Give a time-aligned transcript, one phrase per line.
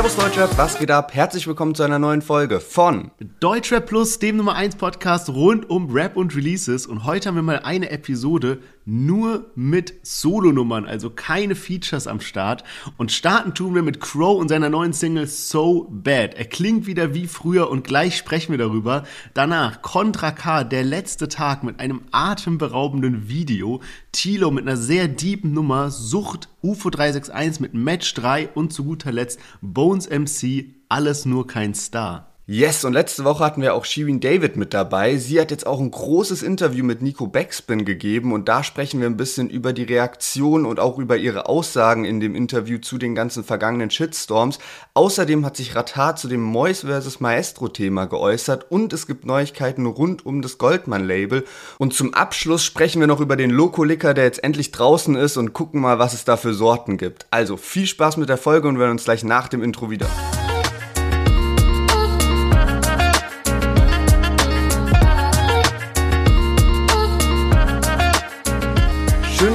[0.00, 1.12] Servus Deutschrap, was geht ab?
[1.12, 3.10] Herzlich willkommen zu einer neuen Folge von
[3.40, 6.86] Deutschrap Plus, dem Nummer 1 Podcast rund um Rap und Releases.
[6.86, 12.64] Und heute haben wir mal eine Episode nur mit Solonummern, also keine Features am Start.
[12.96, 16.34] Und starten tun wir mit Crow und seiner neuen Single So Bad.
[16.34, 19.04] Er klingt wieder wie früher und gleich sprechen wir darüber.
[19.34, 23.80] Danach Contra K, der letzte Tag mit einem atemberaubenden Video.
[24.12, 29.12] Tilo mit einer sehr deepen Nummer, Sucht, UFO 361 mit Match 3 und zu guter
[29.12, 32.29] Letzt Bones MC, alles nur kein Star.
[32.52, 35.18] Yes, und letzte Woche hatten wir auch Shirin David mit dabei.
[35.18, 39.06] Sie hat jetzt auch ein großes Interview mit Nico Backspin gegeben und da sprechen wir
[39.06, 43.14] ein bisschen über die Reaktion und auch über ihre Aussagen in dem Interview zu den
[43.14, 44.58] ganzen vergangenen Shitstorms.
[44.94, 47.20] Außerdem hat sich Ratar zu dem Mois vs.
[47.20, 51.44] Maestro Thema geäußert und es gibt Neuigkeiten rund um das Goldman Label.
[51.78, 55.36] Und zum Abschluss sprechen wir noch über den Loco Licker, der jetzt endlich draußen ist
[55.36, 57.28] und gucken mal, was es da für Sorten gibt.
[57.30, 60.08] Also viel Spaß mit der Folge und wir hören uns gleich nach dem Intro wieder.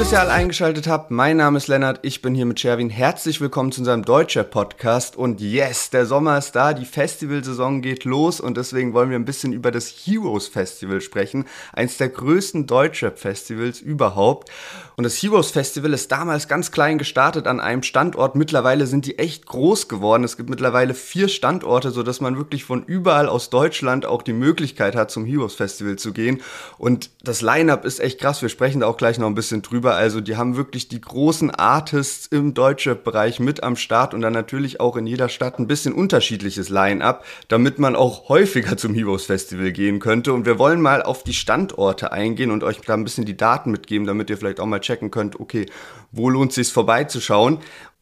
[0.06, 1.10] Dass ihr alle eingeschaltet habt.
[1.10, 2.92] Mein Name ist Lennart, ich bin hier mit Sherwin.
[2.92, 5.16] Herzlich willkommen zu unserem Deutscher Podcast.
[5.16, 9.26] Und yes, der Sommer ist da, die Festivalsaison geht los und deswegen wollen wir ein
[9.26, 11.46] bisschen über das Heroes Festival sprechen.
[11.74, 14.52] Eins der größten Deutschrap-Festivals überhaupt.
[14.96, 18.36] Und das Heroes Festival ist damals ganz klein gestartet an einem Standort.
[18.36, 20.24] Mittlerweile sind die echt groß geworden.
[20.24, 24.96] Es gibt mittlerweile vier Standorte, sodass man wirklich von überall aus Deutschland auch die Möglichkeit
[24.96, 26.44] hat, zum Heroes Festival zu gehen.
[26.78, 28.44] Und das Line-Up ist echt krass.
[28.44, 31.52] Wir sprechen da auch gleich noch ein bisschen drüber Also die haben wirklich die großen
[31.52, 35.94] Artists im Deutschrap-Bereich mit am Start und dann natürlich auch in jeder Stadt ein bisschen
[35.94, 40.34] unterschiedliches Line-up, damit man auch häufiger zum Heroes Festival gehen könnte.
[40.34, 43.72] Und wir wollen mal auf die Standorte eingehen und euch da ein bisschen die Daten
[43.72, 45.66] mitgeben, damit ihr vielleicht auch mal checken könnt, okay,
[46.12, 47.60] wo lohnt es sich vorbeizuschauen.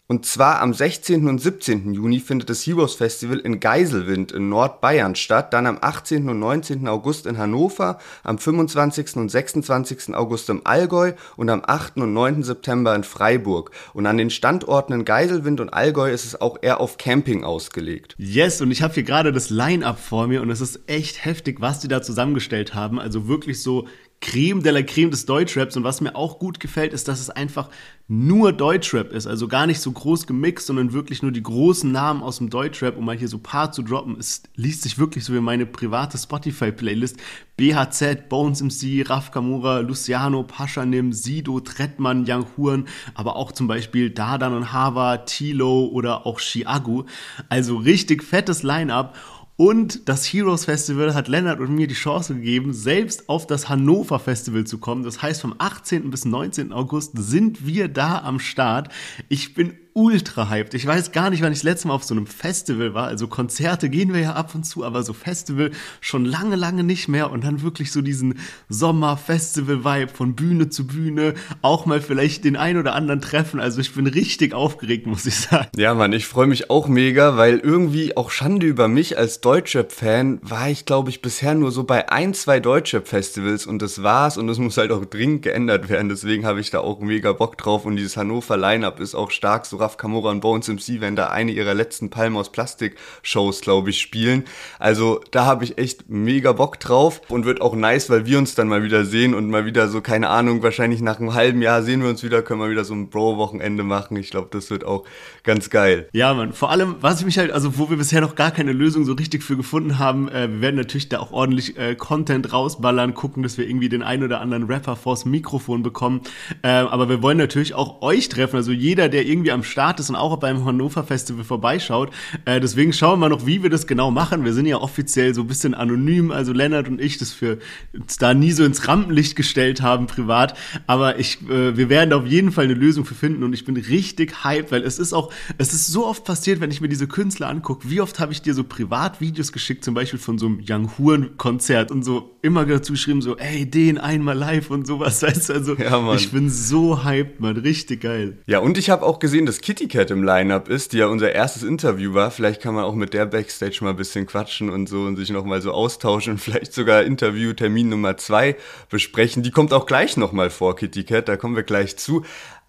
[0.10, 1.30] Und zwar am 16.
[1.30, 1.94] und 17.
[1.94, 6.28] Juni findet das Heroes Festival in Geiselwind in Nordbayern statt, dann am 18.
[6.28, 6.90] und 19.
[6.90, 9.16] August in Hannover, am 25.
[9.16, 10.14] und 26.
[10.14, 11.96] August im Allgäu und am 8.
[11.98, 12.44] und 9.
[12.44, 13.72] September in Freiburg.
[13.94, 18.16] Und an den Standorten in Geiselwind und Allgäu ist es auch eher auf Camping ausgelegt.
[18.18, 21.62] Yes, und ich habe hier gerade das Line-up vor mir und es ist echt heftig,
[21.62, 23.00] was die da zusammengestellt haben.
[23.00, 23.88] Also wirklich so
[24.24, 25.76] Creme de la Creme des Deutschraps.
[25.76, 27.70] Und was mir auch gut gefällt, ist, dass es einfach
[28.08, 29.28] nur Deutschrap ist.
[29.28, 32.98] Also gar nicht so groß gemixt, sondern wirklich nur die großen Namen aus dem Deutschrap,
[32.98, 34.18] um mal hier so ein paar zu droppen.
[34.18, 37.18] Es liest sich wirklich so wie meine private Spotify-Playlist.
[37.58, 44.10] BHZ, Bones MC, Raf Kamura, Luciano, Paschanim, Sido, Trettmann, Young Huren, aber auch zum Beispiel
[44.10, 47.04] Dardan und Hava, Tilo oder auch Chiagu.
[47.50, 49.16] Also richtig fettes Line-Up.
[49.56, 54.18] Und das Heroes Festival hat Lennart und mir die Chance gegeben, selbst auf das Hannover
[54.18, 55.04] Festival zu kommen.
[55.04, 56.10] Das heißt, vom 18.
[56.10, 56.74] bis 19.
[56.74, 58.90] August sind wir da am Start.
[59.30, 60.74] Ich bin ultra hyped.
[60.74, 63.08] Ich weiß gar nicht, wann ich das letzte Mal auf so einem Festival war.
[63.08, 65.72] Also Konzerte gehen wir ja ab und zu, aber so Festival
[66.02, 67.32] schon lange, lange nicht mehr.
[67.32, 68.40] Und dann wirklich so diesen
[68.70, 71.36] Sommer-Festival-Vibe von Bühne zu Bühne.
[71.62, 73.60] Auch mal vielleicht den ein oder anderen treffen.
[73.60, 75.70] Also ich bin richtig aufgeregt, muss ich sagen.
[75.78, 80.40] Ja, Mann, ich freue mich auch mega, weil irgendwie auch Schande über mich als Deutschrap-Fan
[80.42, 84.38] war ich, glaube ich, bisher nur so bei ein, zwei Deutschrap-Festivals und das war's.
[84.38, 86.10] Und das muss halt auch dringend geändert werden.
[86.10, 87.86] Deswegen habe ich da auch mega Bock drauf.
[87.86, 91.52] Und dieses Hannover-Line-Up ist auch stark so Raf Kamora und Bones MC werden da eine
[91.52, 94.46] ihrer letzten Palmen aus Plastik Shows, glaube ich, spielen.
[94.80, 98.56] Also da habe ich echt mega Bock drauf und wird auch nice, weil wir uns
[98.56, 101.84] dann mal wieder sehen und mal wieder so, keine Ahnung, wahrscheinlich nach einem halben Jahr
[101.84, 104.16] sehen wir uns wieder, können wir wieder so ein Bro-Wochenende machen.
[104.16, 105.04] Ich glaube, das wird auch
[105.44, 106.08] ganz geil.
[106.14, 108.72] Ja, man, vor allem, was ich mich halt, also wo wir bisher noch gar keine
[108.72, 112.54] Lösung so richtig für gefunden haben, äh, wir werden natürlich da auch ordentlich äh, Content
[112.54, 116.22] rausballern, gucken, dass wir irgendwie den einen oder anderen Rapper vors Mikrofon bekommen.
[116.62, 120.12] Äh, aber wir wollen natürlich auch euch treffen, also jeder, der irgendwie am Start ist
[120.12, 122.12] und auch beim Hannover Festival vorbeischaut.
[122.46, 124.46] Äh, deswegen schauen wir mal noch, wie wir das genau machen.
[124.46, 127.58] Wir sind ja offiziell so ein bisschen anonym, also Lennart und ich, das für
[127.92, 130.56] uns da nie so ins Rampenlicht gestellt haben privat.
[130.86, 133.66] Aber ich, äh, wir werden da auf jeden Fall eine Lösung für finden und ich
[133.66, 136.90] bin richtig hyped, weil es ist auch, es ist so oft passiert, wenn ich mir
[136.90, 140.46] diese Künstler angucke, wie oft habe ich dir so Privatvideos geschickt, zum Beispiel von so
[140.46, 144.86] einem Young Huren Konzert und so immer dazu geschrieben, so, ey, den einmal live und
[144.86, 148.38] sowas, weißt also ja, ich bin so hyped, man, richtig geil.
[148.46, 151.32] Ja, und ich habe auch gesehen, dass Kitty Cat im Line-Up ist, die ja unser
[151.32, 152.32] erstes Interview war.
[152.32, 155.30] Vielleicht kann man auch mit der Backstage mal ein bisschen quatschen und so und sich
[155.30, 158.58] nochmal so austauschen und vielleicht sogar Interview-Termin Nummer zwei
[158.90, 159.42] besprechen.
[159.42, 162.26] Die kommt auch gleich nochmal vor, Kitty Cat, da kommen wir gleich zu.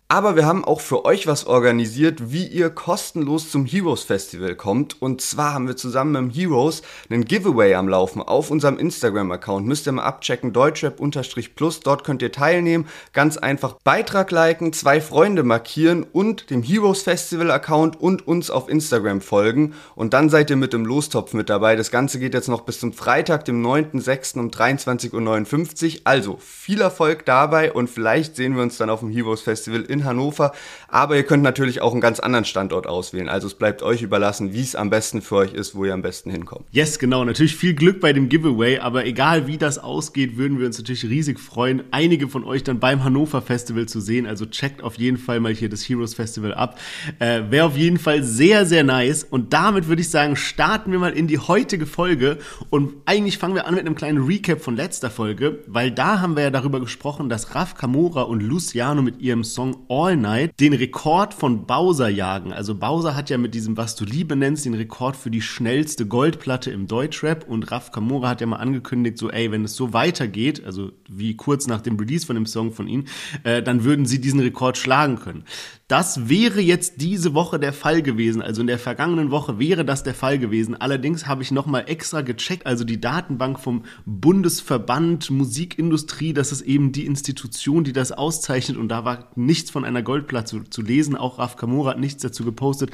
[0.06, 5.00] Aber wir haben auch für euch was organisiert, wie ihr kostenlos zum Heroes Festival kommt.
[5.00, 9.66] Und zwar haben wir zusammen mit Heroes einen Giveaway am Laufen auf unserem Instagram-Account.
[9.66, 11.80] Müsst ihr mal abchecken, deutschrap-plus.
[11.80, 12.86] Dort könnt ihr teilnehmen.
[13.14, 19.22] Ganz einfach Beitrag liken, zwei Freunde markieren und dem Heroes Festival-Account und uns auf Instagram
[19.22, 19.72] folgen.
[19.94, 21.76] Und dann seid ihr mit dem Lostopf mit dabei.
[21.76, 24.38] Das Ganze geht jetzt noch bis zum Freitag, dem 9.6.
[24.38, 26.00] um 23.59 Uhr.
[26.04, 30.04] Also viel Erfolg dabei und vielleicht sehen wir uns dann auf dem Heroes Festival in
[30.04, 30.52] Hannover.
[30.88, 33.28] Aber ihr könnt natürlich auch einen ganz anderen Standort auswählen.
[33.28, 36.02] Also es bleibt euch überlassen, wie es am besten für euch ist, wo ihr am
[36.02, 36.66] besten hinkommt.
[36.70, 37.24] Yes, genau.
[37.24, 38.78] Natürlich viel Glück bei dem Giveaway.
[38.80, 42.80] Aber egal wie das ausgeht, würden wir uns natürlich riesig freuen, einige von euch dann
[42.80, 44.26] beim Hannover Festival zu sehen.
[44.26, 46.78] Also checkt auf jeden Fall mal hier das Heroes Festival ab.
[47.18, 49.24] Äh, Wäre auf jeden Fall sehr, sehr nice.
[49.24, 52.38] Und damit würde ich sagen, starten wir mal in die heutige Folge.
[52.70, 56.36] Und eigentlich fangen wir an mit einem kleinen Recap von letzter Folge, weil da haben
[56.36, 60.72] wir ja darüber gesprochen, dass Raf Kamora und Luciano mit ihrem Song All Night den
[60.72, 62.52] Rekord von Bowser jagen.
[62.52, 66.06] Also Bowser hat ja mit diesem Was du Liebe nennst den Rekord für die schnellste
[66.06, 69.92] Goldplatte im Deutschrap und Raf Kamora hat ja mal angekündigt, so ey, wenn es so
[69.92, 73.08] weitergeht, also wie kurz nach dem Release von dem Song von ihnen,
[73.42, 75.44] äh, dann würden sie diesen Rekord schlagen können.
[75.86, 78.40] Das wäre jetzt diese Woche der Fall gewesen.
[78.40, 80.74] Also in der vergangenen Woche wäre das der Fall gewesen.
[80.74, 86.92] Allerdings habe ich nochmal extra gecheckt, also die Datenbank vom Bundesverband Musikindustrie, das ist eben
[86.92, 91.16] die Institution, die das auszeichnet und da war nichts von einer Goldplatte zu, lesen.
[91.16, 92.90] Auch Raf Kamora hat nichts dazu gepostet.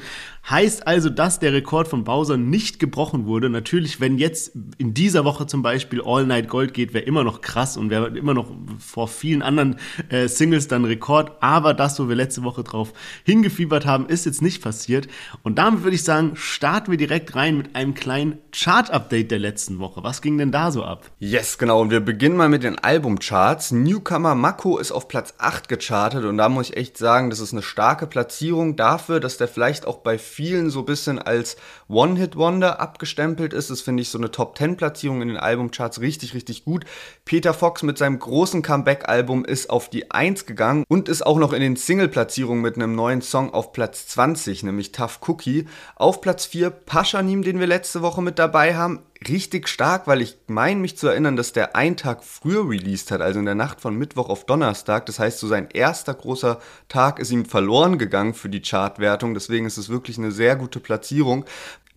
[0.49, 3.49] Heißt also, dass der Rekord von Bowser nicht gebrochen wurde.
[3.49, 7.39] Natürlich, wenn jetzt in dieser Woche zum Beispiel All Night Gold geht, wäre immer noch
[7.39, 9.77] krass und wäre immer noch vor vielen anderen
[10.09, 11.41] äh, Singles dann Rekord.
[11.41, 12.93] Aber das, wo wir letzte Woche drauf drauf
[13.23, 15.07] hingefiebert haben, ist jetzt nicht passiert.
[15.43, 19.79] Und damit würde ich sagen, starten wir direkt rein mit einem kleinen Chart-Update der letzten
[19.79, 20.03] Woche.
[20.03, 21.09] Was ging denn da so ab?
[21.19, 21.81] Yes, genau.
[21.81, 23.71] Und wir beginnen mal mit den Albumcharts.
[23.71, 27.53] Newcomer Mako ist auf Platz 8 gechartet und da muss ich echt sagen, das ist
[27.53, 31.57] eine starke Platzierung dafür, dass der vielleicht auch bei vielen so ein bisschen als
[31.91, 33.69] One-Hit-Wonder abgestempelt ist.
[33.69, 36.85] Das finde ich so eine Top-10-Platzierung in den Albumcharts richtig, richtig gut.
[37.25, 41.53] Peter Fox mit seinem großen Comeback-Album ist auf die 1 gegangen und ist auch noch
[41.53, 45.67] in den Single-Platzierungen mit einem neuen Song auf Platz 20, nämlich Tough Cookie.
[45.95, 48.99] Auf Platz 4 Paschanim, den wir letzte Woche mit dabei haben.
[49.27, 53.21] Richtig stark, weil ich meine mich zu erinnern, dass der einen Tag früher released hat,
[53.21, 55.05] also in der Nacht von Mittwoch auf Donnerstag.
[55.05, 56.59] Das heißt, so sein erster großer
[56.89, 59.35] Tag ist ihm verloren gegangen für die Chartwertung.
[59.35, 61.45] Deswegen ist es wirklich eine sehr gute Platzierung.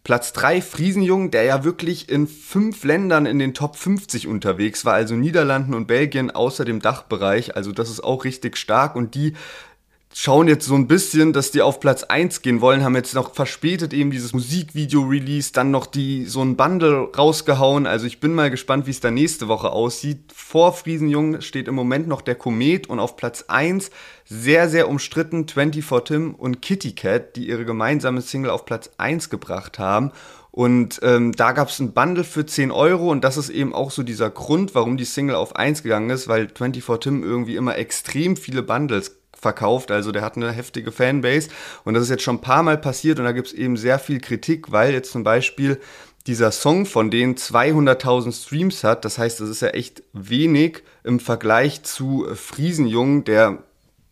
[0.02, 4.92] Platz 3 Friesenjung, der ja wirklich in fünf Ländern in den Top 50 unterwegs war,
[4.92, 7.56] also Niederlanden und Belgien außer dem Dachbereich.
[7.56, 9.32] Also das ist auch richtig stark und die
[10.16, 13.34] schauen jetzt so ein bisschen, dass die auf Platz 1 gehen wollen, haben jetzt noch
[13.34, 17.86] verspätet eben dieses Musikvideo-Release, dann noch die so ein Bundle rausgehauen.
[17.86, 20.32] Also ich bin mal gespannt, wie es da nächste Woche aussieht.
[20.32, 23.90] Vor Friesenjung steht im Moment noch der Komet und auf Platz 1
[24.24, 29.30] sehr, sehr umstritten 24 Tim und Kitty Cat, die ihre gemeinsame Single auf Platz 1
[29.30, 30.12] gebracht haben.
[30.52, 33.90] Und ähm, da gab es ein Bundle für 10 Euro und das ist eben auch
[33.90, 37.76] so dieser Grund, warum die Single auf 1 gegangen ist, weil 24 Tim irgendwie immer
[37.76, 39.90] extrem viele Bundles verkauft.
[39.90, 41.50] Also der hat eine heftige Fanbase
[41.84, 43.98] und das ist jetzt schon ein paar Mal passiert und da gibt es eben sehr
[43.98, 45.78] viel Kritik, weil jetzt zum Beispiel
[46.26, 49.04] dieser Song von denen 200.000 Streams hat.
[49.04, 53.58] Das heißt, das ist ja echt wenig im Vergleich zu Friesenjung, der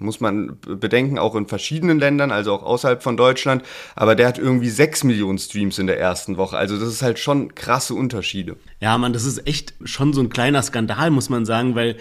[0.03, 3.63] muss man bedenken, auch in verschiedenen Ländern, also auch außerhalb von Deutschland.
[3.95, 6.57] Aber der hat irgendwie 6 Millionen Streams in der ersten Woche.
[6.57, 8.57] Also das ist halt schon krasse Unterschiede.
[8.81, 11.97] Ja, man, das ist echt schon so ein kleiner Skandal, muss man sagen, weil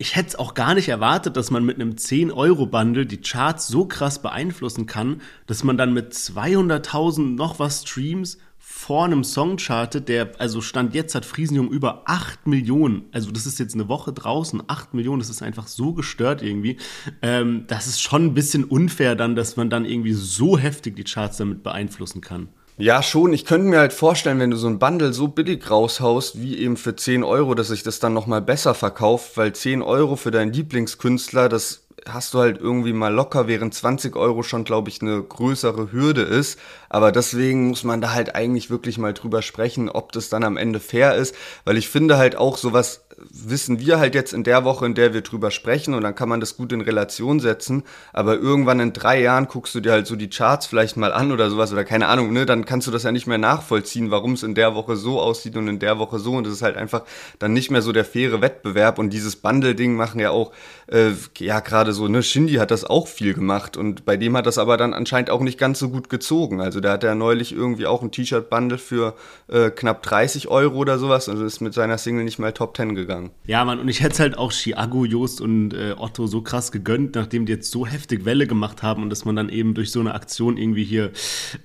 [0.00, 3.84] ich hätte es auch gar nicht erwartet, dass man mit einem 10-Euro-Bundle die Charts so
[3.84, 10.08] krass beeinflussen kann, dass man dann mit 200.000 noch was Streams vor einem Song chartet,
[10.08, 13.10] der, also Stand jetzt hat Friesenjung über 8 Millionen.
[13.12, 16.78] Also das ist jetzt eine Woche draußen, 8 Millionen, das ist einfach so gestört irgendwie.
[17.20, 21.04] Ähm, das ist schon ein bisschen unfair dann, dass man dann irgendwie so heftig die
[21.04, 22.48] Charts damit beeinflussen kann.
[22.76, 23.32] Ja, schon.
[23.34, 26.76] Ich könnte mir halt vorstellen, wenn du so ein Bundle so billig raushaust, wie eben
[26.78, 30.52] für 10 Euro, dass sich das dann nochmal besser verkauft, weil 10 Euro für deinen
[30.52, 35.22] Lieblingskünstler, das hast du halt irgendwie mal locker, während 20 Euro schon, glaube ich, eine
[35.22, 36.58] größere Hürde ist.
[36.88, 40.56] Aber deswegen muss man da halt eigentlich wirklich mal drüber sprechen, ob das dann am
[40.56, 41.34] Ende fair ist,
[41.64, 45.12] weil ich finde halt auch sowas wissen wir halt jetzt in der Woche, in der
[45.12, 47.82] wir drüber sprechen und dann kann man das gut in Relation setzen.
[48.12, 51.32] Aber irgendwann in drei Jahren guckst du dir halt so die Charts vielleicht mal an
[51.32, 52.46] oder sowas oder keine Ahnung, ne?
[52.46, 55.56] Dann kannst du das ja nicht mehr nachvollziehen, warum es in der Woche so aussieht
[55.56, 56.32] und in der Woche so.
[56.32, 57.02] Und das ist halt einfach
[57.38, 58.98] dann nicht mehr so der faire Wettbewerb.
[58.98, 60.52] Und dieses Bundle-Ding machen ja auch,
[60.86, 62.22] äh, ja, gerade so, ne?
[62.22, 65.40] Shindy hat das auch viel gemacht und bei dem hat das aber dann anscheinend auch
[65.40, 66.60] nicht ganz so gut gezogen.
[66.60, 69.14] Also der hat ja neulich irgendwie auch ein T-Shirt-Bundle für
[69.48, 72.94] äh, knapp 30 Euro oder sowas und ist mit seiner Single nicht mal Top 10
[72.94, 73.30] gegangen gegangen.
[73.46, 76.70] Ja, Mann, und ich hätte es halt auch Chiago, Joost und äh, Otto so krass
[76.70, 79.90] gegönnt, nachdem die jetzt so heftig Welle gemacht haben und dass man dann eben durch
[79.90, 81.10] so eine Aktion irgendwie hier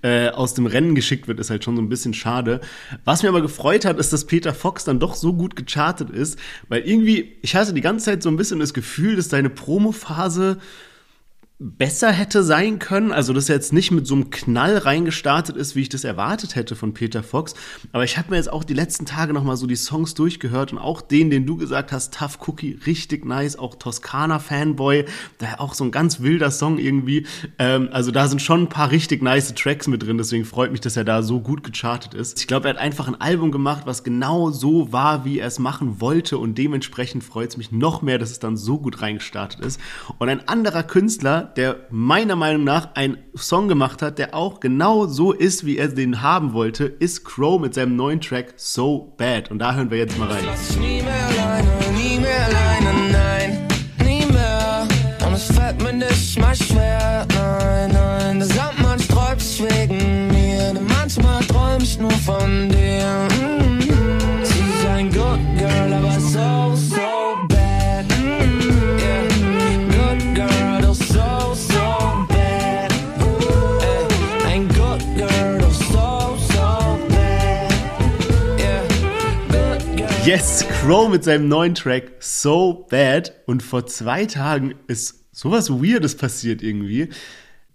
[0.01, 2.61] äh, aus dem Rennen geschickt wird, ist halt schon so ein bisschen schade.
[3.03, 6.39] Was mir aber gefreut hat, ist, dass Peter Fox dann doch so gut gechartet ist,
[6.67, 10.57] weil irgendwie, ich hatte die ganze Zeit so ein bisschen das Gefühl, dass seine Promophase
[11.57, 13.13] besser hätte sein können.
[13.13, 16.55] Also, dass er jetzt nicht mit so einem Knall reingestartet ist, wie ich das erwartet
[16.55, 17.55] hätte von Peter Fox.
[17.93, 20.79] Aber ich habe mir jetzt auch die letzten Tage nochmal so die Songs durchgehört und
[20.79, 23.57] auch den, den du gesagt hast, Tough Cookie, richtig nice.
[23.57, 25.05] Auch Toskana Fanboy,
[25.37, 27.25] da auch so ein ganz wilder Song irgendwie.
[27.57, 30.17] Ähm, also, da sind schon ein paar richtig nice Tracks mit drin.
[30.17, 32.37] Deswegen freut mich, dass er da so gut gechartet ist.
[32.37, 35.59] Ich glaube, er hat einfach ein Album gemacht, was genau so war, wie er es
[35.59, 36.37] machen wollte.
[36.37, 39.79] Und dementsprechend freut es mich noch mehr, dass es dann so gut reingestartet ist.
[40.17, 45.07] Und ein anderer Künstler, der meiner Meinung nach einen Song gemacht hat, der auch genau
[45.07, 49.51] so ist, wie er den haben wollte, ist Crow mit seinem neuen Track So Bad.
[49.51, 50.43] Und da hören wir jetzt mal rein.
[50.79, 51.01] Nie
[80.25, 83.31] Yes, Crow mit seinem neuen Track So Bad.
[83.45, 87.09] Und vor zwei Tagen ist sowas Weirdes passiert irgendwie.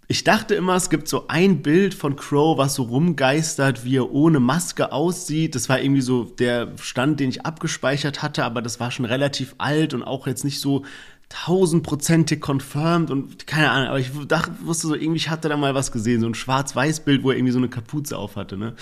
[0.09, 4.11] Ich dachte immer, es gibt so ein Bild von Crow, was so rumgeistert, wie er
[4.11, 5.55] ohne Maske aussieht.
[5.55, 9.55] Das war irgendwie so der Stand, den ich abgespeichert hatte, aber das war schon relativ
[9.57, 10.83] alt und auch jetzt nicht so
[11.29, 15.73] tausendprozentig confirmed und keine Ahnung, aber ich dachte, wusste so, irgendwie, ich hatte da mal
[15.73, 18.75] was gesehen, so ein Schwarz-Weiß-Bild, wo er irgendwie so eine Kapuze auf hatte, ne?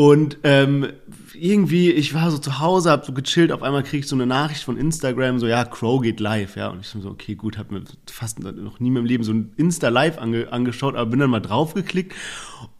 [0.00, 0.86] Und ähm,
[1.34, 4.24] irgendwie, ich war so zu Hause, hab so gechillt, auf einmal krieg ich so eine
[4.24, 6.68] Nachricht von Instagram, so, ja, Crow geht live, ja.
[6.68, 9.52] Und ich so, okay, gut, hab mir fast noch nie in meinem Leben so ein
[9.58, 12.14] Insta-Live ange angeschaut, aber bin dann mal draufgeklickt.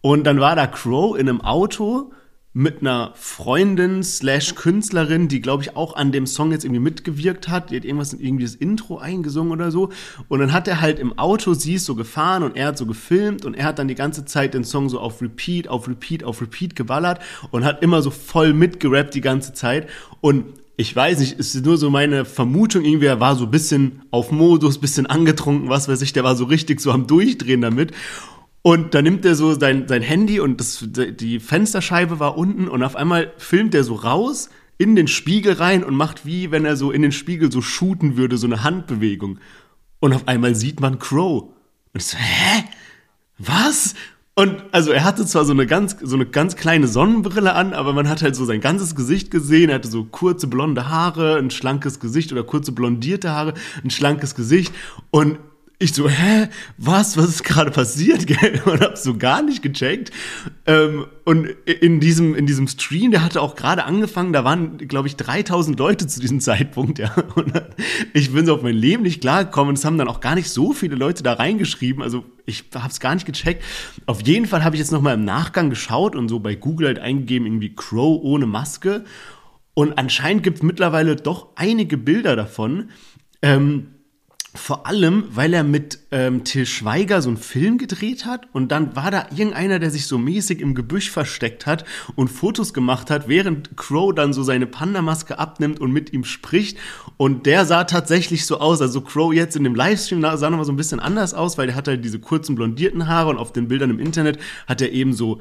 [0.01, 2.11] Und dann war da Crow in einem Auto
[2.53, 7.49] mit einer Freundin slash Künstlerin, die, glaube ich, auch an dem Song jetzt irgendwie mitgewirkt
[7.49, 7.71] hat.
[7.71, 9.91] Die hat irgendwas in irgendwie das Intro eingesungen oder so.
[10.29, 12.87] Und dann hat er halt im Auto, sie ist so gefahren und er hat so
[12.87, 16.25] gefilmt und er hat dann die ganze Zeit den Song so auf Repeat, auf Repeat,
[16.25, 17.21] auf Repeat geballert
[17.53, 19.89] und hat immer so voll mitgerappt die ganze Zeit.
[20.21, 20.47] Und
[20.81, 24.33] ich weiß nicht, ist nur so meine Vermutung, irgendwie, er war so ein bisschen auf
[24.33, 27.93] Modus, bisschen angetrunken, was weiß ich, der war so richtig so am Durchdrehen damit.
[28.63, 32.83] Und dann nimmt er so sein, sein Handy und das, die Fensterscheibe war unten und
[32.83, 36.77] auf einmal filmt er so raus in den Spiegel rein und macht wie, wenn er
[36.77, 39.39] so in den Spiegel so shooten würde, so eine Handbewegung.
[39.99, 41.43] Und auf einmal sieht man Crow.
[41.93, 42.65] Und ich so, hä?
[43.39, 43.95] Was?
[44.35, 47.93] Und also er hatte zwar so eine ganz, so eine ganz kleine Sonnenbrille an, aber
[47.93, 49.69] man hat halt so sein ganzes Gesicht gesehen.
[49.71, 54.35] Er hatte so kurze blonde Haare, ein schlankes Gesicht oder kurze blondierte Haare, ein schlankes
[54.35, 54.75] Gesicht.
[55.11, 55.39] Und
[55.83, 58.61] ich so, hä, was, was ist gerade passiert, gell?
[58.67, 60.11] Und hab so gar nicht gecheckt.
[60.67, 65.09] Ähm, und in diesem, in diesem Stream, der hatte auch gerade angefangen, da waren, glaube
[65.09, 67.15] ich, 3000 Leute zu diesem Zeitpunkt, ja.
[67.35, 67.55] Und
[68.13, 70.51] ich bin so auf mein Leben nicht klargekommen und es haben dann auch gar nicht
[70.51, 72.03] so viele Leute da reingeschrieben.
[72.03, 73.65] Also ich hab's gar nicht gecheckt.
[74.05, 76.99] Auf jeden Fall habe ich jetzt nochmal im Nachgang geschaut und so bei Google halt
[76.99, 79.05] eingegeben, irgendwie Crow ohne Maske.
[79.73, 82.91] Und anscheinend gibt es mittlerweile doch einige Bilder davon.
[83.41, 83.95] Ähm,
[84.55, 88.97] vor allem, weil er mit ähm, Till Schweiger so einen Film gedreht hat und dann
[88.97, 91.85] war da irgendeiner, der sich so mäßig im Gebüsch versteckt hat
[92.17, 96.79] und Fotos gemacht hat, während Crow dann so seine Panda-Maske abnimmt und mit ihm spricht.
[97.17, 98.83] Und der sah tatsächlich so aus.
[98.83, 101.77] Also Crow jetzt in dem Livestream sah nochmal so ein bisschen anders aus, weil der
[101.77, 105.13] hat halt diese kurzen blondierten Haare und auf den Bildern im Internet hat er eben
[105.13, 105.41] so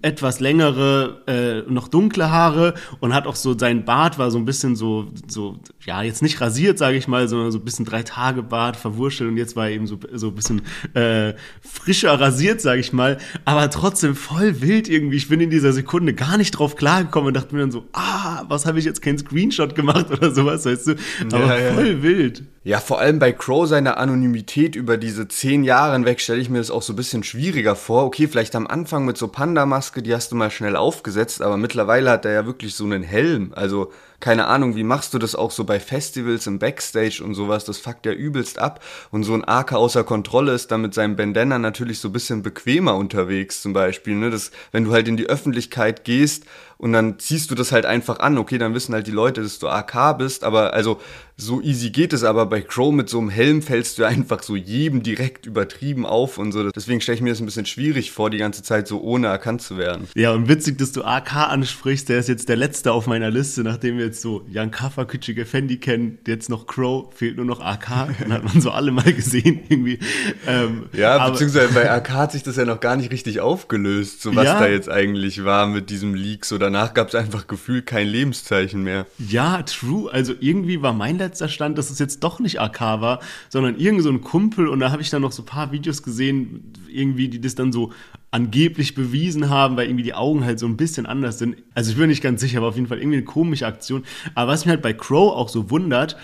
[0.00, 4.46] etwas längere, äh, noch dunkle Haare und hat auch so, sein Bart war so ein
[4.46, 8.02] bisschen so, so ja, jetzt nicht rasiert, sage ich mal, sondern so ein bisschen drei
[8.02, 10.60] Tage Bart verwurschtelt und jetzt war er eben so, so ein bisschen
[10.92, 13.16] äh, frischer rasiert, sage ich mal,
[13.46, 15.16] aber trotzdem voll wild irgendwie.
[15.16, 18.44] Ich bin in dieser Sekunde gar nicht drauf klargekommen und dachte mir dann so, ah,
[18.48, 20.96] was habe ich jetzt keinen Screenshot gemacht oder sowas, weißt du,
[21.32, 22.02] aber ja, voll ja.
[22.02, 22.42] wild.
[22.64, 26.58] Ja, vor allem bei Crow seine Anonymität über diese zehn Jahre hinweg stelle ich mir
[26.58, 28.04] das auch so ein bisschen schwieriger vor.
[28.04, 32.10] Okay, vielleicht am Anfang mit so Panda-Maske, die hast du mal schnell aufgesetzt, aber mittlerweile
[32.10, 33.52] hat er ja wirklich so einen Helm.
[33.54, 37.64] Also keine Ahnung, wie machst du das auch so bei Festivals im Backstage und sowas?
[37.64, 38.82] Das fuckt ja übelst ab.
[39.12, 42.42] Und so ein AK außer Kontrolle ist dann mit seinem Bandana natürlich so ein bisschen
[42.42, 44.16] bequemer unterwegs zum Beispiel.
[44.16, 44.30] Ne?
[44.30, 46.44] Das, wenn du halt in die Öffentlichkeit gehst
[46.78, 48.38] und dann ziehst du das halt einfach an.
[48.38, 51.00] Okay, dann wissen halt die Leute, dass du AK bist, aber also
[51.40, 52.24] so easy geht es.
[52.24, 56.36] Aber bei Crow mit so einem Helm fällst du einfach so jedem direkt übertrieben auf
[56.36, 56.70] und so.
[56.70, 59.62] Deswegen stelle ich mir das ein bisschen schwierig vor, die ganze Zeit so ohne erkannt
[59.62, 60.08] zu werden.
[60.14, 62.08] Ja, und witzig, dass du AK ansprichst.
[62.08, 65.44] Der ist jetzt der letzte auf meiner Liste, nachdem wir jetzt so Jan Kaffer, Küçük
[65.44, 68.08] Fendi kennen, jetzt noch Crow, fehlt nur noch AK.
[68.20, 70.00] Dann hat man so alle mal gesehen irgendwie.
[70.46, 74.34] Ähm, ja, beziehungsweise bei AK hat sich das ja noch gar nicht richtig aufgelöst, so
[74.34, 76.44] was ja, da jetzt eigentlich war mit diesem Leak.
[76.44, 79.06] So danach gab es einfach gefühlt kein Lebenszeichen mehr.
[79.18, 80.12] Ja, true.
[80.12, 84.02] Also irgendwie war mein letzter Stand, dass es jetzt doch nicht AK war, sondern irgend
[84.02, 87.28] so ein Kumpel und da habe ich dann noch so ein paar Videos gesehen, irgendwie,
[87.28, 87.92] die das dann so
[88.30, 91.56] angeblich bewiesen haben, weil irgendwie die Augen halt so ein bisschen anders sind.
[91.74, 94.04] Also ich bin nicht ganz sicher, aber auf jeden Fall irgendwie eine komische Aktion.
[94.34, 96.16] Aber was mich halt bei Crow auch so wundert,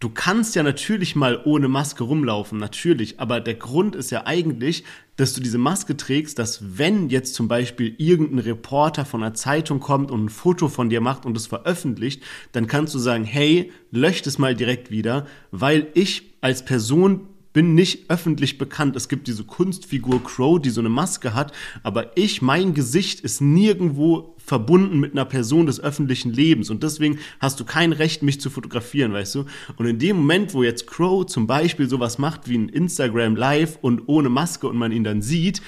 [0.00, 4.84] du kannst ja natürlich mal ohne Maske rumlaufen, natürlich, aber der Grund ist ja eigentlich,
[5.16, 9.80] dass du diese Maske trägst, dass wenn jetzt zum Beispiel irgendein Reporter von einer Zeitung
[9.80, 12.22] kommt und ein Foto von dir macht und es veröffentlicht,
[12.52, 17.74] dann kannst du sagen, hey, löscht es mal direkt wieder, weil ich als Person bin
[17.74, 18.96] nicht öffentlich bekannt.
[18.96, 23.40] Es gibt diese Kunstfigur Crow, die so eine Maske hat, aber ich, mein Gesicht ist
[23.40, 28.42] nirgendwo verbunden mit einer Person des öffentlichen Lebens und deswegen hast du kein Recht, mich
[28.42, 29.46] zu fotografieren, weißt du?
[29.78, 33.78] Und in dem Moment, wo jetzt Crow zum Beispiel sowas macht wie ein Instagram Live
[33.80, 35.62] und ohne Maske und man ihn dann sieht,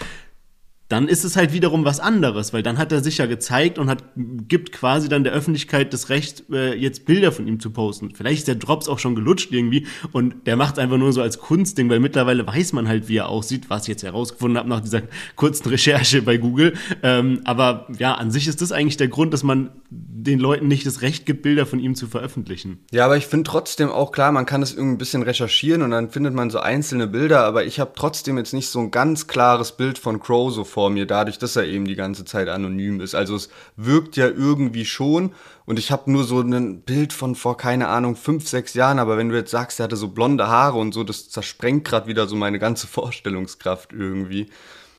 [0.89, 3.91] dann ist es halt wiederum was anderes, weil dann hat er sich ja gezeigt und
[3.91, 8.15] hat, gibt quasi dann der Öffentlichkeit das Recht, äh, jetzt Bilder von ihm zu posten.
[8.15, 11.39] Vielleicht ist der Drops auch schon gelutscht irgendwie und der macht einfach nur so als
[11.39, 14.81] Kunstding, weil mittlerweile weiß man halt, wie er aussieht, was ich jetzt herausgefunden habe nach
[14.81, 15.03] dieser
[15.37, 16.73] kurzen Recherche bei Google.
[17.03, 20.87] Ähm, aber ja, an sich ist das eigentlich der Grund, dass man den Leuten nicht
[20.87, 22.79] das Recht gibt, Bilder von ihm zu veröffentlichen.
[22.93, 25.91] Ja, aber ich finde trotzdem auch klar, man kann es irgendwie ein bisschen recherchieren und
[25.91, 29.27] dann findet man so einzelne Bilder, aber ich habe trotzdem jetzt nicht so ein ganz
[29.27, 33.01] klares Bild von Crow so vor mir, dadurch, dass er eben die ganze Zeit anonym
[33.01, 33.15] ist.
[33.15, 35.33] Also es wirkt ja irgendwie schon
[35.67, 39.19] und ich habe nur so ein Bild von vor, keine Ahnung, fünf, sechs Jahren, aber
[39.19, 42.27] wenn du jetzt sagst, er hatte so blonde Haare und so, das zersprengt gerade wieder
[42.27, 44.47] so meine ganze Vorstellungskraft irgendwie.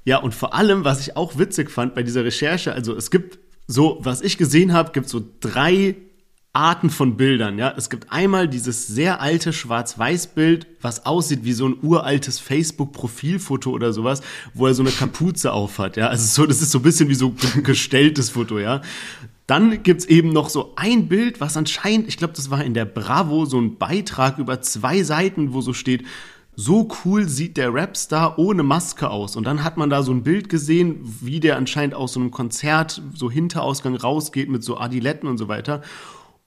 [0.03, 3.39] Ja, und vor allem, was ich auch witzig fand bei dieser Recherche, also es gibt
[3.67, 5.95] so, was ich gesehen habe, gibt so drei
[6.51, 7.73] Arten von Bildern, ja.
[7.77, 13.93] Es gibt einmal dieses sehr alte Schwarz-Weiß-Bild, was aussieht wie so ein uraltes Facebook-Profilfoto oder
[13.93, 14.21] sowas,
[14.55, 16.07] wo er so eine Kapuze aufhat, ja.
[16.07, 18.81] Also so, das ist so ein bisschen wie so ein gestelltes Foto, ja.
[19.45, 22.85] Dann gibt's eben noch so ein Bild, was anscheinend, ich glaube, das war in der
[22.85, 26.03] Bravo, so ein Beitrag über zwei Seiten, wo so steht,
[26.55, 29.35] so cool sieht der Rapstar ohne Maske aus.
[29.35, 32.31] Und dann hat man da so ein Bild gesehen, wie der anscheinend aus so einem
[32.31, 35.81] Konzert so Hinterausgang rausgeht mit so Adiletten und so weiter.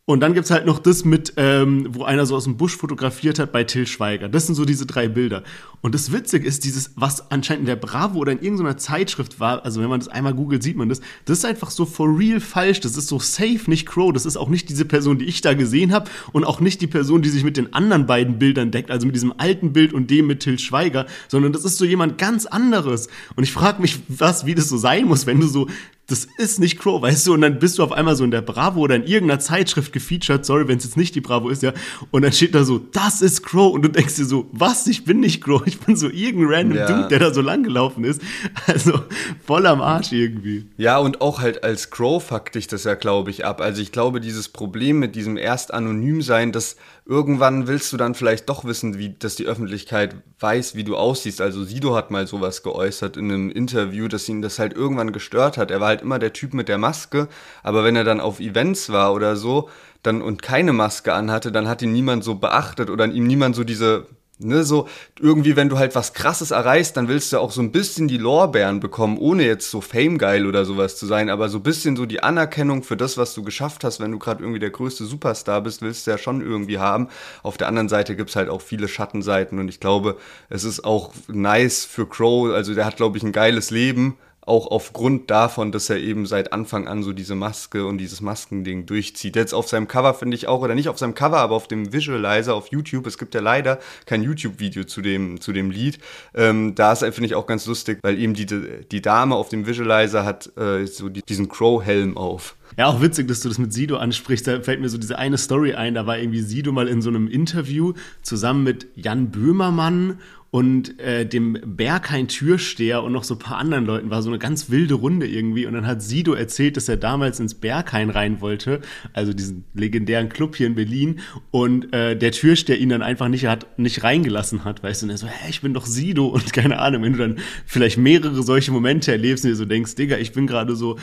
[0.04, 3.38] Und dann gibt's halt noch das mit, ähm, wo einer so aus dem Busch fotografiert
[3.38, 4.28] hat bei Till Schweiger.
[4.28, 5.44] Das sind so diese drei Bilder.
[5.80, 9.64] Und das Witzige ist, dieses, was anscheinend in der Bravo oder in irgendeiner Zeitschrift war,
[9.64, 12.40] also wenn man das einmal googelt, sieht man das, das ist einfach so for real
[12.40, 12.80] falsch.
[12.80, 14.12] Das ist so safe, nicht Crow.
[14.12, 16.88] Das ist auch nicht diese Person, die ich da gesehen habe und auch nicht die
[16.88, 20.10] Person, die sich mit den anderen beiden Bildern deckt, also mit diesem alten Bild und
[20.10, 23.06] dem mit Till Schweiger, sondern das ist so jemand ganz anderes.
[23.36, 25.68] Und ich frage mich, was, wie das so sein muss, wenn du so
[26.12, 27.34] das ist nicht Crow, weißt du?
[27.34, 30.44] Und dann bist du auf einmal so in der Bravo oder in irgendeiner Zeitschrift gefeatured,
[30.44, 31.72] sorry, wenn es jetzt nicht die Bravo ist, ja.
[32.10, 33.72] Und dann steht da so, das ist Crow.
[33.72, 34.86] Und du denkst dir so, was?
[34.86, 35.62] Ich bin nicht Crow.
[35.66, 36.86] Ich bin so irgendein random ja.
[36.86, 38.20] Dude, der da so lang gelaufen ist.
[38.66, 39.00] Also
[39.44, 40.66] voll am Arsch irgendwie.
[40.76, 43.60] Ja, und auch halt als Crow fuckt dich das ja, glaube ich, ab.
[43.60, 48.14] Also ich glaube, dieses Problem mit diesem erst anonym sein, das irgendwann willst du dann
[48.14, 51.40] vielleicht doch wissen, wie, dass die Öffentlichkeit weiß, wie du aussiehst.
[51.40, 55.56] Also Sido hat mal sowas geäußert in einem Interview, dass ihn das halt irgendwann gestört
[55.56, 55.70] hat.
[55.70, 57.28] Er war halt immer der Typ mit der Maske,
[57.62, 59.68] aber wenn er dann auf Events war oder so,
[60.02, 63.64] dann und keine Maske anhatte, dann hat ihn niemand so beachtet oder ihm niemand so
[63.64, 64.06] diese
[64.44, 64.88] Ne, so
[65.20, 68.18] irgendwie, wenn du halt was Krasses erreichst, dann willst du auch so ein bisschen die
[68.18, 72.06] Lorbeeren bekommen, ohne jetzt so Fame-geil oder sowas zu sein, aber so ein bisschen so
[72.06, 75.60] die Anerkennung für das, was du geschafft hast, wenn du gerade irgendwie der größte Superstar
[75.60, 77.08] bist, willst du ja schon irgendwie haben.
[77.42, 80.16] Auf der anderen Seite gibt's halt auch viele Schattenseiten und ich glaube,
[80.48, 84.66] es ist auch nice für Crow, also der hat, glaube ich, ein geiles Leben, auch
[84.66, 89.36] aufgrund davon, dass er eben seit Anfang an so diese Maske und dieses Maskending durchzieht.
[89.36, 91.92] Jetzt auf seinem Cover finde ich auch, oder nicht auf seinem Cover, aber auf dem
[91.92, 95.98] Visualizer auf YouTube, es gibt ja leider kein YouTube-Video zu dem, zu dem Lied.
[96.34, 99.66] Ähm, da ist finde ich auch ganz lustig, weil eben die, die Dame auf dem
[99.66, 102.56] Visualizer hat äh, so die, diesen Crow-Helm auf.
[102.78, 104.46] Ja, auch witzig, dass du das mit Sido ansprichst.
[104.46, 105.94] Da fällt mir so diese eine Story ein.
[105.94, 110.18] Da war irgendwie Sido mal in so einem Interview zusammen mit Jan Böhmermann
[110.52, 114.38] und äh, dem Berghain Türsteher und noch so ein paar anderen Leuten war so eine
[114.38, 115.64] ganz wilde Runde irgendwie.
[115.64, 118.82] Und dann hat Sido erzählt, dass er damals ins Berghain rein wollte,
[119.14, 121.20] also diesen legendären Club hier in Berlin.
[121.50, 125.10] Und äh, der Türsteher ihn dann einfach nicht hat nicht reingelassen hat, weißt du, und
[125.10, 126.26] er so, hä, ich bin doch Sido.
[126.32, 129.94] Und keine Ahnung, wenn du dann vielleicht mehrere solche Momente erlebst und dir so denkst,
[129.94, 130.98] Digga, ich bin gerade so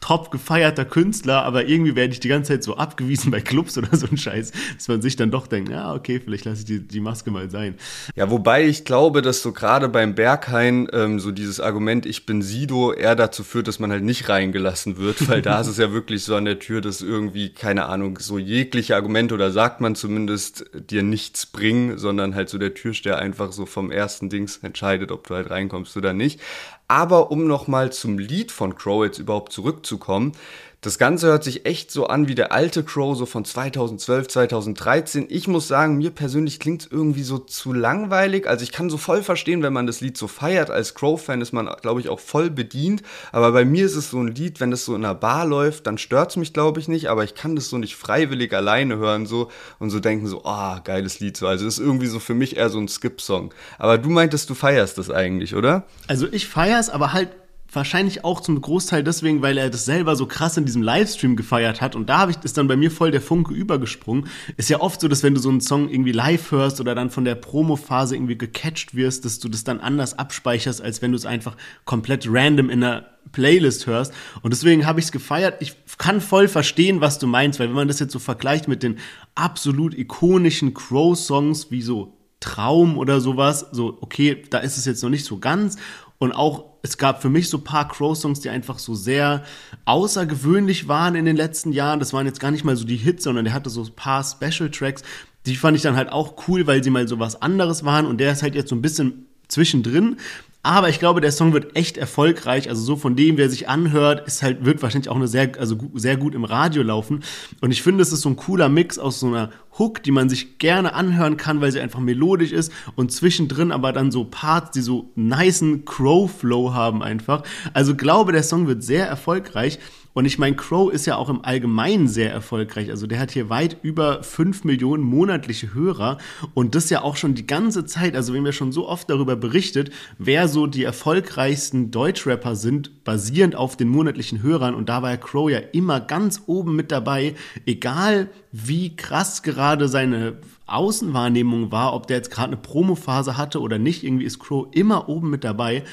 [0.00, 3.94] top gefeierter Künstler, aber irgendwie werde ich die ganze Zeit so abgewiesen bei Clubs oder
[3.96, 6.80] so ein Scheiß, dass man sich dann doch denkt, ja, okay, vielleicht lasse ich die,
[6.80, 7.74] die Maske mal sein.
[8.16, 12.42] Ja, wobei ich glaube, dass so gerade beim Berghain ähm, so dieses Argument, ich bin
[12.42, 15.92] Sido, eher dazu führt, dass man halt nicht reingelassen wird, weil da ist es ja
[15.92, 19.94] wirklich so an der Tür, dass irgendwie, keine Ahnung, so jegliche Argumente oder sagt man
[19.94, 25.12] zumindest, dir nichts bringen, sondern halt so der Türsteher einfach so vom ersten Dings entscheidet,
[25.12, 26.40] ob du halt reinkommst oder nicht.
[26.88, 30.32] Aber um nochmal zum Lied von Crow jetzt überhaupt zurückzukommen,
[30.80, 35.26] das Ganze hört sich echt so an wie der alte Crow, so von 2012, 2013.
[35.28, 38.46] Ich muss sagen, mir persönlich klingt es irgendwie so zu langweilig.
[38.46, 40.70] Also ich kann so voll verstehen, wenn man das Lied so feiert.
[40.70, 43.02] Als Crow-Fan ist man, glaube ich, auch voll bedient.
[43.32, 45.88] Aber bei mir ist es so ein Lied, wenn das so in einer Bar läuft,
[45.88, 47.10] dann stört es mich, glaube ich, nicht.
[47.10, 50.76] Aber ich kann das so nicht freiwillig alleine hören so und so denken so, ah,
[50.76, 51.36] oh, geiles Lied.
[51.36, 51.48] So.
[51.48, 53.52] Also ist irgendwie so für mich eher so ein Skip-Song.
[53.78, 55.86] Aber du meintest, du feierst das eigentlich, oder?
[56.06, 57.30] Also ich feier's, aber halt
[57.70, 61.80] wahrscheinlich auch zum Großteil deswegen, weil er das selber so krass in diesem Livestream gefeiert
[61.80, 61.94] hat.
[61.96, 64.28] Und da habe ich ist dann bei mir voll der Funke übergesprungen.
[64.56, 67.10] Ist ja oft so, dass wenn du so einen Song irgendwie live hörst oder dann
[67.10, 71.16] von der Promo-Phase irgendwie gecatcht wirst, dass du das dann anders abspeicherst, als wenn du
[71.16, 74.14] es einfach komplett random in einer Playlist hörst.
[74.40, 75.60] Und deswegen habe ich es gefeiert.
[75.60, 78.82] Ich kann voll verstehen, was du meinst, weil wenn man das jetzt so vergleicht mit
[78.82, 78.98] den
[79.34, 85.10] absolut ikonischen Crow-Songs wie so Traum oder sowas, so, okay, da ist es jetzt noch
[85.10, 85.76] nicht so ganz.
[86.18, 89.44] Und auch, es gab für mich so paar Crow-Songs, die einfach so sehr
[89.84, 92.00] außergewöhnlich waren in den letzten Jahren.
[92.00, 94.24] Das waren jetzt gar nicht mal so die Hits, sondern der hatte so ein paar
[94.24, 95.02] Special-Tracks.
[95.46, 98.04] Die fand ich dann halt auch cool, weil sie mal so was anderes waren.
[98.04, 100.16] Und der ist halt jetzt so ein bisschen zwischendrin.
[100.62, 102.68] Aber ich glaube, der Song wird echt erfolgreich.
[102.68, 105.78] Also so von dem, wer sich anhört, ist halt, wird wahrscheinlich auch eine sehr, also
[105.94, 107.22] sehr gut im Radio laufen.
[107.60, 110.28] Und ich finde, es ist so ein cooler Mix aus so einer Hook, die man
[110.28, 114.72] sich gerne anhören kann, weil sie einfach melodisch ist und zwischendrin aber dann so Parts,
[114.72, 117.44] die so niceen Crow-Flow haben einfach.
[117.72, 119.78] Also glaube, der Song wird sehr erfolgreich.
[120.14, 122.90] Und ich meine, Crow ist ja auch im Allgemeinen sehr erfolgreich.
[122.90, 126.18] Also der hat hier weit über 5 Millionen monatliche Hörer
[126.54, 128.16] und das ja auch schon die ganze Zeit.
[128.16, 133.76] Also wir schon so oft darüber berichtet, wer so die erfolgreichsten Deutschrapper sind, basierend auf
[133.76, 134.74] den monatlichen Hörern.
[134.74, 137.34] Und da war ja Crow ja immer ganz oben mit dabei,
[137.66, 143.78] egal wie krass gerade seine Außenwahrnehmung war, ob der jetzt gerade eine Promophase hatte oder
[143.78, 144.04] nicht.
[144.04, 145.84] Irgendwie ist Crow immer oben mit dabei.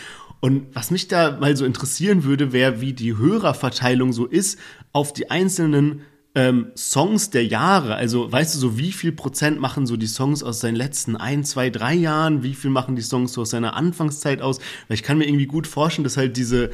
[0.45, 4.59] Und was mich da mal so interessieren würde, wäre, wie die Hörerverteilung so ist
[4.91, 6.01] auf die einzelnen
[6.35, 7.95] ähm, Songs der Jahre.
[7.95, 11.43] Also weißt du so, wie viel Prozent machen so die Songs aus seinen letzten ein,
[11.45, 12.43] zwei, drei Jahren?
[12.43, 14.59] Wie viel machen die Songs so aus seiner Anfangszeit aus?
[14.87, 16.69] Weil ich kann mir irgendwie gut vorstellen, dass halt diese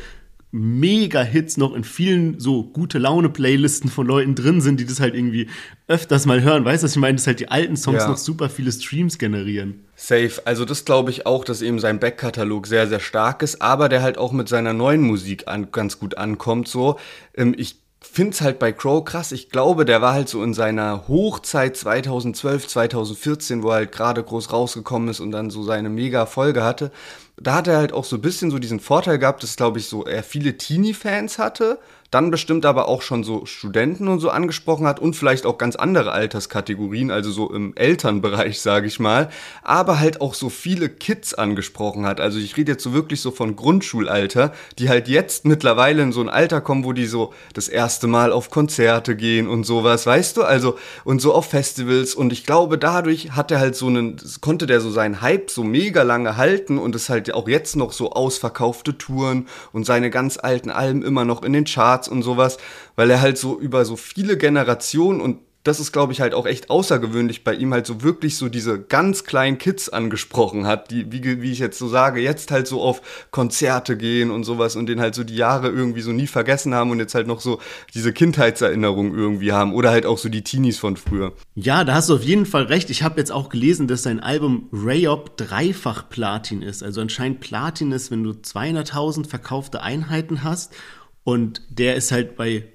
[0.51, 5.47] Mega-Hits noch in vielen so gute Laune-Playlisten von Leuten drin sind, die das halt irgendwie
[5.87, 6.65] öfters mal hören.
[6.65, 7.15] Weißt du, was ich meine?
[7.15, 8.09] Dass halt die alten Songs ja.
[8.09, 9.85] noch super viele Streams generieren.
[9.95, 10.41] Safe.
[10.45, 14.01] Also das glaube ich auch, dass eben sein Backkatalog sehr, sehr stark ist, aber der
[14.01, 16.67] halt auch mit seiner neuen Musik an, ganz gut ankommt.
[16.67, 16.99] So,
[17.35, 19.31] ähm, ich finde es halt bei Crow krass.
[19.31, 24.21] Ich glaube, der war halt so in seiner Hochzeit 2012, 2014, wo er halt gerade
[24.21, 26.91] groß rausgekommen ist und dann so seine mega Folge hatte
[27.41, 29.87] da hat er halt auch so ein bisschen so diesen Vorteil gehabt, dass, glaube ich,
[29.87, 31.79] so er viele Teenie-Fans hatte
[32.11, 35.77] dann bestimmt aber auch schon so Studenten und so angesprochen hat und vielleicht auch ganz
[35.77, 39.29] andere Alterskategorien, also so im Elternbereich, sage ich mal,
[39.63, 42.19] aber halt auch so viele Kids angesprochen hat.
[42.19, 46.19] Also ich rede jetzt so wirklich so von Grundschulalter, die halt jetzt mittlerweile in so
[46.19, 50.35] ein Alter kommen, wo die so das erste Mal auf Konzerte gehen und sowas, weißt
[50.35, 50.43] du?
[50.43, 54.67] Also und so auf Festivals und ich glaube, dadurch hat er halt so einen konnte
[54.67, 58.11] der so seinen Hype so mega lange halten und es halt auch jetzt noch so
[58.11, 62.57] ausverkaufte Touren und seine ganz alten Alben immer noch in den Charts Charts und sowas,
[62.95, 66.47] weil er halt so über so viele Generationen und das ist, glaube ich, halt auch
[66.47, 71.11] echt außergewöhnlich bei ihm halt so wirklich so diese ganz kleinen Kids angesprochen hat, die,
[71.11, 74.87] wie, wie ich jetzt so sage, jetzt halt so auf Konzerte gehen und sowas und
[74.87, 77.59] den halt so die Jahre irgendwie so nie vergessen haben und jetzt halt noch so
[77.93, 81.33] diese Kindheitserinnerung irgendwie haben oder halt auch so die Teenies von früher.
[81.53, 82.89] Ja, da hast du auf jeden Fall recht.
[82.89, 86.81] Ich habe jetzt auch gelesen, dass sein Album Rayop dreifach Platin ist.
[86.81, 90.73] Also anscheinend Platin ist, wenn du 200.000 verkaufte Einheiten hast
[91.23, 92.65] und der ist halt bei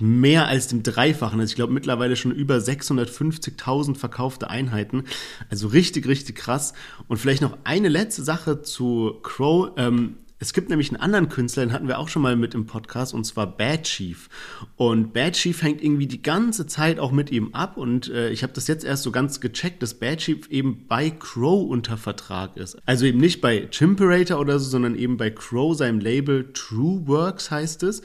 [0.00, 1.38] mehr als dem Dreifachen.
[1.38, 5.04] Also ich glaube mittlerweile schon über 650.000 verkaufte Einheiten.
[5.48, 6.74] Also richtig, richtig krass.
[7.08, 9.70] Und vielleicht noch eine letzte Sache zu Crow.
[9.76, 12.66] Ähm, es gibt nämlich einen anderen Künstler, den hatten wir auch schon mal mit im
[12.66, 14.28] Podcast, und zwar Bad Chief.
[14.74, 17.76] Und Bad Chief hängt irgendwie die ganze Zeit auch mit ihm ab.
[17.76, 21.10] Und äh, ich habe das jetzt erst so ganz gecheckt, dass Bad Chief eben bei
[21.10, 22.76] Crow unter Vertrag ist.
[22.86, 27.52] Also eben nicht bei Chimperator oder so, sondern eben bei Crow, seinem Label True Works
[27.52, 28.02] heißt es.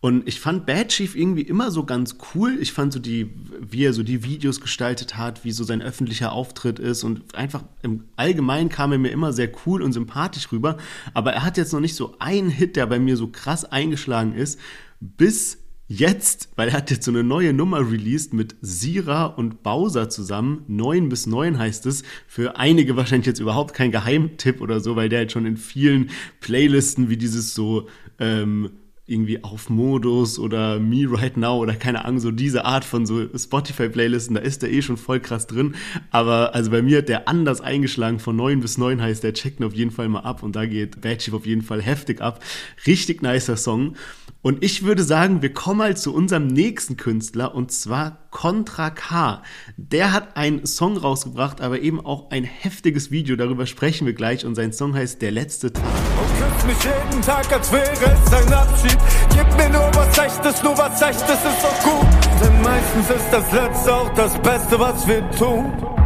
[0.00, 2.56] Und ich fand Bad Chief irgendwie immer so ganz cool.
[2.60, 3.30] Ich fand so die,
[3.60, 7.64] wie er so die Videos gestaltet hat, wie so sein öffentlicher Auftritt ist und einfach
[7.82, 10.76] im Allgemeinen kam er mir immer sehr cool und sympathisch rüber.
[11.14, 14.34] Aber er hat jetzt noch nicht so einen Hit, der bei mir so krass eingeschlagen
[14.34, 14.60] ist,
[15.00, 15.58] bis
[15.88, 20.62] jetzt, weil er hat jetzt so eine neue Nummer released mit Sira und Bowser zusammen.
[20.68, 22.04] 9 bis 9 heißt es.
[22.28, 26.10] Für einige wahrscheinlich jetzt überhaupt kein Geheimtipp oder so, weil der halt schon in vielen
[26.40, 27.88] Playlisten wie dieses so
[28.20, 28.70] ähm,
[29.08, 33.26] irgendwie auf Modus oder Me Right Now oder keine Ahnung, so diese Art von so
[33.36, 35.74] Spotify-Playlisten, da ist der eh schon voll krass drin.
[36.10, 39.62] Aber also bei mir hat der anders eingeschlagen, von 9 bis 9 heißt, der checkt
[39.62, 42.44] auf jeden Fall mal ab und da geht Bad Chief auf jeden Fall heftig ab.
[42.86, 43.96] Richtig nicer Song.
[44.40, 49.42] Und ich würde sagen, wir kommen mal zu unserem nächsten Künstler und zwar Contra K.
[49.76, 53.34] Der hat einen Song rausgebracht, aber eben auch ein heftiges Video.
[53.34, 55.84] Darüber sprechen wir gleich und sein Song heißt Der letzte Tag.
[55.84, 58.98] Und küsst mich jeden Tag, als wäre es ein Abschied.
[59.30, 62.06] Gib mir nur was Echtes, nur was Echtes ist doch gut.
[62.40, 65.97] Denn meistens ist das Letzte auch das Beste, was wir tun.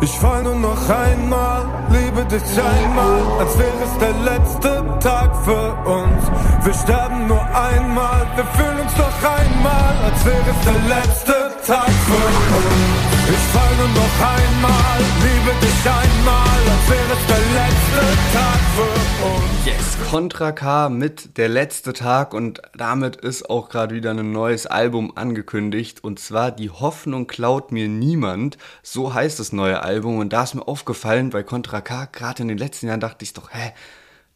[0.00, 5.74] Ich fall nur noch einmal, liebe dich einmal, als wäre es der letzte Tag für
[5.90, 6.22] uns.
[6.62, 11.32] Wir sterben nur einmal, wir fühlen uns noch einmal, als wäre es der letzte
[11.66, 13.17] Tag für uns.
[13.30, 19.26] Ich fall nur noch einmal, liebe dich einmal, als wäre es der letzte Tag für
[19.26, 19.66] uns.
[19.66, 24.66] Yes, Contra K mit Der letzte Tag und damit ist auch gerade wieder ein neues
[24.66, 28.56] Album angekündigt und zwar Die Hoffnung klaut mir niemand.
[28.82, 32.48] So heißt das neue Album und da ist mir aufgefallen bei Contra K, gerade in
[32.48, 33.74] den letzten Jahren dachte ich doch, hä,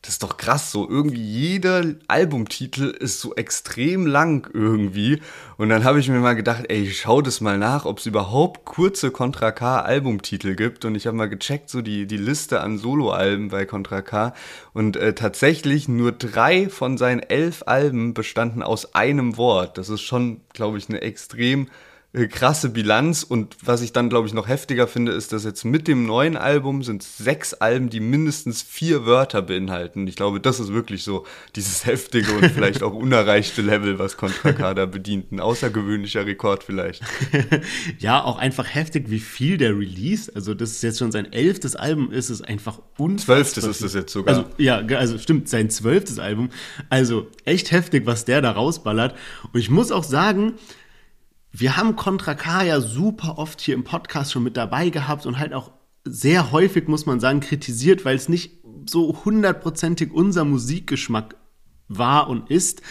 [0.03, 5.23] das ist doch krass, so irgendwie jeder Albumtitel ist so extrem lang irgendwie.
[5.57, 8.65] Und dann habe ich mir mal gedacht, ey, schau das mal nach, ob es überhaupt
[8.65, 10.85] kurze Contra K Albumtitel gibt.
[10.85, 14.35] Und ich habe mal gecheckt, so die, die Liste an Soloalben bei Contra K.
[14.73, 19.79] Und äh, tatsächlich nur drei von seinen elf Alben bestanden aus einem Wort.
[19.79, 21.69] Das ist schon, glaube ich, eine extrem
[22.13, 25.89] krasse Bilanz und was ich dann, glaube ich, noch heftiger finde, ist, dass jetzt mit
[25.89, 30.07] dem neuen Album sind sechs Alben, die mindestens vier Wörter beinhalten.
[30.07, 31.25] Ich glaube, das ist wirklich so
[31.57, 35.33] dieses heftige und vielleicht auch unerreichte Level, was Contra K bedient.
[35.33, 37.03] Ein außergewöhnlicher Rekord vielleicht.
[37.99, 41.77] ja, auch einfach heftig, wie viel der Release, also das ist jetzt schon sein elftes
[41.77, 43.37] Album ist, ist einfach unfassbar.
[43.37, 44.37] Zwölftes ist das jetzt sogar.
[44.37, 46.51] Also, ja, also stimmt, sein zwölftes Album.
[46.91, 49.15] Also echt heftig, was der da rausballert.
[49.53, 50.55] Und ich muss auch sagen,
[51.53, 55.39] wir haben Contra K ja super oft hier im Podcast schon mit dabei gehabt und
[55.39, 55.71] halt auch
[56.05, 61.37] sehr häufig, muss man sagen, kritisiert, weil es nicht so hundertprozentig unser Musikgeschmack
[61.89, 62.83] war und ist.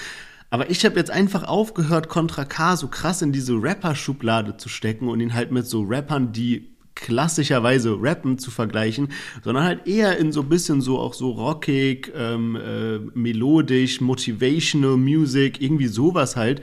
[0.51, 5.07] Aber ich habe jetzt einfach aufgehört, Contra K so krass in diese Rapper-Schublade zu stecken
[5.07, 9.09] und ihn halt mit so Rappern, die klassischerweise Rappen zu vergleichen,
[9.43, 14.97] sondern halt eher in so ein bisschen so auch so rockig, ähm, äh, melodisch, motivational
[14.97, 16.61] Music, irgendwie sowas halt.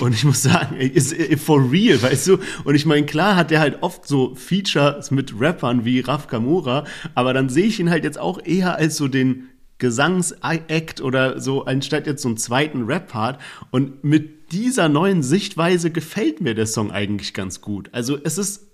[0.00, 2.38] Und ich muss sagen, ist for real, weißt du?
[2.64, 6.84] Und ich meine, klar hat der halt oft so Features mit Rappern wie Raf Kamora,
[7.14, 11.64] aber dann sehe ich ihn halt jetzt auch eher als so den Gesangsakt oder so,
[11.64, 13.40] anstatt jetzt so einen zweiten Rap-Part.
[13.70, 17.88] Und mit dieser neuen Sichtweise gefällt mir der Song eigentlich ganz gut.
[17.92, 18.66] Also es ist,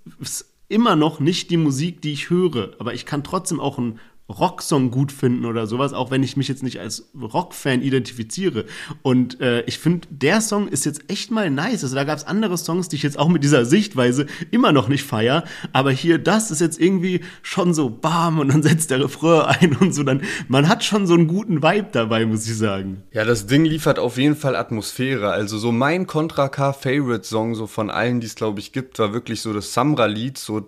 [0.68, 4.90] immer noch nicht die Musik, die ich höre, aber ich kann trotzdem auch ein Rocksong
[4.90, 8.64] gut finden oder sowas, auch wenn ich mich jetzt nicht als Rockfan identifiziere.
[9.02, 11.84] Und äh, ich finde, der Song ist jetzt echt mal nice.
[11.84, 14.88] Also da gab es andere Songs, die ich jetzt auch mit dieser Sichtweise immer noch
[14.88, 15.44] nicht feier.
[15.74, 19.76] Aber hier, das ist jetzt irgendwie schon so bam und dann setzt der Refrain ein
[19.76, 20.02] und so.
[20.02, 23.02] Dann, man hat schon so einen guten Vibe dabei, muss ich sagen.
[23.12, 25.32] Ja, das Ding liefert auf jeden Fall Atmosphäre.
[25.32, 28.98] Also so mein Contra K Favorite Song, so von allen, die es glaube ich gibt,
[28.98, 30.38] war wirklich so das Samra-Lied.
[30.38, 30.66] So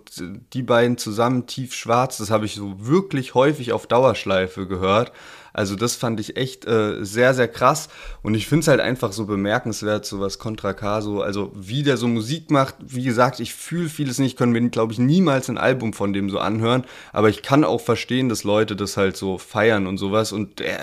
[0.53, 2.17] die beiden zusammen tief schwarz.
[2.17, 5.11] Das habe ich so wirklich häufig häufig auf Dauerschleife gehört.
[5.53, 7.89] Also das fand ich echt äh, sehr, sehr krass.
[8.21, 11.81] Und ich finde es halt einfach so bemerkenswert, so was Contra K, so, also wie
[11.81, 12.75] der so Musik macht.
[12.79, 16.29] Wie gesagt, ich fühle vieles nicht, können wir, glaube ich, niemals ein Album von dem
[16.29, 16.85] so anhören.
[17.11, 20.31] Aber ich kann auch verstehen, dass Leute das halt so feiern und sowas.
[20.31, 20.77] Und der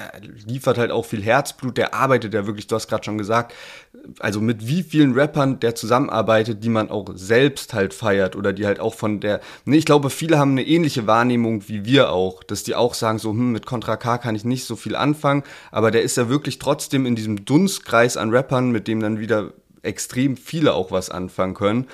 [0.44, 3.54] liefert halt auch viel Herzblut, der arbeitet ja wirklich, du hast gerade schon gesagt,
[4.18, 8.66] also mit wie vielen Rappern der zusammenarbeitet, die man auch selbst halt feiert oder die
[8.66, 12.42] halt auch von der, ne, ich glaube, viele haben eine ähnliche Wahrnehmung wie wir auch,
[12.42, 15.42] dass die auch sagen so, hm, mit Contra K kann ich nicht so viel anfangen,
[15.70, 19.52] aber der ist ja wirklich trotzdem in diesem Dunstkreis an Rappern, mit dem dann wieder
[19.82, 21.86] extrem viele auch was anfangen können.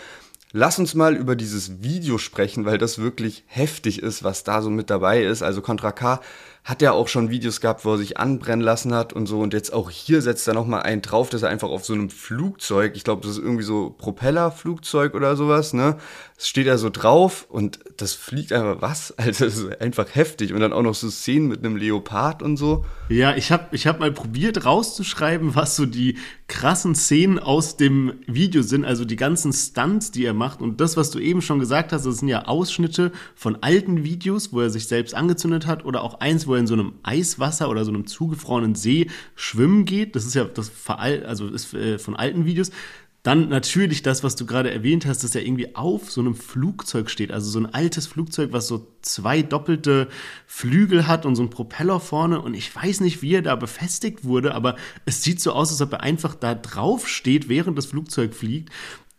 [0.53, 4.71] Lass uns mal über dieses Video sprechen, weil das wirklich heftig ist, was da so
[4.71, 5.43] mit dabei ist.
[5.43, 6.21] Also Contra K
[6.65, 9.41] hat er auch schon Videos gehabt, wo er sich anbrennen lassen hat und so.
[9.41, 12.11] Und jetzt auch hier setzt er nochmal einen drauf, dass er einfach auf so einem
[12.11, 15.97] Flugzeug, ich glaube, das ist irgendwie so Propellerflugzeug oder sowas, ne?
[16.41, 19.13] Es steht da so drauf und das fliegt einfach was?
[19.19, 20.55] Also das ist einfach heftig.
[20.55, 22.87] Und dann auch noch so Szenen mit einem Leopard und so.
[23.11, 26.17] Ja, ich habe ich hab mal probiert rauszuschreiben, was so die
[26.49, 30.63] krassen Szenen aus dem Video sind, also die ganzen Stunts, die er macht.
[30.63, 34.51] Und das, was du eben schon gesagt hast, das sind ja Ausschnitte von alten Videos,
[34.51, 37.69] wo er sich selbst angezündet hat oder auch eins, wo er in so einem Eiswasser
[37.69, 40.17] oder so einem zugefrorenen See schwimmen geht.
[40.17, 42.71] Das ist ja das also ist äh, von alten Videos.
[43.23, 47.11] Dann natürlich das, was du gerade erwähnt hast, dass er irgendwie auf so einem Flugzeug
[47.11, 47.33] steht.
[47.33, 50.09] Also so ein altes Flugzeug, was so zwei doppelte
[50.47, 52.41] Flügel hat und so ein Propeller vorne.
[52.41, 55.83] Und ich weiß nicht, wie er da befestigt wurde, aber es sieht so aus, als
[55.83, 58.71] ob er einfach da drauf steht, während das Flugzeug fliegt.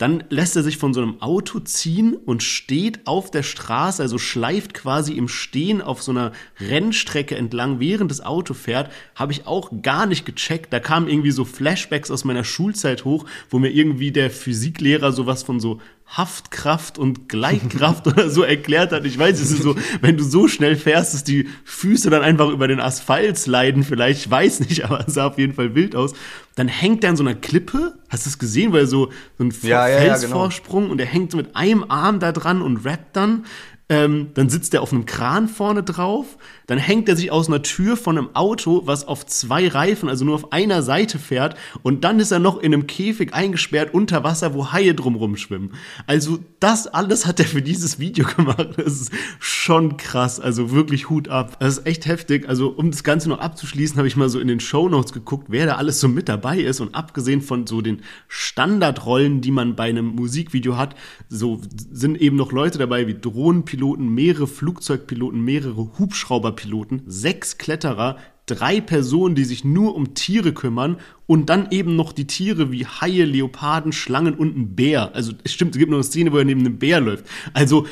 [0.02, 4.18] Dann lässt er sich von so einem Auto ziehen und steht auf der Straße, also
[4.18, 8.92] schleift quasi im Stehen auf so einer Rennstrecke entlang, während das Auto fährt.
[9.14, 10.74] Habe ich auch gar nicht gecheckt.
[10.74, 15.44] Da kamen irgendwie so Flashbacks aus meiner Schulzeit hoch, wo mir irgendwie der Physiklehrer sowas
[15.44, 15.80] von so
[16.12, 19.06] Haftkraft und Gleitkraft oder so erklärt hat.
[19.06, 22.50] Ich weiß, es ist so, wenn du so schnell fährst, dass die Füße dann einfach
[22.50, 25.96] über den Asphalt leiden, vielleicht, ich weiß nicht, aber es sah auf jeden Fall wild
[25.96, 26.14] aus.
[26.56, 29.44] Dann hängt er an so einer Klippe, hast du es gesehen, weil er so, so
[29.46, 30.92] ein ja, Felsvorsprung ja, genau.
[30.92, 33.46] und er hängt so mit einem Arm da dran und rappt dann.
[33.92, 37.62] Ähm, dann sitzt er auf einem Kran vorne drauf, dann hängt er sich aus einer
[37.62, 42.06] Tür von einem Auto, was auf zwei Reifen, also nur auf einer Seite fährt, und
[42.06, 45.74] dann ist er noch in einem Käfig eingesperrt unter Wasser, wo Haie drumrum schwimmen.
[46.08, 48.70] Also das alles hat er für dieses Video gemacht.
[48.78, 51.58] Das ist schon krass, also wirklich Hut ab.
[51.60, 52.48] Das ist echt heftig.
[52.48, 55.48] Also um das Ganze noch abzuschließen, habe ich mal so in den Show Notes geguckt,
[55.50, 59.76] wer da alles so mit dabei ist und abgesehen von so den Standardrollen, die man
[59.76, 60.96] bei einem Musikvideo hat,
[61.28, 61.60] so
[61.92, 68.80] sind eben noch Leute dabei wie Drohnenpiloten, Piloten, mehrere Flugzeugpiloten, mehrere Hubschrauberpiloten, sechs Kletterer, drei
[68.80, 73.26] Personen, die sich nur um Tiere kümmern und dann eben noch die Tiere wie Haie,
[73.26, 75.16] Leoparden, Schlangen und ein Bär.
[75.16, 77.26] Also es stimmt, es gibt noch eine Szene, wo er neben einem Bär läuft.
[77.54, 77.88] Also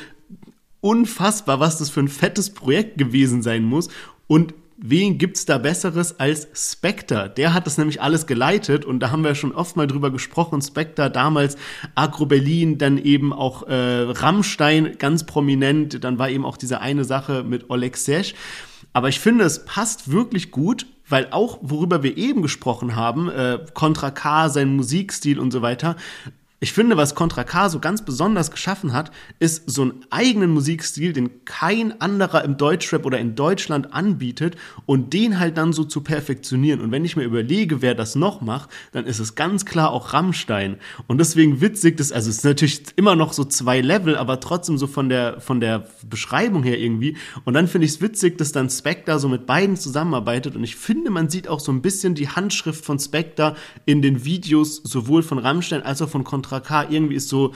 [0.80, 3.89] unfassbar, was das für ein fettes Projekt gewesen sein muss.
[4.28, 7.32] Und wen gibt's da Besseres als Spectre?
[7.36, 10.62] Der hat das nämlich alles geleitet und da haben wir schon oft mal drüber gesprochen.
[10.62, 11.58] Spectre damals
[11.96, 16.04] Agro Berlin, dann eben auch äh, Rammstein ganz prominent.
[16.04, 18.34] Dann war eben auch diese eine Sache mit Oleg Sesh.
[18.94, 23.60] Aber ich finde, es passt wirklich gut, weil auch, worüber wir eben gesprochen haben, äh,
[23.74, 25.96] Contra K, sein Musikstil und so weiter,
[26.62, 31.13] ich finde, was Contra K so ganz besonders geschaffen hat, ist so einen eigenen Musikstil,
[31.13, 36.02] den kein anderer im Deutschrap oder in Deutschland anbietet und den halt dann so zu
[36.02, 36.82] perfektionieren.
[36.82, 40.12] Und wenn ich mir überlege, wer das noch macht, dann ist es ganz klar auch
[40.13, 40.78] Rammstein.
[41.08, 44.78] Und deswegen witzig, das, also es ist natürlich immer noch so zwei Level, aber trotzdem
[44.78, 47.15] so von der, von der Beschreibung her irgendwie.
[47.45, 50.58] Und dann finde ich es witzig, dass dann Spectre so mit beiden zusammenarbeitet.
[50.58, 54.26] Und ich finde, man sieht auch so ein bisschen die Handschrift von Spectre in den
[54.26, 57.54] Videos, sowohl von Rammstein als auch von Contra Contra K, irgendwie ist so,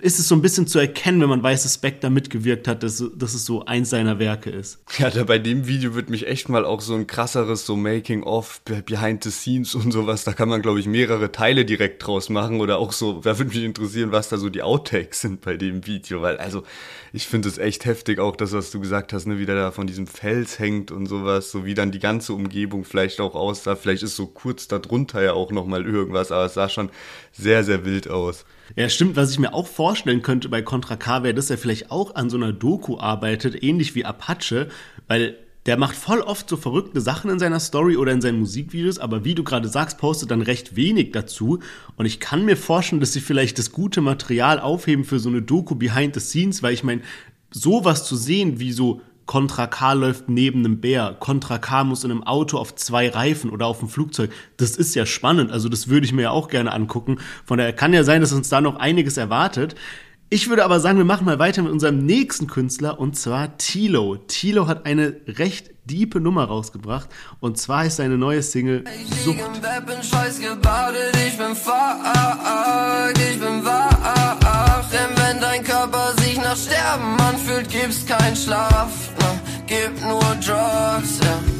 [0.00, 3.02] ist es so ein bisschen zu erkennen, wenn man weiß, dass Spectre mitgewirkt hat, dass,
[3.16, 4.78] dass es so eins seiner Werke ist.
[4.98, 8.60] Ja, da bei dem Video wird mich echt mal auch so ein krasseres so Making-of,
[8.84, 12.60] Behind the Scenes und sowas, da kann man, glaube ich, mehrere Teile direkt draus machen
[12.60, 15.86] oder auch so, da würde mich interessieren, was da so die Outtakes sind bei dem
[15.86, 16.62] Video, weil also
[17.12, 19.70] ich finde es echt heftig, auch das, was du gesagt hast, ne, wie der da
[19.70, 23.76] von diesem Fels hängt und sowas, so wie dann die ganze Umgebung vielleicht auch aussah,
[23.76, 26.90] vielleicht ist so kurz darunter ja auch nochmal irgendwas, aber es sah schon
[27.32, 28.44] sehr, sehr wild aus.
[28.76, 29.16] Ja, stimmt.
[29.16, 32.30] Was ich mir auch vorstellen könnte bei Contra K wäre, dass er vielleicht auch an
[32.30, 34.68] so einer Doku arbeitet, ähnlich wie Apache,
[35.06, 35.36] weil
[35.68, 39.26] der macht voll oft so verrückte Sachen in seiner Story oder in seinen Musikvideos, aber
[39.26, 41.58] wie du gerade sagst, postet dann recht wenig dazu.
[41.96, 45.42] Und ich kann mir vorstellen, dass sie vielleicht das gute Material aufheben für so eine
[45.42, 47.02] Doku behind the scenes, weil ich meine,
[47.50, 52.12] sowas zu sehen, wie so Contra K läuft neben einem Bär, Contra K muss in
[52.12, 54.30] einem Auto auf zwei Reifen oder auf einem Flugzeug.
[54.56, 57.18] Das ist ja spannend, also das würde ich mir ja auch gerne angucken.
[57.44, 59.74] Von daher kann ja sein, dass uns da noch einiges erwartet.
[60.30, 64.16] Ich würde aber sagen, wir machen mal weiter mit unserem nächsten Künstler und zwar Tilo.
[64.16, 67.08] Tilo hat eine recht diepe Nummer rausgebracht
[67.40, 68.84] und zwar ist seine neue Single
[69.24, 69.38] Sucht.
[76.56, 78.90] Sterben anfühlt, gibt's keinen Schlaf
[79.68, 81.57] gib nur Drugs, ja.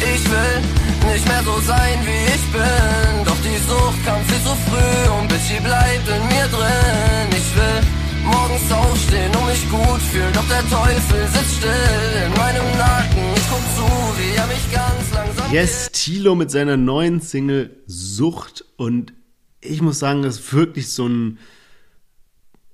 [0.00, 3.24] Ich will nicht mehr so sein, wie ich bin.
[3.24, 7.28] Doch die Sucht kam viel zu früh und bis sie bleibt in mir drin.
[7.30, 7.80] Ich will
[8.24, 10.32] morgens aufstehen und mich gut fühlen.
[10.32, 13.22] Doch der Teufel sitzt still in meinem Nacken.
[13.36, 13.86] Ich guck zu,
[14.18, 15.52] wie er mich ganz langsam.
[15.52, 18.64] Yes, Tilo mit seiner neuen Single Sucht.
[18.76, 19.12] Und
[19.60, 21.38] ich muss sagen, das ist wirklich so ein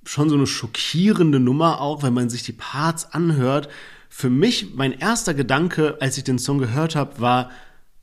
[0.05, 3.69] schon so eine schockierende Nummer auch, wenn man sich die Parts anhört.
[4.09, 7.51] Für mich, mein erster Gedanke, als ich den Song gehört habe, war,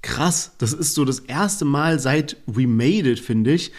[0.02, 3.72] krass, das ist so das erste Mal seit We Made It, finde ich,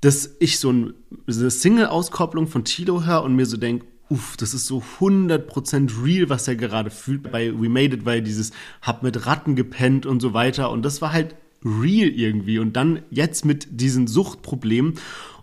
[0.00, 4.66] dass ich so eine Single-Auskopplung von Tilo höre und mir so denke, uff, das ist
[4.66, 7.30] so 100% real, was er gerade fühlt.
[7.30, 10.70] Bei We Made It war dieses, hab mit Ratten gepennt und so weiter.
[10.70, 11.34] Und das war halt
[11.64, 12.58] real irgendwie.
[12.58, 14.94] Und dann jetzt mit diesen Suchtproblemen.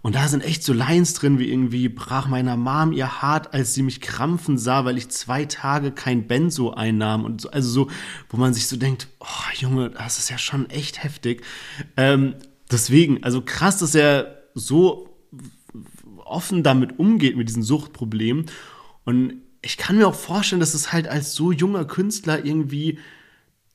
[0.04, 3.76] Und da sind echt so Lines drin, wie irgendwie brach meiner Mom ihr hart, als
[3.76, 7.24] sie mich krampfen sah, weil ich zwei Tage kein Benzo einnahm.
[7.24, 7.88] Und so, also so,
[8.30, 11.44] wo man sich so denkt, oh Junge, das ist ja schon echt heftig.
[11.98, 12.36] Ähm,
[12.72, 15.08] deswegen, also krass, dass er so
[16.18, 18.46] offen damit umgeht, mit diesen Suchtproblemen.
[19.06, 22.98] Und ich kann mir auch vorstellen, dass es halt als so junger Künstler irgendwie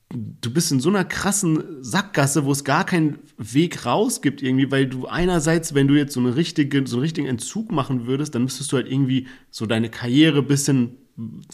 [0.09, 4.71] du bist in so einer krassen Sackgasse, wo es gar keinen Weg raus gibt irgendwie,
[4.71, 8.33] weil du einerseits, wenn du jetzt so, eine richtige, so einen richtigen Entzug machen würdest,
[8.33, 10.97] dann müsstest du halt irgendwie so deine Karriere bisschen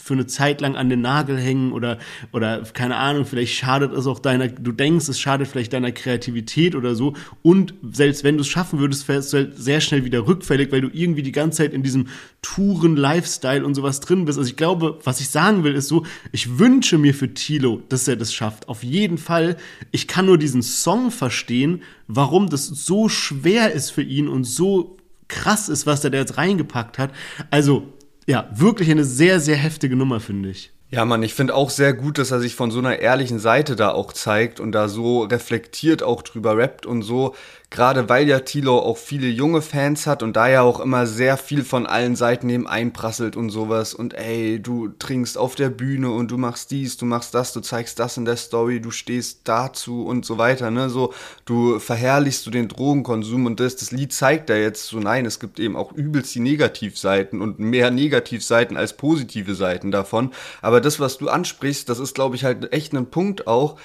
[0.02, 1.98] für eine Zeit lang an den Nagel hängen oder,
[2.32, 6.74] oder keine Ahnung, vielleicht schadet es auch deiner, du denkst, es schadet vielleicht deiner Kreativität
[6.74, 7.14] oder so.
[7.40, 10.82] Und selbst wenn du es schaffen würdest, wärst du halt sehr schnell wieder rückfällig, weil
[10.82, 12.08] du irgendwie die ganze Zeit in diesem
[12.42, 14.38] Touren-Lifestyle und sowas drin bist.
[14.38, 18.06] Also ich glaube, was ich sagen will, ist so, ich wünsche mir für Tilo, dass
[18.06, 18.68] er das schafft.
[18.68, 19.56] Auf jeden Fall.
[19.92, 24.98] Ich kann nur diesen Song verstehen, warum das so schwer ist für ihn und so
[25.28, 27.12] krass ist, was er da jetzt reingepackt hat.
[27.50, 27.94] Also,
[28.26, 30.72] ja, wirklich eine sehr, sehr heftige Nummer, finde ich.
[30.90, 33.74] Ja, Mann, ich finde auch sehr gut, dass er sich von so einer ehrlichen Seite
[33.74, 37.34] da auch zeigt und da so reflektiert auch drüber rappt und so
[37.74, 41.36] gerade weil ja Tilo auch viele junge Fans hat und da ja auch immer sehr
[41.36, 46.12] viel von allen Seiten eben einprasselt und sowas und ey, du trinkst auf der Bühne
[46.12, 49.40] und du machst dies, du machst das, du zeigst das in der Story, du stehst
[49.42, 51.12] dazu und so weiter, ne, so,
[51.46, 55.40] du verherrlichst du den Drogenkonsum und das, das Lied zeigt da jetzt so, nein, es
[55.40, 60.30] gibt eben auch übelst die Negativseiten und mehr Negativseiten als positive Seiten davon,
[60.62, 63.76] aber das, was du ansprichst, das ist, glaube ich, halt echt ein Punkt auch,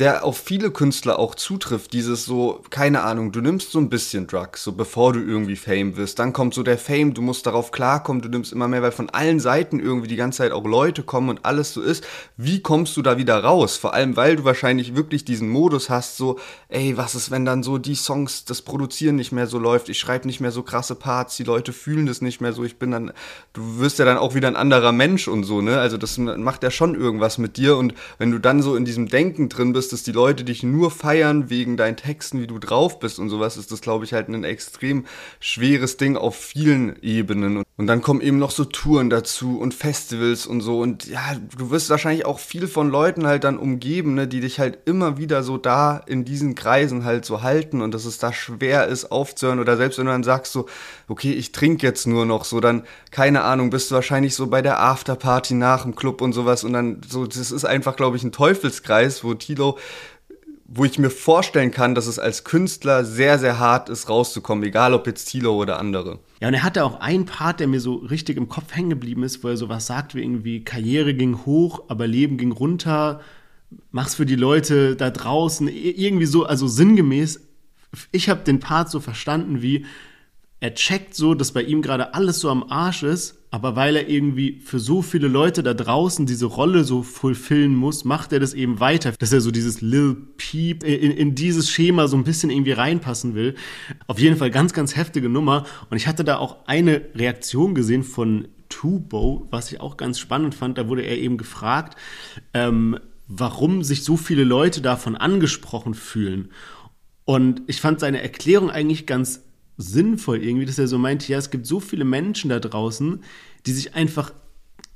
[0.00, 1.92] der auf viele Künstler auch zutrifft.
[1.92, 5.96] Dieses so, keine Ahnung, du nimmst so ein bisschen Drugs, so bevor du irgendwie Fame
[5.96, 6.18] wirst.
[6.18, 9.08] Dann kommt so der Fame, du musst darauf klarkommen, du nimmst immer mehr, weil von
[9.10, 12.04] allen Seiten irgendwie die ganze Zeit auch Leute kommen und alles so ist.
[12.36, 13.76] Wie kommst du da wieder raus?
[13.76, 17.62] Vor allem, weil du wahrscheinlich wirklich diesen Modus hast, so, ey, was ist, wenn dann
[17.62, 20.96] so die Songs, das Produzieren nicht mehr so läuft, ich schreibe nicht mehr so krasse
[20.96, 23.12] Parts, die Leute fühlen das nicht mehr so, ich bin dann,
[23.52, 25.78] du wirst ja dann auch wieder ein anderer Mensch und so, ne?
[25.78, 29.08] Also das macht ja schon irgendwas mit dir und wenn du dann so in diesem
[29.08, 32.58] Denken drin bist, wirst, dass die Leute dich nur feiern wegen deinen Texten, wie du
[32.58, 35.04] drauf bist und sowas, ist das, glaube ich, halt ein extrem
[35.40, 37.64] schweres Ding auf vielen Ebenen.
[37.76, 40.78] Und dann kommen eben noch so Touren dazu und Festivals und so.
[40.78, 44.60] Und ja, du wirst wahrscheinlich auch viel von Leuten halt dann umgeben, ne, die dich
[44.60, 48.32] halt immer wieder so da in diesen Kreisen halt so halten und dass es da
[48.32, 49.58] schwer ist aufzuhören.
[49.58, 50.66] Oder selbst wenn du dann sagst so,
[51.08, 54.62] okay, ich trinke jetzt nur noch so, dann, keine Ahnung, bist du wahrscheinlich so bei
[54.62, 56.62] der Afterparty nach dem Club und sowas.
[56.62, 59.78] Und dann so, das ist einfach, glaube ich, ein Teufelskreis, wo Tilo
[60.66, 64.94] wo ich mir vorstellen kann, dass es als Künstler sehr, sehr hart ist, rauszukommen, egal
[64.94, 66.20] ob jetzt Tilo oder andere.
[66.40, 69.22] Ja, und er hatte auch einen Part, der mir so richtig im Kopf hängen geblieben
[69.22, 73.20] ist, wo er sowas sagt wie irgendwie, Karriere ging hoch, aber Leben ging runter,
[73.90, 77.40] mach's für die Leute da draußen, irgendwie so, also sinngemäß.
[78.10, 79.84] Ich habe den Part so verstanden wie,
[80.64, 84.08] er checkt so, dass bei ihm gerade alles so am Arsch ist, aber weil er
[84.08, 88.54] irgendwie für so viele Leute da draußen diese Rolle so fulfillen muss, macht er das
[88.54, 92.48] eben weiter, dass er so dieses Lil Peep in, in dieses Schema so ein bisschen
[92.48, 93.56] irgendwie reinpassen will.
[94.06, 95.66] Auf jeden Fall ganz, ganz heftige Nummer.
[95.90, 100.54] Und ich hatte da auch eine Reaktion gesehen von Tubo, was ich auch ganz spannend
[100.54, 100.78] fand.
[100.78, 101.98] Da wurde er eben gefragt,
[102.54, 102.98] ähm,
[103.28, 106.48] warum sich so viele Leute davon angesprochen fühlen.
[107.26, 109.43] Und ich fand seine Erklärung eigentlich ganz
[109.76, 113.22] sinnvoll irgendwie, dass er so meint, ja, es gibt so viele Menschen da draußen,
[113.66, 114.32] die sich einfach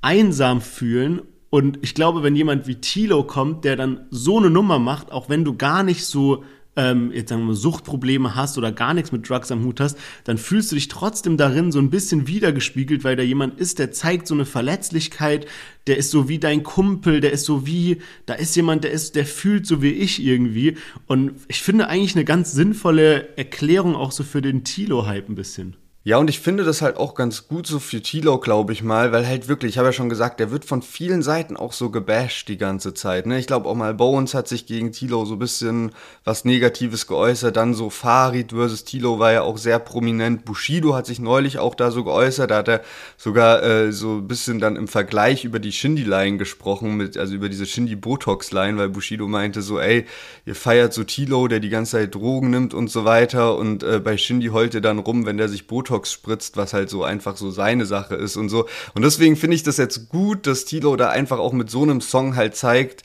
[0.01, 1.23] einsam fühlen.
[1.51, 5.29] Und ich glaube, wenn jemand wie Tilo kommt, der dann so eine Nummer macht, auch
[5.29, 6.45] wenn du gar nicht so
[6.79, 9.99] ähm, jetzt sagen wir mal, Suchtprobleme hast oder gar nichts mit Drugs am Hut hast,
[10.25, 13.91] dann fühlst du dich trotzdem darin so ein bisschen wiedergespiegelt, weil da jemand ist, der
[13.91, 15.47] zeigt so eine Verletzlichkeit,
[15.89, 19.17] der ist so wie dein Kumpel, der ist so wie, da ist jemand, der ist,
[19.17, 20.77] der fühlt so wie ich irgendwie.
[21.07, 25.77] Und ich finde eigentlich eine ganz sinnvolle Erklärung auch so für den Tilo-Hype ein bisschen.
[26.09, 29.13] Ja, und ich finde das halt auch ganz gut so für Tilo, glaube ich mal,
[29.13, 31.91] weil halt wirklich, ich habe ja schon gesagt, der wird von vielen Seiten auch so
[31.91, 33.27] gebasht die ganze Zeit.
[33.27, 33.39] Ne?
[33.39, 35.93] Ich glaube auch mal Bones hat sich gegen Tilo so ein bisschen
[36.25, 37.59] was Negatives geäußert.
[37.59, 40.47] Dann so Farid versus Tilo war ja auch sehr prominent.
[40.47, 42.53] Bushido hat sich neulich auch da so geäußert.
[42.53, 42.81] Da hat er
[43.19, 47.51] sogar äh, so ein bisschen dann im Vergleich über die Shindy-Line gesprochen, mit, also über
[47.51, 50.07] diese Shindy-Botox-Line, weil Bushido meinte so, ey,
[50.47, 53.59] ihr feiert so Tilo, der die ganze Zeit Drogen nimmt und so weiter.
[53.59, 56.73] Und äh, bei Shindy heult ihr dann rum, wenn der sich Botox Botox spritzt, was
[56.73, 58.69] halt so einfach so seine Sache ist und so.
[58.95, 62.01] Und deswegen finde ich das jetzt gut, dass Tilo da einfach auch mit so einem
[62.01, 63.03] Song halt zeigt,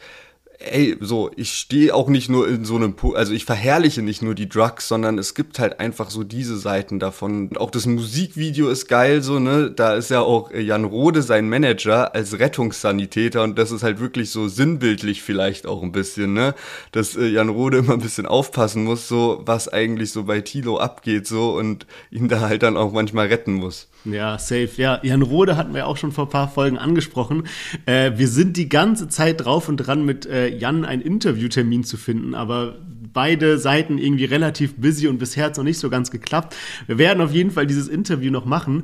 [0.63, 4.35] ey, so, ich stehe auch nicht nur in so einem, also ich verherrliche nicht nur
[4.35, 7.55] die Drugs, sondern es gibt halt einfach so diese Seiten davon.
[7.57, 12.15] Auch das Musikvideo ist geil, so, ne, da ist ja auch Jan Rode sein Manager
[12.15, 16.55] als Rettungssanitäter und das ist halt wirklich so sinnbildlich vielleicht auch ein bisschen, ne,
[16.91, 20.77] dass äh, Jan Rode immer ein bisschen aufpassen muss, so, was eigentlich so bei Tilo
[20.77, 23.87] abgeht, so, und ihn da halt dann auch manchmal retten muss.
[24.05, 24.69] Ja, safe.
[24.77, 27.43] Ja, Jan Rode hatten wir auch schon vor ein paar Folgen angesprochen.
[27.85, 31.95] Äh, wir sind die ganze Zeit drauf und dran, mit äh, Jan einen Interviewtermin zu
[31.95, 32.79] finden, aber
[33.13, 36.55] beide Seiten irgendwie relativ busy und bisher hat es noch nicht so ganz geklappt.
[36.87, 38.83] Wir werden auf jeden Fall dieses Interview noch machen.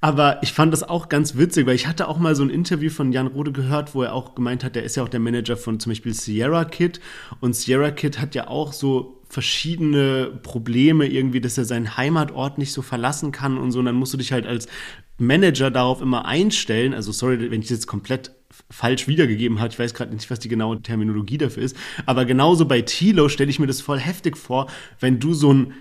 [0.00, 2.88] Aber ich fand das auch ganz witzig, weil ich hatte auch mal so ein Interview
[2.88, 5.56] von Jan Rode gehört, wo er auch gemeint hat, der ist ja auch der Manager
[5.56, 7.00] von zum Beispiel Sierra Kid.
[7.40, 12.72] Und Sierra Kid hat ja auch so verschiedene Probleme irgendwie, dass er seinen Heimatort nicht
[12.72, 13.78] so verlassen kann und so.
[13.78, 14.68] Und dann musst du dich halt als
[15.18, 16.94] Manager darauf immer einstellen.
[16.94, 18.32] Also sorry, wenn ich das jetzt komplett
[18.70, 19.72] falsch wiedergegeben habe.
[19.72, 21.76] Ich weiß gerade nicht, was die genaue Terminologie dafür ist.
[22.06, 24.68] Aber genauso bei Tilo stelle ich mir das voll heftig vor,
[25.00, 25.74] wenn du so ein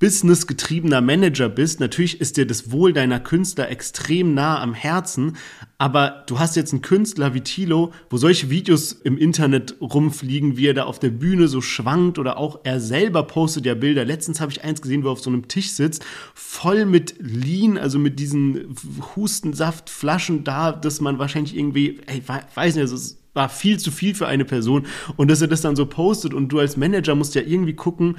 [0.00, 5.36] businessgetriebener Manager bist, natürlich ist dir das Wohl deiner Künstler extrem nah am Herzen,
[5.76, 10.66] aber du hast jetzt einen Künstler wie Tilo, wo solche Videos im Internet rumfliegen, wie
[10.66, 14.06] er da auf der Bühne so schwankt oder auch er selber postet ja Bilder.
[14.06, 16.02] Letztens habe ich eins gesehen, wo er auf so einem Tisch sitzt,
[16.34, 18.74] voll mit Lean, also mit diesen
[19.14, 22.22] Hustensaftflaschen da, dass man wahrscheinlich irgendwie, ey,
[22.54, 24.86] weiß nicht, also es war viel zu viel für eine Person
[25.16, 28.16] und dass er das dann so postet und du als Manager musst ja irgendwie gucken,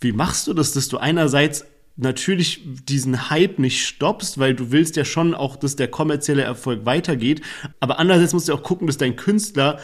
[0.00, 1.64] wie machst du das, dass du einerseits
[1.96, 6.84] natürlich diesen Hype nicht stoppst, weil du willst ja schon auch, dass der kommerzielle Erfolg
[6.86, 7.40] weitergeht,
[7.80, 9.78] aber andererseits musst du auch gucken, dass dein Künstler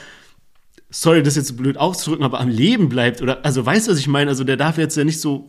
[0.91, 3.99] sorry, das jetzt so blöd auszudrücken, aber am Leben bleibt oder also weißt du, was
[3.99, 4.31] ich meine?
[4.31, 5.49] Also der darf jetzt ja nicht so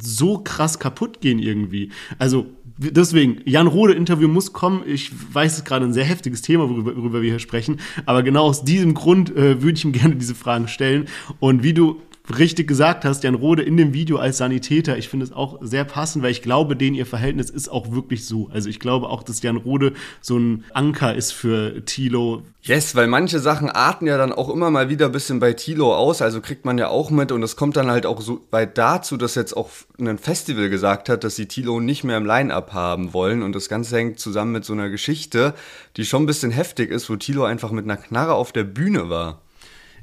[0.00, 1.90] so krass kaputt gehen irgendwie.
[2.18, 2.46] Also
[2.78, 4.82] deswegen, Jan Rode Interview muss kommen.
[4.86, 7.80] Ich weiß, es ist gerade ein sehr heftiges Thema, worüber, worüber wir hier sprechen.
[8.04, 11.06] Aber genau aus diesem Grund äh, würde ich ihm gerne diese Fragen stellen.
[11.40, 12.00] Und wie du
[12.36, 15.84] richtig gesagt hast, Jan Rode in dem Video als Sanitäter, ich finde es auch sehr
[15.84, 18.48] passend, weil ich glaube, den ihr Verhältnis ist auch wirklich so.
[18.52, 22.42] Also ich glaube auch, dass Jan Rode so ein Anker ist für Tilo.
[22.62, 25.94] Yes, weil manche Sachen arten ja dann auch immer mal wieder ein bisschen bei Tilo
[25.94, 28.76] aus, also kriegt man ja auch mit und es kommt dann halt auch so weit
[28.76, 29.70] dazu, dass jetzt auch
[30.00, 33.68] ein Festival gesagt hat, dass sie Tilo nicht mehr im Line-Up haben wollen und das
[33.68, 35.54] Ganze hängt zusammen mit so einer Geschichte,
[35.96, 39.08] die schon ein bisschen heftig ist, wo Tilo einfach mit einer Knarre auf der Bühne
[39.08, 39.40] war.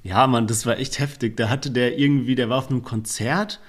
[0.04, 1.38] Ja, Mann, das war echt heftig.
[1.38, 3.62] Da hatte der irgendwie, der war auf einem Konzert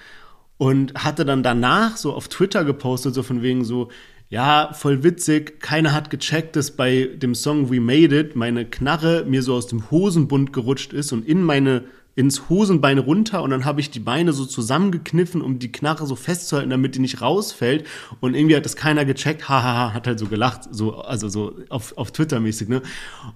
[0.58, 3.90] und hatte dann danach so auf Twitter gepostet, so von wegen so,
[4.28, 9.24] ja, voll witzig, keiner hat gecheckt, dass bei dem Song We Made It meine Knarre
[9.26, 11.84] mir so aus dem Hosenbund gerutscht ist und in meine
[12.16, 16.14] ins Hosenbein runter und dann habe ich die Beine so zusammengekniffen, um die Knarre so
[16.14, 17.86] festzuhalten, damit die nicht rausfällt.
[18.20, 21.96] Und irgendwie hat das keiner gecheckt, hahaha, hat halt so gelacht, so, also so auf,
[21.96, 22.82] auf Twitter mäßig, ne?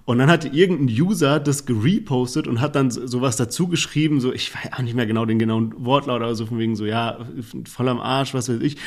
[0.05, 4.55] Und dann hatte irgendein User das gerepostet und hat dann sowas dazu geschrieben, so, ich
[4.55, 7.19] weiß auch nicht mehr genau den genauen Wortlaut, aber so von wegen so, ja,
[7.65, 8.77] voll am Arsch, was weiß ich.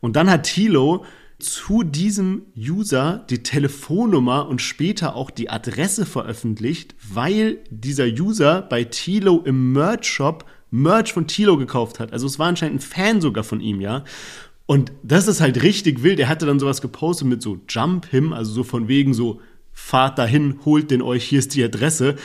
[0.00, 1.04] Und dann hat Tilo
[1.42, 8.84] zu diesem User die Telefonnummer und später auch die Adresse veröffentlicht, weil dieser User bei
[8.84, 12.12] Tilo im Merch Shop Merch von Tilo gekauft hat.
[12.12, 14.04] Also es war anscheinend ein Fan sogar von ihm, ja.
[14.64, 16.18] Und das ist halt richtig wild.
[16.18, 19.40] Er hatte dann sowas gepostet mit so Jump Him, also so von wegen so,
[19.72, 22.16] fahrt dahin, holt den euch, hier ist die Adresse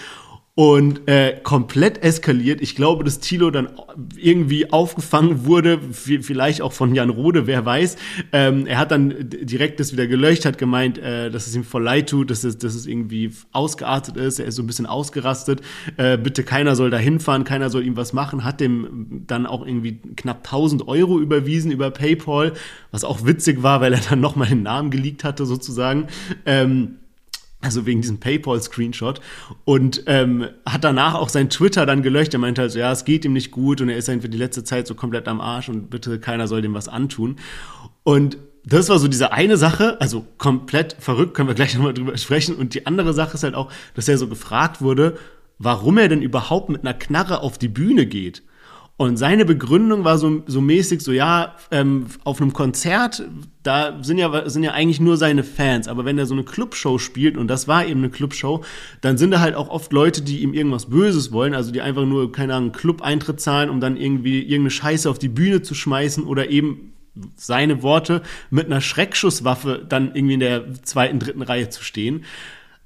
[0.57, 2.61] und äh, komplett eskaliert.
[2.61, 3.69] Ich glaube, dass Thilo dann
[4.17, 7.95] irgendwie aufgefangen wurde, vielleicht auch von Jan Rode, wer weiß.
[8.31, 11.83] Ähm, er hat dann direkt das wieder gelöscht, hat gemeint, äh, dass es ihm voll
[11.83, 14.39] leid tut, dass es, dass es irgendwie ausgeartet ist.
[14.39, 15.61] Er ist so ein bisschen ausgerastet.
[15.97, 18.43] Äh, bitte keiner soll da hinfahren, keiner soll ihm was machen.
[18.43, 22.53] Hat dem dann auch irgendwie knapp 1000 Euro überwiesen über PayPal,
[22.89, 26.07] was auch witzig war, weil er dann nochmal den Namen geleakt hatte sozusagen.
[26.47, 26.95] Ähm,
[27.61, 29.19] also wegen diesem PayPal-Screenshot.
[29.65, 32.33] Und ähm, hat danach auch sein Twitter dann gelöscht.
[32.33, 34.37] Er meinte halt so, ja, es geht ihm nicht gut und er ist einfach die
[34.37, 37.37] letzte Zeit so komplett am Arsch und bitte keiner soll dem was antun.
[38.03, 42.17] Und das war so diese eine Sache, also komplett verrückt, können wir gleich nochmal drüber
[42.17, 42.55] sprechen.
[42.55, 45.17] Und die andere Sache ist halt auch, dass er so gefragt wurde,
[45.57, 48.43] warum er denn überhaupt mit einer Knarre auf die Bühne geht.
[48.99, 53.23] Und seine Begründung war so, so mäßig, so ja, ähm, auf einem Konzert,
[53.61, 56.97] da sind ja, sind ja eigentlich nur seine Fans, aber wenn er so eine Clubshow
[56.97, 58.63] spielt, und das war eben eine Clubshow,
[59.01, 62.05] dann sind da halt auch oft Leute, die ihm irgendwas Böses wollen, also die einfach
[62.05, 66.23] nur, keine Ahnung, Club-Eintritt zahlen, um dann irgendwie irgendeine Scheiße auf die Bühne zu schmeißen
[66.23, 66.93] oder eben
[67.35, 72.25] seine Worte mit einer Schreckschusswaffe dann irgendwie in der zweiten, dritten Reihe zu stehen.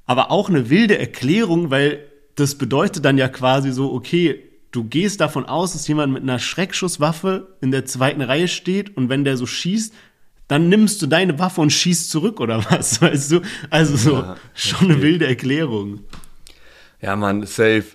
[0.06, 2.00] Aber auch eine wilde Erklärung, weil
[2.36, 6.40] das bedeutet dann ja quasi so, okay, du gehst davon aus, dass jemand mit einer
[6.40, 9.94] Schreckschusswaffe in der zweiten Reihe steht und wenn der so schießt,
[10.48, 13.42] dann nimmst du deine Waffe und schießt zurück oder was, weißt du?
[13.70, 16.02] Also so, ja, schon eine wilde Erklärung.
[17.02, 17.86] Ja, Mann, safe.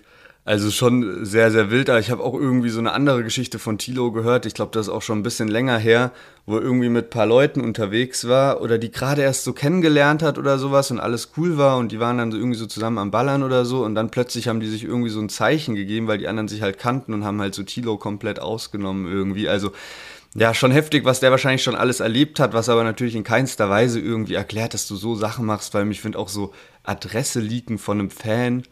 [0.47, 1.89] Also schon sehr, sehr wild.
[1.89, 4.45] Aber ich habe auch irgendwie so eine andere Geschichte von Tilo gehört.
[4.45, 6.13] Ich glaube, das ist auch schon ein bisschen länger her,
[6.45, 10.23] wo er irgendwie mit ein paar Leuten unterwegs war oder die gerade erst so kennengelernt
[10.23, 12.97] hat oder sowas und alles cool war und die waren dann so irgendwie so zusammen
[12.97, 16.07] am Ballern oder so und dann plötzlich haben die sich irgendwie so ein Zeichen gegeben,
[16.07, 19.49] weil die anderen sich halt kannten und haben halt so Tilo komplett ausgenommen irgendwie.
[19.49, 19.73] Also
[20.33, 23.69] ja, schon heftig, was der wahrscheinlich schon alles erlebt hat, was aber natürlich in keinster
[23.69, 27.77] Weise irgendwie erklärt, dass du so Sachen machst, weil ich finde auch so Adresse leaken
[27.79, 28.63] von einem Fan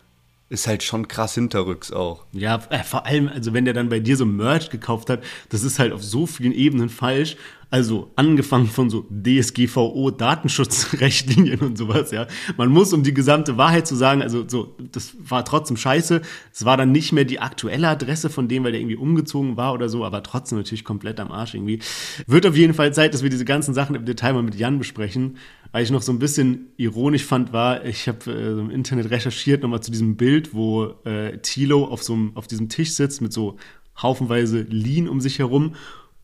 [0.49, 2.25] ist halt schon krass hinterrücks auch.
[2.31, 5.63] Ja, äh, vor allem, also wenn der dann bei dir so Merch gekauft hat, das
[5.63, 7.35] ist halt auf so vielen Ebenen falsch.
[7.75, 12.25] Also angefangen von so DSGVO, Datenschutzrechtlinien und sowas, ja.
[12.55, 16.21] Man muss, um die gesamte Wahrheit zu sagen, also so, das war trotzdem scheiße.
[16.53, 19.73] Es war dann nicht mehr die aktuelle Adresse von dem, weil der irgendwie umgezogen war
[19.73, 21.79] oder so, aber trotzdem natürlich komplett am Arsch irgendwie.
[22.27, 24.77] Wird auf jeden Fall Zeit, dass wir diese ganzen Sachen im Detail mal mit Jan
[24.77, 25.35] besprechen.
[25.73, 29.63] Was ich noch so ein bisschen ironisch fand, war, ich habe äh, im Internet recherchiert
[29.63, 33.57] nochmal zu diesem Bild, wo äh, Tilo auf so auf diesem Tisch sitzt mit so
[34.01, 35.73] haufenweise Lean um sich herum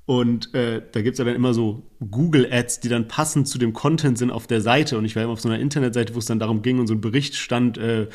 [0.05, 3.71] und äh, da gibt es ja dann immer so Google-Ads, die dann passend zu dem
[3.71, 4.97] Content sind auf der Seite.
[4.97, 6.95] Und ich war immer auf so einer Internetseite, wo es dann darum ging und so
[6.95, 8.07] ein Bericht stand äh,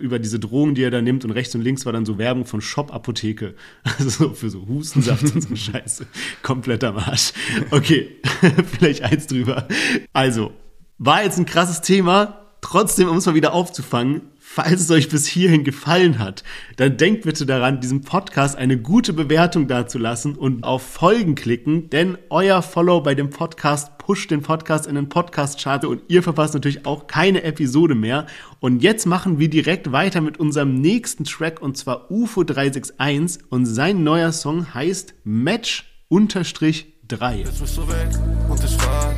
[0.00, 1.24] über diese Drogen, die er da nimmt.
[1.24, 3.54] Und rechts und links war dann so Werbung von Shop-Apotheke.
[3.98, 6.06] Also so für so Hustensaft und so Scheiße.
[6.42, 7.32] Kompletter Marsch.
[7.70, 8.16] Okay,
[8.78, 9.66] vielleicht eins drüber.
[10.12, 10.52] Also,
[10.98, 12.44] war jetzt ein krasses Thema.
[12.60, 14.22] Trotzdem, um es mal wieder aufzufangen,
[14.58, 16.42] Falls es euch bis hierhin gefallen hat,
[16.78, 22.18] dann denkt bitte daran, diesem Podcast eine gute Bewertung dazulassen und auf Folgen klicken, denn
[22.28, 26.86] euer Follow bei dem Podcast pusht den Podcast in den Podcast-Chart und ihr verpasst natürlich
[26.86, 28.26] auch keine Episode mehr.
[28.58, 33.64] Und jetzt machen wir direkt weiter mit unserem nächsten Track und zwar UFO 361 und
[33.64, 37.36] sein neuer Song heißt Match 3.
[37.36, 38.08] Jetzt bist du weg
[38.48, 39.14] und ich frag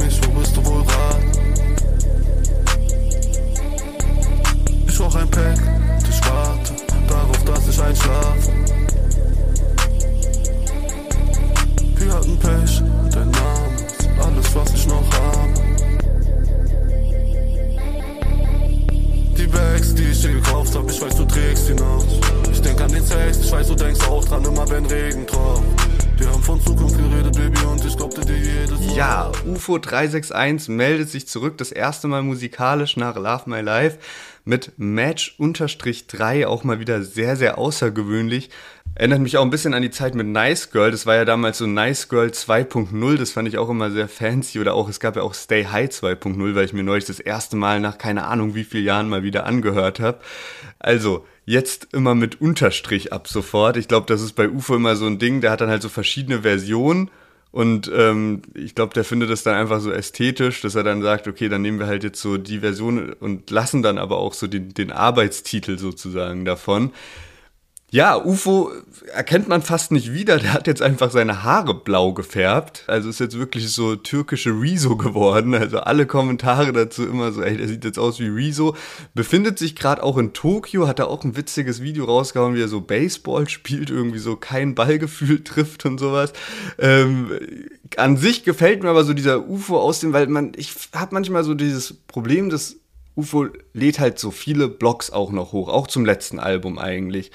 [0.00, 0.84] mich, wo bist du wohl
[5.10, 5.58] brauch ein Pack
[6.08, 6.72] ich warte
[7.08, 8.52] darauf, dass ich einschlafe.
[11.96, 12.82] Wir hatten Pech
[13.12, 15.54] dein Name ist alles, was ich noch habe.
[19.36, 22.04] Die Bags, die ich dir gekauft hab, ich weiß, du trägst die noch.
[22.50, 25.62] Ich denk an den Sex, ich weiß, du denkst auch dran, immer wenn Regen tropft.
[26.16, 31.08] Wir haben von Zukunft geredet, Baby, und ich glaubte dir jedes Ja, UFO 361 meldet
[31.08, 33.98] sich zurück, das erste Mal musikalisch nach Love My Life
[34.44, 38.50] mit Match-3 auch mal wieder sehr, sehr außergewöhnlich.
[38.94, 40.90] Erinnert mich auch ein bisschen an die Zeit mit Nice Girl.
[40.90, 43.16] Das war ja damals so Nice Girl 2.0.
[43.16, 44.58] Das fand ich auch immer sehr fancy.
[44.58, 47.56] Oder auch, es gab ja auch Stay High 2.0, weil ich mir neulich das erste
[47.56, 50.18] Mal nach keine Ahnung wie vielen Jahren mal wieder angehört habe.
[50.80, 53.76] Also, jetzt immer mit Unterstrich ab sofort.
[53.76, 55.40] Ich glaube, das ist bei UFO immer so ein Ding.
[55.40, 57.10] Der hat dann halt so verschiedene Versionen
[57.52, 61.26] und ähm, ich glaube, der findet es dann einfach so ästhetisch, dass er dann sagt,
[61.26, 64.46] okay, dann nehmen wir halt jetzt so die Version und lassen dann aber auch so
[64.46, 66.92] den, den Arbeitstitel sozusagen davon.
[67.92, 68.70] Ja, UFO
[69.12, 70.38] erkennt man fast nicht wieder.
[70.38, 72.84] Der hat jetzt einfach seine Haare blau gefärbt.
[72.86, 75.54] Also ist jetzt wirklich so türkische Rezo geworden.
[75.54, 78.76] Also alle Kommentare dazu immer so, ey, der sieht jetzt aus wie Rezo.
[79.14, 82.68] Befindet sich gerade auch in Tokio, hat er auch ein witziges Video rausgehauen, wie er
[82.68, 86.32] so Baseball spielt, irgendwie so kein Ballgefühl trifft und sowas.
[86.78, 87.32] Ähm,
[87.96, 91.42] an sich gefällt mir aber so dieser UFO aus dem, weil man, ich habe manchmal
[91.42, 92.76] so dieses Problem, dass
[93.16, 97.32] UFO lädt halt so viele Blogs auch noch hoch, auch zum letzten Album eigentlich.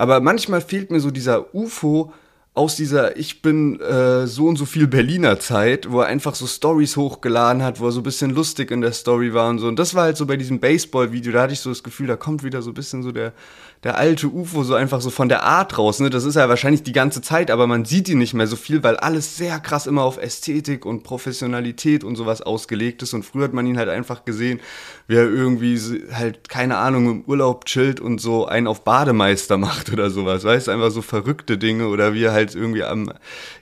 [0.00, 2.10] Aber manchmal fehlt mir so dieser UFO
[2.54, 6.46] aus dieser Ich bin äh, so und so viel Berliner Zeit, wo er einfach so
[6.46, 9.68] Stories hochgeladen hat, wo er so ein bisschen lustig in der Story war und so.
[9.68, 12.16] Und das war halt so bei diesem Baseball-Video, da hatte ich so das Gefühl, da
[12.16, 13.34] kommt wieder so ein bisschen so der,
[13.82, 16.00] der alte UFO so einfach so von der Art raus.
[16.00, 16.10] Ne?
[16.10, 18.82] Das ist ja wahrscheinlich die ganze Zeit, aber man sieht ihn nicht mehr so viel,
[18.82, 23.14] weil alles sehr krass immer auf Ästhetik und Professionalität und sowas ausgelegt ist.
[23.14, 24.60] Und früher hat man ihn halt einfach gesehen,
[25.06, 25.78] wie er irgendwie
[26.12, 30.44] halt, keine Ahnung, im Urlaub chillt und so einen auf Bademeister macht oder sowas.
[30.44, 33.10] Weißt du, einfach so verrückte Dinge oder wie er halt irgendwie am,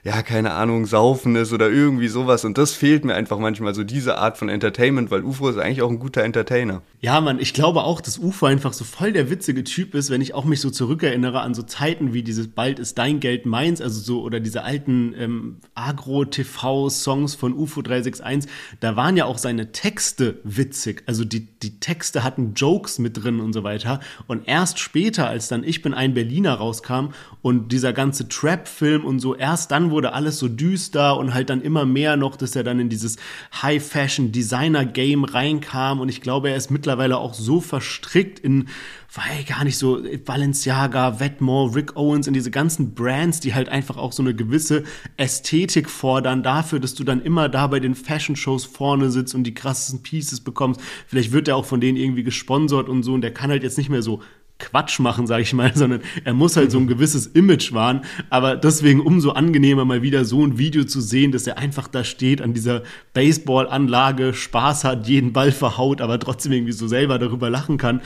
[0.03, 2.43] ja, keine Ahnung, saufen ist oder irgendwie sowas.
[2.43, 5.81] Und das fehlt mir einfach manchmal so diese Art von Entertainment, weil UFO ist eigentlich
[5.81, 6.81] auch ein guter Entertainer.
[6.99, 10.21] Ja, Mann, ich glaube auch, dass UFO einfach so voll der witzige Typ ist, wenn
[10.21, 13.81] ich auch mich so zurückerinnere an so Zeiten wie dieses Bald ist dein Geld meins,
[13.81, 19.71] also so, oder diese alten ähm, Agro-TV-Songs von UFO 361, da waren ja auch seine
[19.71, 21.03] Texte witzig.
[21.05, 23.99] Also die, die Texte hatten Jokes mit drin und so weiter.
[24.27, 27.09] Und erst später, als dann Ich bin ein Berliner rauskam
[27.41, 29.35] und dieser ganze Trap Rap-Film und so.
[29.35, 32.79] Erst dann wurde alles so düster und halt dann immer mehr noch, dass er dann
[32.79, 33.17] in dieses
[33.61, 35.99] High-Fashion-Designer-Game reinkam.
[35.99, 38.67] Und ich glaube, er ist mittlerweile auch so verstrickt in
[39.13, 43.97] weil gar nicht so Balenciaga, Wetmore, Rick Owens in diese ganzen Brands, die halt einfach
[43.97, 44.83] auch so eine gewisse
[45.17, 49.43] Ästhetik fordern dafür, dass du dann immer da bei den Fashion Shows vorne sitzt und
[49.45, 50.79] die krassesten Pieces bekommst.
[51.07, 53.77] Vielleicht wird er auch von denen irgendwie gesponsert und so und der kann halt jetzt
[53.77, 54.21] nicht mehr so
[54.59, 58.01] Quatsch machen, sage ich mal, sondern er muss halt so ein gewisses Image wahren.
[58.29, 62.03] Aber deswegen umso angenehmer mal wieder so ein Video zu sehen, dass er einfach da
[62.03, 62.83] steht an dieser
[63.13, 68.01] Baseballanlage, Spaß hat, jeden Ball verhaut, aber trotzdem irgendwie so selber darüber lachen kann.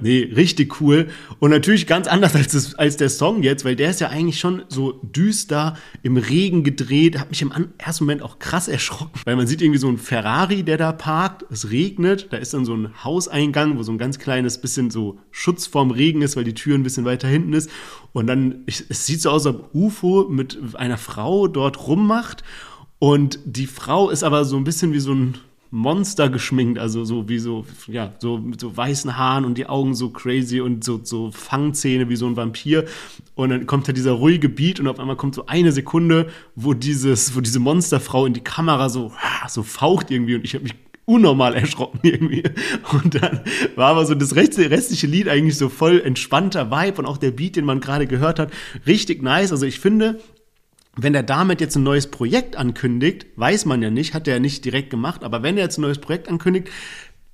[0.00, 1.08] Nee, richtig cool.
[1.38, 4.40] Und natürlich ganz anders als, das, als der Song jetzt, weil der ist ja eigentlich
[4.40, 7.18] schon so düster im Regen gedreht.
[7.18, 10.62] Hat mich im ersten Moment auch krass erschrocken, weil man sieht irgendwie so ein Ferrari,
[10.62, 11.44] der da parkt.
[11.50, 15.18] Es regnet, da ist dann so ein Hauseingang, wo so ein ganz kleines bisschen so
[15.30, 17.70] Schutz vorm Regen ist, weil die Tür ein bisschen weiter hinten ist.
[18.12, 22.44] Und dann, ich, es sieht so aus, als ob UFO mit einer Frau dort rummacht.
[22.98, 25.34] Und die Frau ist aber so ein bisschen wie so ein
[25.70, 29.94] Monster geschminkt, also so wie so, ja, so mit so weißen Haaren und die Augen
[29.94, 32.86] so crazy und so, so Fangzähne wie so ein Vampir.
[33.34, 36.72] Und dann kommt da dieser ruhige Beat und auf einmal kommt so eine Sekunde, wo
[36.72, 39.12] dieses, wo diese Monsterfrau in die Kamera so,
[39.48, 40.74] so faucht irgendwie und ich habe mich
[41.08, 42.44] unnormal erschrocken irgendwie.
[42.92, 43.40] Und dann
[43.76, 47.56] war aber so das restliche Lied eigentlich so voll entspannter Vibe und auch der Beat,
[47.56, 48.52] den man gerade gehört hat,
[48.86, 49.50] richtig nice.
[49.50, 50.20] Also ich finde,
[50.96, 54.40] wenn er damit jetzt ein neues Projekt ankündigt, weiß man ja nicht, hat er ja
[54.40, 56.68] nicht direkt gemacht, aber wenn er jetzt ein neues Projekt ankündigt,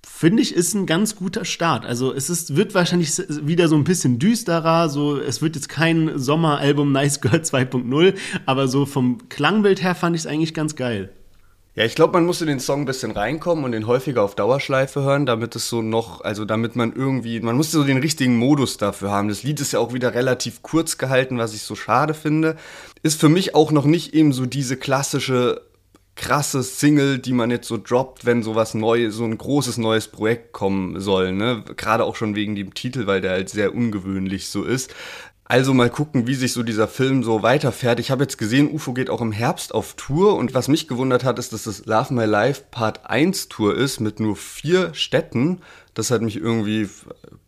[0.07, 1.85] finde ich, ist ein ganz guter Start.
[1.85, 3.11] Also es ist, wird wahrscheinlich
[3.45, 8.15] wieder so ein bisschen düsterer, so, es wird jetzt kein Sommeralbum Nice Girl 2.0,
[8.47, 11.11] aber so vom Klangbild her fand ich es eigentlich ganz geil.
[11.77, 14.37] Ja, ich glaube, man muss in den Song ein bisschen reinkommen und den häufiger auf
[14.37, 18.37] Dauerschleife hören, damit es so noch, also damit man irgendwie, man muss so den richtigen
[18.37, 19.29] Modus dafür haben.
[19.29, 22.55] Das Lied ist ja auch wieder relativ kurz gehalten, was ich so schade finde.
[23.03, 25.63] Ist für mich auch noch nicht eben so diese klassische
[26.15, 30.53] krasse Single, die man jetzt so droppt, wenn sowas neu, so ein großes neues Projekt
[30.53, 31.65] kommen soll, ne?
[31.77, 34.95] Gerade auch schon wegen dem Titel, weil der halt sehr ungewöhnlich so ist.
[35.47, 38.01] Also mal gucken, wie sich so dieser Film so weiterfährt.
[38.01, 41.23] Ich habe jetzt gesehen, UFO geht auch im Herbst auf Tour und was mich gewundert
[41.23, 45.61] hat, ist, dass das Love My Life Part 1 Tour ist mit nur vier Städten.
[45.93, 46.89] Das hat mich irgendwie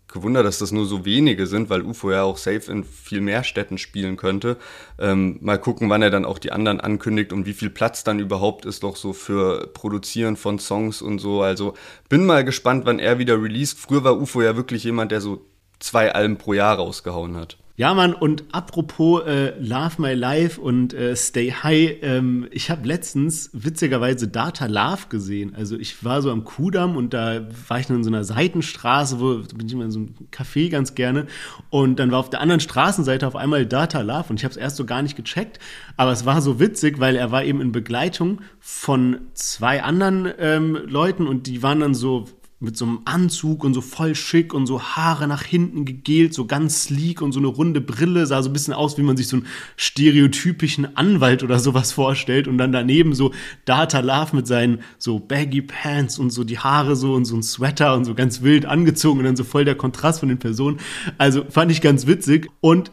[0.08, 3.44] gewundert, dass das nur so wenige sind, weil UFO ja auch safe in viel mehr
[3.44, 4.58] Städten spielen könnte.
[4.98, 8.20] Ähm, mal gucken, wann er dann auch die anderen ankündigt und wie viel Platz dann
[8.20, 11.40] überhaupt ist doch so für Produzieren von Songs und so.
[11.40, 11.72] Also
[12.10, 13.78] bin mal gespannt, wann er wieder released.
[13.78, 15.46] Früher war UFO ja wirklich jemand, der so
[15.78, 17.56] zwei Alben pro Jahr rausgehauen hat.
[17.78, 22.88] Ja, Mann, und apropos äh, Love My Life und äh, Stay High, ähm, ich habe
[22.88, 25.54] letztens witzigerweise Data Love gesehen.
[25.54, 29.42] Also ich war so am Kudamm und da war ich in so einer Seitenstraße, wo
[29.54, 31.26] bin ich immer in so einem Café ganz gerne.
[31.68, 34.56] Und dann war auf der anderen Straßenseite auf einmal Data Love und ich habe es
[34.56, 35.58] erst so gar nicht gecheckt.
[35.98, 40.78] Aber es war so witzig, weil er war eben in Begleitung von zwei anderen ähm,
[40.86, 42.24] Leuten und die waren dann so
[42.58, 46.46] mit so einem Anzug und so voll schick und so Haare nach hinten gegelt, so
[46.46, 49.28] ganz sleek und so eine runde Brille, sah so ein bisschen aus, wie man sich
[49.28, 49.46] so einen
[49.76, 53.32] stereotypischen Anwalt oder sowas vorstellt und dann daneben so
[53.66, 57.42] Data Love mit seinen so Baggy Pants und so die Haare so und so ein
[57.42, 60.78] Sweater und so ganz wild angezogen und dann so voll der Kontrast von den Personen.
[61.18, 62.90] Also fand ich ganz witzig und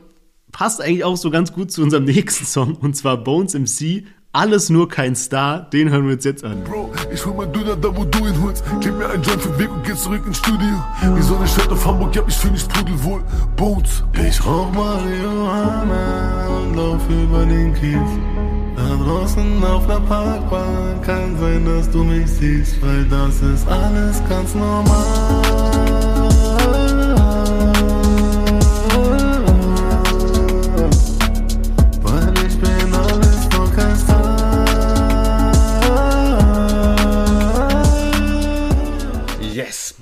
[0.51, 4.03] passt eigentlich auch so ganz gut zu unserem nächsten Song und zwar Bones MC
[4.33, 6.63] alles nur kein Star, den hören wir uns jetzt an.
[6.63, 8.63] Bro, ich hol mein Döner da, wo du ihn holst.
[8.81, 10.83] Gib mir einen Joint für Weg und geh zurück ins Studio.
[11.15, 13.21] Wie so eine Stadt auf Hamburg, ja, ich fühl mich pudelwohl.
[13.55, 14.03] Bones.
[14.27, 17.99] Ich rauch Marihuana und lauf über den Kies.
[18.75, 24.21] Da draußen auf der Parkbahn kann sein, dass du mich siehst, weil das ist alles
[24.27, 26.02] ganz normal.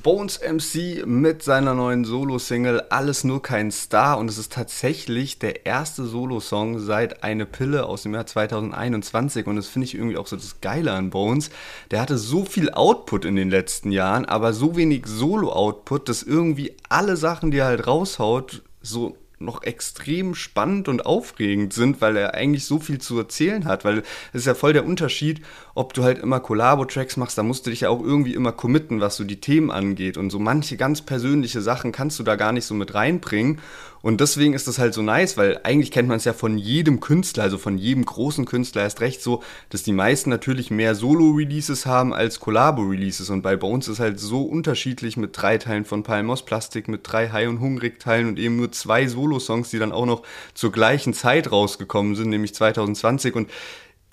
[0.04, 4.18] Bones MC mit seiner neuen Solo-Single Alles nur kein Star.
[4.18, 9.58] Und es ist tatsächlich der erste Solo-Song seit Eine Pille aus dem Jahr 2021 und
[9.58, 11.52] das finde ich irgendwie auch so das Geile an Bones.
[11.92, 16.76] Der hatte so viel Output in den letzten Jahren, aber so wenig Solo-Output, dass irgendwie
[16.90, 22.34] alle Sachen, die er halt raushaut, so noch extrem spannend und aufregend sind, weil er
[22.34, 24.00] eigentlich so viel zu erzählen hat, weil
[24.34, 25.42] es ist ja voll der Unterschied,
[25.74, 29.00] ob du halt immer Collabo-Tracks machst, da musst du dich ja auch irgendwie immer committen,
[29.00, 30.18] was so die Themen angeht.
[30.18, 33.60] Und so manche ganz persönliche Sachen kannst du da gar nicht so mit reinbringen.
[34.02, 37.00] Und deswegen ist das halt so nice, weil eigentlich kennt man es ja von jedem
[37.00, 41.86] Künstler, also von jedem großen Künstler erst recht so, dass die meisten natürlich mehr Solo-Releases
[41.86, 43.30] haben als Collabo-Releases.
[43.30, 47.30] Und bei Bones ist halt so unterschiedlich mit drei Teilen von Palmos Plastik, mit drei
[47.30, 50.24] High- und Hungrig-Teilen und eben nur zwei Solo-Songs, die dann auch noch
[50.56, 53.36] zur gleichen Zeit rausgekommen sind, nämlich 2020.
[53.36, 53.50] Und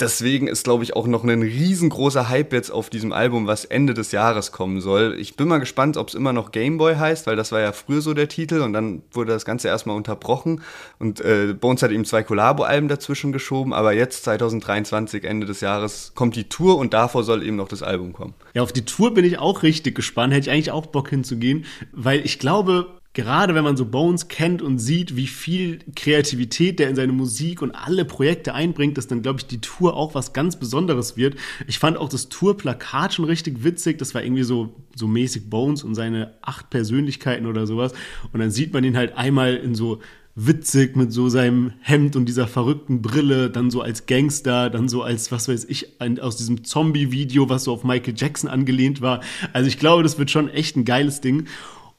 [0.00, 3.94] Deswegen ist, glaube ich, auch noch ein riesengroßer Hype jetzt auf diesem Album, was Ende
[3.94, 5.16] des Jahres kommen soll.
[5.18, 8.00] Ich bin mal gespannt, ob es immer noch Gameboy heißt, weil das war ja früher
[8.00, 10.62] so der Titel und dann wurde das Ganze erstmal unterbrochen.
[11.00, 16.12] Und äh, Bones hat eben zwei Collabo-Alben dazwischen geschoben, aber jetzt 2023, Ende des Jahres,
[16.14, 18.34] kommt die Tour und davor soll eben noch das Album kommen.
[18.54, 20.32] Ja, auf die Tour bin ich auch richtig gespannt.
[20.32, 24.62] Hätte ich eigentlich auch Bock hinzugehen, weil ich glaube, gerade wenn man so Bones kennt
[24.62, 29.22] und sieht, wie viel Kreativität der in seine Musik und alle Projekte einbringt, dass dann,
[29.22, 31.34] glaube ich, die Tour auch was ganz Besonderes wird.
[31.66, 33.98] Ich fand auch das Tourplakat schon richtig witzig.
[33.98, 37.92] Das war irgendwie so, so mäßig Bones und seine acht Persönlichkeiten oder sowas.
[38.32, 39.98] Und dann sieht man ihn halt einmal in so
[40.36, 45.02] witzig mit so seinem Hemd und dieser verrückten Brille, dann so als Gangster, dann so
[45.02, 49.20] als, was weiß ich, ein, aus diesem Zombie-Video, was so auf Michael Jackson angelehnt war.
[49.52, 51.48] Also ich glaube, das wird schon echt ein geiles Ding.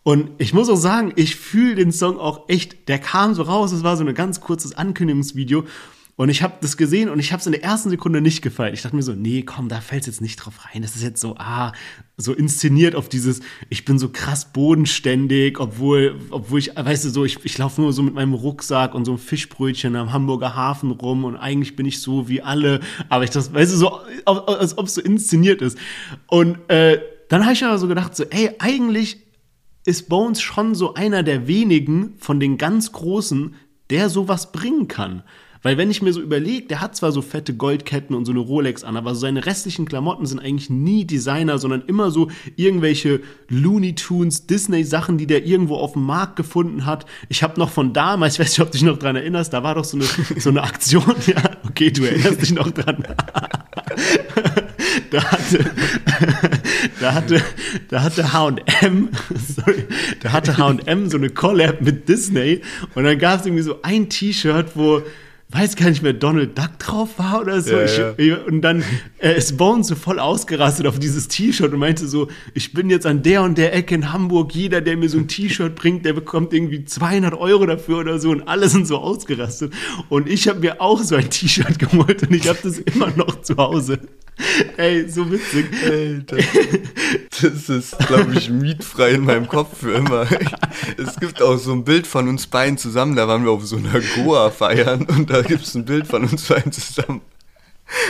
[0.09, 2.87] Und ich muss auch sagen, ich fühle den Song auch echt.
[2.87, 5.65] Der kam so raus, es war so ein ganz kurzes Ankündigungsvideo.
[6.15, 8.73] Und ich habe das gesehen und ich habe es in der ersten Sekunde nicht gefallen.
[8.73, 10.81] Ich dachte mir so, nee, komm, da fällt jetzt nicht drauf rein.
[10.81, 11.73] Das ist jetzt so, ah,
[12.17, 17.23] so inszeniert auf dieses, ich bin so krass bodenständig, obwohl, obwohl ich, weißt du, so,
[17.23, 20.89] ich, ich laufe nur so mit meinem Rucksack und so einem Fischbrötchen am Hamburger Hafen
[20.89, 22.79] rum und eigentlich bin ich so wie alle.
[23.09, 25.77] Aber ich das, weißt du, so, als ob es so inszeniert ist.
[26.25, 29.28] Und äh, dann habe ich aber so gedacht, so, ey, eigentlich
[29.89, 33.55] ist Bones schon so einer der wenigen von den ganz Großen,
[33.89, 35.23] der sowas bringen kann.
[35.63, 38.39] Weil wenn ich mir so überlege, der hat zwar so fette Goldketten und so eine
[38.39, 43.21] Rolex an, aber so seine restlichen Klamotten sind eigentlich nie Designer, sondern immer so irgendwelche
[43.49, 47.07] Looney Tunes, Disney-Sachen, die der irgendwo auf dem Markt gefunden hat.
[47.29, 49.63] Ich habe noch von damals, ich weiß nicht, ob du dich noch dran erinnerst, da
[49.63, 50.05] war doch so eine,
[50.39, 53.03] so eine Aktion, ja, okay, du erinnerst dich noch dran.
[55.11, 55.71] da hatte,
[56.99, 57.41] da hatte,
[57.89, 59.09] da hatte H&M,
[59.55, 59.85] sorry,
[60.21, 62.61] da hatte H&M so eine Collab mit Disney
[62.95, 65.01] und dann gab es irgendwie so ein T-Shirt, wo
[65.51, 67.75] weiß gar nicht mehr, Donald Duck drauf war oder so.
[67.75, 68.37] Ja, ich, ja.
[68.43, 68.83] Und dann
[69.17, 73.07] äh, ist Bones so voll ausgerastet auf dieses T-Shirt und meinte so, ich bin jetzt
[73.07, 76.13] an der und der Ecke in Hamburg, jeder, der mir so ein T-Shirt bringt, der
[76.13, 79.73] bekommt irgendwie 200 Euro dafür oder so und alle sind so ausgerastet.
[80.09, 83.41] Und ich habe mir auch so ein T-Shirt geholt und ich habe das immer noch
[83.41, 83.99] zu Hause.
[84.77, 85.67] Ey, so witzig.
[85.85, 86.37] Alter.
[87.41, 90.27] Das ist, glaube ich, mietfrei in meinem Kopf für immer.
[90.97, 93.77] Es gibt auch so ein Bild von uns beiden zusammen, da waren wir auf so
[93.77, 97.21] einer Goa feiern und da gibt es ein Bild von uns beiden zusammen,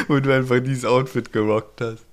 [0.07, 2.05] wo du einfach dieses Outfit gerockt hast.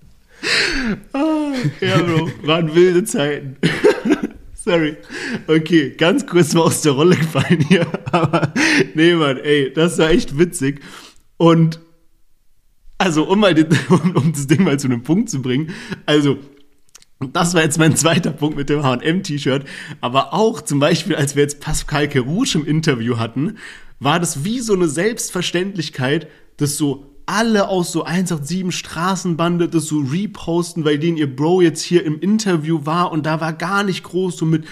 [1.13, 3.57] Ah, ja, Bro, waren wilde Zeiten.
[4.55, 4.97] Sorry.
[5.47, 7.87] Okay, ganz kurz mal aus der Rolle gefallen hier.
[8.13, 8.53] Aber
[8.95, 10.81] nee, Mann, ey, das war echt witzig.
[11.37, 11.81] Und
[12.99, 15.73] also, um, mal den, um, um das Ding mal zu einem Punkt zu bringen,
[16.05, 16.39] also,
[17.33, 19.65] das war jetzt mein zweiter Punkt mit dem H&M-T-Shirt.
[20.03, 23.57] Aber auch zum Beispiel, als wir jetzt Pascal Kerouche im Interview hatten,
[24.01, 26.29] war das wie so eine Selbstverständlichkeit,
[26.59, 31.83] dass so alle aus so 187 Straßenbande das so reposten, weil denen ihr Bro jetzt
[31.83, 34.65] hier im Interview war und da war gar nicht groß so mit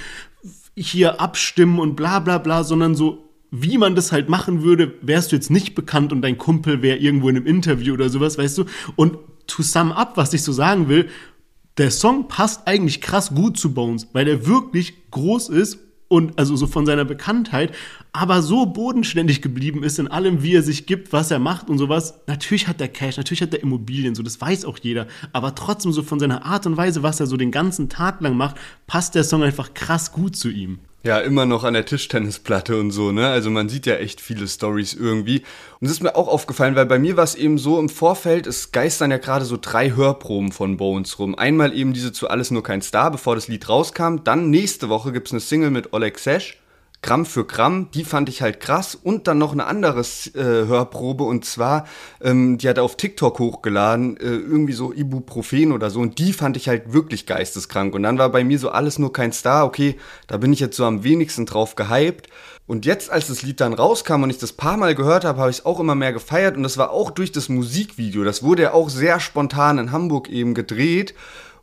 [0.77, 3.24] hier abstimmen und bla bla bla, sondern so
[3.57, 6.99] wie man das halt machen würde, wärst du jetzt nicht bekannt und dein Kumpel wäre
[6.99, 8.65] irgendwo in einem Interview oder sowas, weißt du?
[8.97, 11.09] Und to sum up, was ich so sagen will,
[11.79, 15.79] der Song passt eigentlich krass gut zu Bones, weil er wirklich groß ist
[16.09, 17.75] und also so von seiner Bekanntheit,
[18.13, 21.79] aber so bodenständig geblieben ist in allem, wie er sich gibt, was er macht und
[21.79, 22.15] sowas.
[22.27, 25.93] Natürlich hat er Cash, natürlich hat er Immobilien, so das weiß auch jeder, aber trotzdem
[25.93, 29.15] so von seiner Art und Weise, was er so den ganzen Tag lang macht, passt
[29.15, 30.81] der Song einfach krass gut zu ihm.
[31.07, 33.29] Ja, immer noch an der Tischtennisplatte und so, ne?
[33.29, 35.43] Also man sieht ja echt viele Stories irgendwie.
[35.79, 38.47] Und es ist mir auch aufgefallen, weil bei mir war es eben so im Vorfeld,
[38.47, 41.35] es geistern ja gerade so drei Hörproben von Bones rum.
[41.35, 44.25] Einmal eben diese zu Alles nur kein Star, bevor das Lied rauskam.
[44.25, 46.57] Dann nächste Woche gibt's eine Single mit Oleg Sesh.
[47.05, 48.95] Gramm für Gramm, die fand ich halt krass.
[48.95, 51.85] Und dann noch eine andere äh, Hörprobe und zwar,
[52.23, 56.01] ähm, die hat er auf TikTok hochgeladen, äh, irgendwie so Ibuprofen oder so.
[56.01, 57.95] Und die fand ich halt wirklich geisteskrank.
[57.95, 59.67] Und dann war bei mir so alles nur kein Star.
[59.67, 59.97] Okay,
[60.29, 62.29] da bin ich jetzt so am wenigsten drauf gehypt.
[62.67, 65.51] Und jetzt, als das Lied dann rauskam und ich das paar Mal gehört habe, habe
[65.51, 66.57] ich es auch immer mehr gefeiert.
[66.57, 68.25] Und das war auch durch das Musikvideo.
[68.25, 71.15] Das wurde ja auch sehr spontan in Hamburg eben gedreht.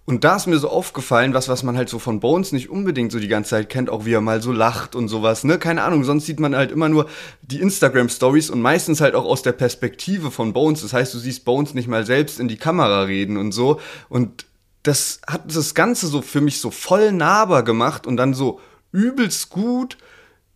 [0.05, 3.11] Und da ist mir so aufgefallen, was, was man halt so von Bones nicht unbedingt
[3.11, 5.59] so die ganze Zeit kennt, auch wie er mal so lacht und sowas, ne?
[5.59, 7.07] Keine Ahnung, sonst sieht man halt immer nur
[7.43, 10.81] die Instagram-Stories und meistens halt auch aus der Perspektive von Bones.
[10.81, 13.79] Das heißt, du siehst Bones nicht mal selbst in die Kamera reden und so.
[14.09, 14.45] Und
[14.83, 18.59] das hat das Ganze so für mich so voll nahbar gemacht und dann so
[18.91, 19.97] übelst gut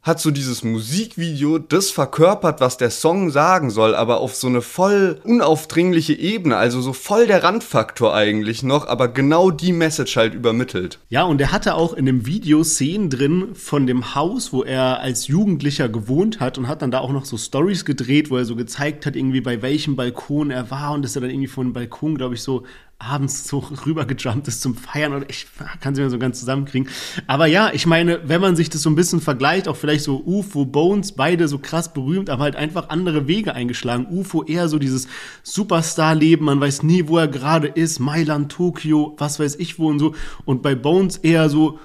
[0.06, 4.62] hat so dieses Musikvideo das verkörpert, was der Song sagen soll, aber auf so eine
[4.62, 10.36] voll unaufdringliche Ebene, also so voll der Randfaktor eigentlich noch, aber genau die Message halt
[10.36, 11.00] übermittelt.
[11.10, 15.00] Ja, und er hatte auch in dem Video Szenen drin von dem Haus, wo er
[15.00, 18.46] als Jugendlicher gewohnt hat und hat dann da auch noch so Stories gedreht, wo er
[18.46, 21.70] so gezeigt hat, irgendwie bei welchem Balkon er war und ist er dann irgendwie von
[21.70, 22.64] dem Balkon, glaube ich, so
[22.98, 25.48] abends so rübergejumpt ist zum Feiern oder ich
[25.82, 26.90] kann sie mir so ganz zusammenkriegen.
[27.28, 30.24] Aber ja, ich meine, wenn man sich das so ein bisschen vergleicht, auch vielleicht so
[30.26, 34.08] UFO, Bones, beide so krass berühmt, aber halt einfach andere Wege eingeschlagen.
[34.10, 35.08] UFO eher so dieses
[35.44, 40.00] Superstar-Leben, man weiß nie, wo er gerade ist, Mailand, Tokio, was weiß ich wo und
[40.00, 40.16] so.
[40.46, 41.80] Und bei Bones eher so,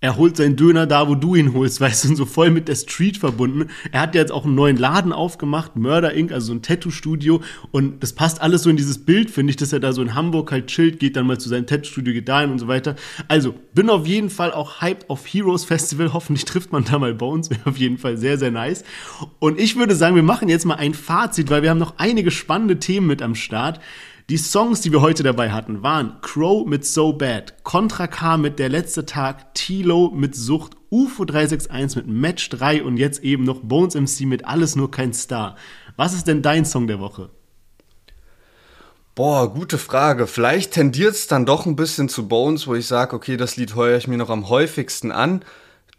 [0.00, 2.74] er holt seinen Döner da, wo du ihn holst, weißt du, so voll mit der
[2.74, 3.70] Street verbunden.
[3.92, 7.42] Er hat jetzt auch einen neuen Laden aufgemacht, Murder Inc., also so ein Tattoo-Studio.
[7.70, 10.14] Und das passt alles so in dieses Bild, finde ich, dass er da so in
[10.14, 12.96] Hamburg halt chillt, geht dann mal zu seinem Tattoo-Studio, geht dahin und so weiter.
[13.28, 16.12] Also, bin auf jeden Fall auch hyped auf Heroes Festival.
[16.12, 17.50] Hoffentlich trifft man da mal Bones.
[17.50, 18.84] Wäre auf jeden Fall sehr, sehr nice.
[19.38, 22.30] Und ich würde sagen, wir machen jetzt mal ein Fazit, weil wir haben noch einige
[22.30, 23.80] spannende Themen mit am Start.
[24.28, 28.58] Die Songs, die wir heute dabei hatten, waren Crow mit So Bad, Contra K mit
[28.58, 33.60] Der letzte Tag, Tilo mit Sucht, UFO 361 mit Match 3 und jetzt eben noch
[33.60, 35.54] Bones MC mit Alles nur kein Star.
[35.94, 37.30] Was ist denn dein Song der Woche?
[39.14, 40.26] Boah, gute Frage.
[40.26, 43.76] Vielleicht tendiert es dann doch ein bisschen zu Bones, wo ich sage, okay, das Lied
[43.76, 45.44] höre ich mir noch am häufigsten an.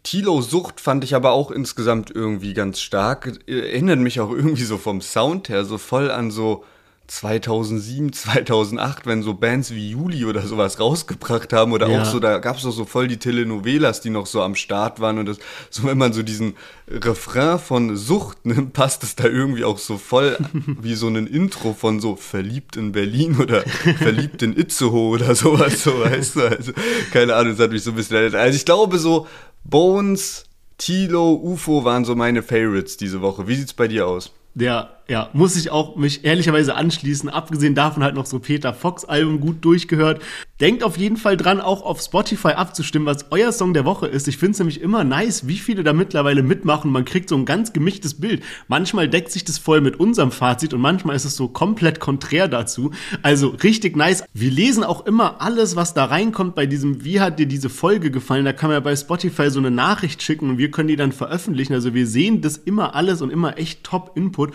[0.02, 3.40] Tilo Sucht fand ich aber auch insgesamt irgendwie ganz stark.
[3.46, 6.66] Erinnert mich auch irgendwie so vom Sound her so voll an so
[7.08, 12.02] 2007, 2008, wenn so Bands wie Juli oder sowas rausgebracht haben oder ja.
[12.02, 15.00] auch so, da gab es doch so voll die Telenovelas, die noch so am Start
[15.00, 15.38] waren und das,
[15.70, 16.54] so wenn man so diesen
[16.86, 20.36] Refrain von Sucht nimmt, passt es da irgendwie auch so voll
[20.82, 23.62] wie so ein Intro von so Verliebt in Berlin oder
[23.98, 26.72] Verliebt in Itzehoe oder sowas, so weißt du, also
[27.10, 28.42] keine Ahnung, das hat mich so ein bisschen erinnert.
[28.42, 29.26] Also ich glaube so
[29.64, 30.44] Bones,
[30.76, 33.48] Tilo, UFO waren so meine Favorites diese Woche.
[33.48, 34.30] Wie sieht's bei dir aus?
[34.54, 37.30] Ja, ja, muss ich auch mich ehrlicherweise anschließen.
[37.30, 40.20] Abgesehen davon halt noch so Peter Fox Album gut durchgehört.
[40.60, 44.28] Denkt auf jeden Fall dran, auch auf Spotify abzustimmen, was euer Song der Woche ist.
[44.28, 46.90] Ich finde es nämlich immer nice, wie viele da mittlerweile mitmachen.
[46.90, 48.42] Man kriegt so ein ganz gemischtes Bild.
[48.66, 52.48] Manchmal deckt sich das voll mit unserem Fazit und manchmal ist es so komplett konträr
[52.48, 52.90] dazu.
[53.22, 54.24] Also richtig nice.
[54.34, 58.10] Wir lesen auch immer alles, was da reinkommt bei diesem, wie hat dir diese Folge
[58.10, 58.44] gefallen?
[58.44, 61.12] Da kann man ja bei Spotify so eine Nachricht schicken und wir können die dann
[61.12, 61.72] veröffentlichen.
[61.72, 64.52] Also wir sehen das immer alles und immer echt top Input.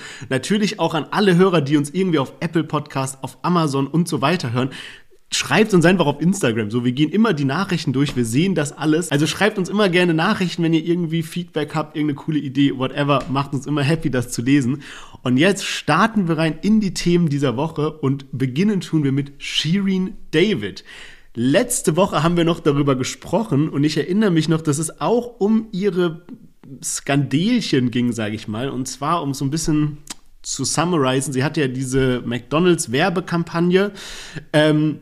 [0.80, 4.54] Auch an alle Hörer, die uns irgendwie auf Apple Podcast, auf Amazon und so weiter
[4.54, 4.70] hören.
[5.32, 6.70] Schreibt uns einfach auf Instagram.
[6.70, 9.12] So, wir gehen immer die Nachrichten durch, wir sehen das alles.
[9.12, 13.24] Also schreibt uns immer gerne Nachrichten, wenn ihr irgendwie Feedback habt, irgendeine coole Idee, whatever.
[13.30, 14.84] Macht uns immer happy, das zu lesen.
[15.24, 19.32] Und jetzt starten wir rein in die Themen dieser Woche und beginnen tun wir mit
[19.40, 20.84] Shireen David.
[21.36, 25.40] Letzte Woche haben wir noch darüber gesprochen und ich erinnere mich noch, dass es auch
[25.40, 26.22] um ihre
[26.84, 28.70] Skandelchen ging, sage ich mal.
[28.70, 29.98] Und zwar um so ein bisschen
[30.44, 31.34] zu summarizen.
[31.34, 33.92] Sie hatte ja diese McDonalds Werbekampagne.
[34.52, 35.02] Ähm,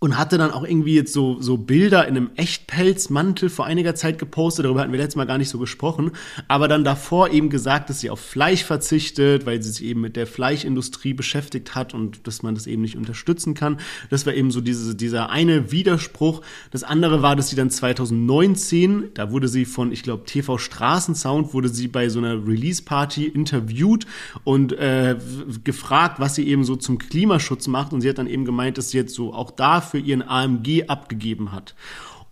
[0.00, 4.18] und hatte dann auch irgendwie jetzt so, so Bilder in einem Echtpelzmantel vor einiger Zeit
[4.18, 4.64] gepostet.
[4.64, 6.12] Darüber hatten wir letztes Mal gar nicht so gesprochen.
[6.46, 10.14] Aber dann davor eben gesagt, dass sie auf Fleisch verzichtet, weil sie sich eben mit
[10.14, 13.80] der Fleischindustrie beschäftigt hat und dass man das eben nicht unterstützen kann.
[14.08, 16.42] Das war eben so diese, dieser eine Widerspruch.
[16.70, 21.54] Das andere war, dass sie dann 2019, da wurde sie von, ich glaube, TV Straßensound,
[21.54, 24.06] wurde sie bei so einer Release-Party interviewt
[24.44, 25.16] und äh,
[25.64, 27.92] gefragt, was sie eben so zum Klimaschutz macht.
[27.92, 30.84] Und sie hat dann eben gemeint, dass sie jetzt so auch da für ihren AMG
[30.88, 31.74] abgegeben hat.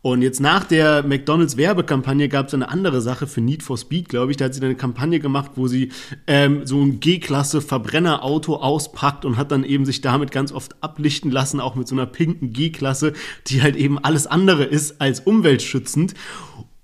[0.07, 4.09] Und jetzt nach der McDonalds Werbekampagne gab es eine andere Sache für Need for Speed,
[4.09, 4.37] glaube ich.
[4.37, 5.91] Da hat sie eine Kampagne gemacht, wo sie
[6.29, 11.33] ähm, so ein G-Klasse Verbrennerauto auspackt und hat dann eben sich damit ganz oft ablichten
[11.33, 13.15] lassen, auch mit so einer pinken G-Klasse,
[13.49, 16.15] die halt eben alles andere ist als umweltschützend.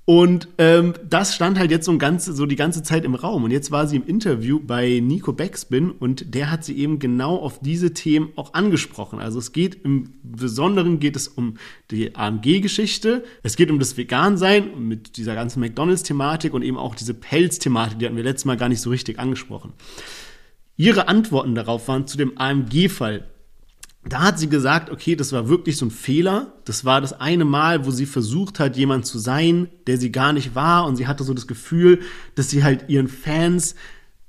[0.04, 3.44] Und ähm, das stand halt jetzt so, ein ganze, so die ganze Zeit im Raum.
[3.44, 7.36] Und jetzt war sie im Interview bei Nico Backspin und der hat sie eben genau
[7.36, 9.20] auf diese Themen auch angesprochen.
[9.20, 11.54] Also es geht im Besonderen geht es um
[11.92, 17.14] die AMG-Geschichte, es geht um das Vegan-Sein mit dieser ganzen McDonalds-Thematik und eben auch diese
[17.14, 19.72] Pelz-Thematik, die hatten wir letztes Mal gar nicht so richtig angesprochen.
[20.76, 23.28] Ihre Antworten darauf waren zu dem AMG-Fall
[24.04, 26.52] da hat sie gesagt, okay, das war wirklich so ein Fehler.
[26.64, 30.32] Das war das eine Mal, wo sie versucht hat, jemand zu sein, der sie gar
[30.32, 30.86] nicht war.
[30.86, 32.00] Und sie hatte so das Gefühl,
[32.34, 33.76] dass sie halt ihren Fans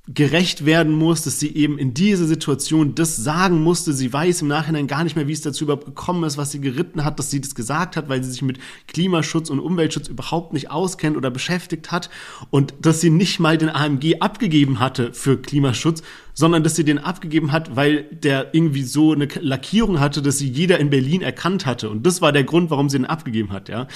[0.08, 3.94] gerecht werden muss, dass sie eben in dieser Situation das sagen musste.
[3.94, 6.60] Sie weiß im Nachhinein gar nicht mehr, wie es dazu überhaupt gekommen ist, was sie
[6.60, 10.52] geritten hat, dass sie das gesagt hat, weil sie sich mit Klimaschutz und Umweltschutz überhaupt
[10.52, 12.10] nicht auskennt oder beschäftigt hat
[12.50, 16.04] und dass sie nicht mal den AMG abgegeben hatte für Klimaschutz,
[16.34, 20.50] sondern dass sie den abgegeben hat, weil der irgendwie so eine Lackierung hatte, dass sie
[20.50, 21.90] jeder in Berlin erkannt hatte.
[21.90, 23.88] Und das war der Grund, warum sie den abgegeben hat, ja.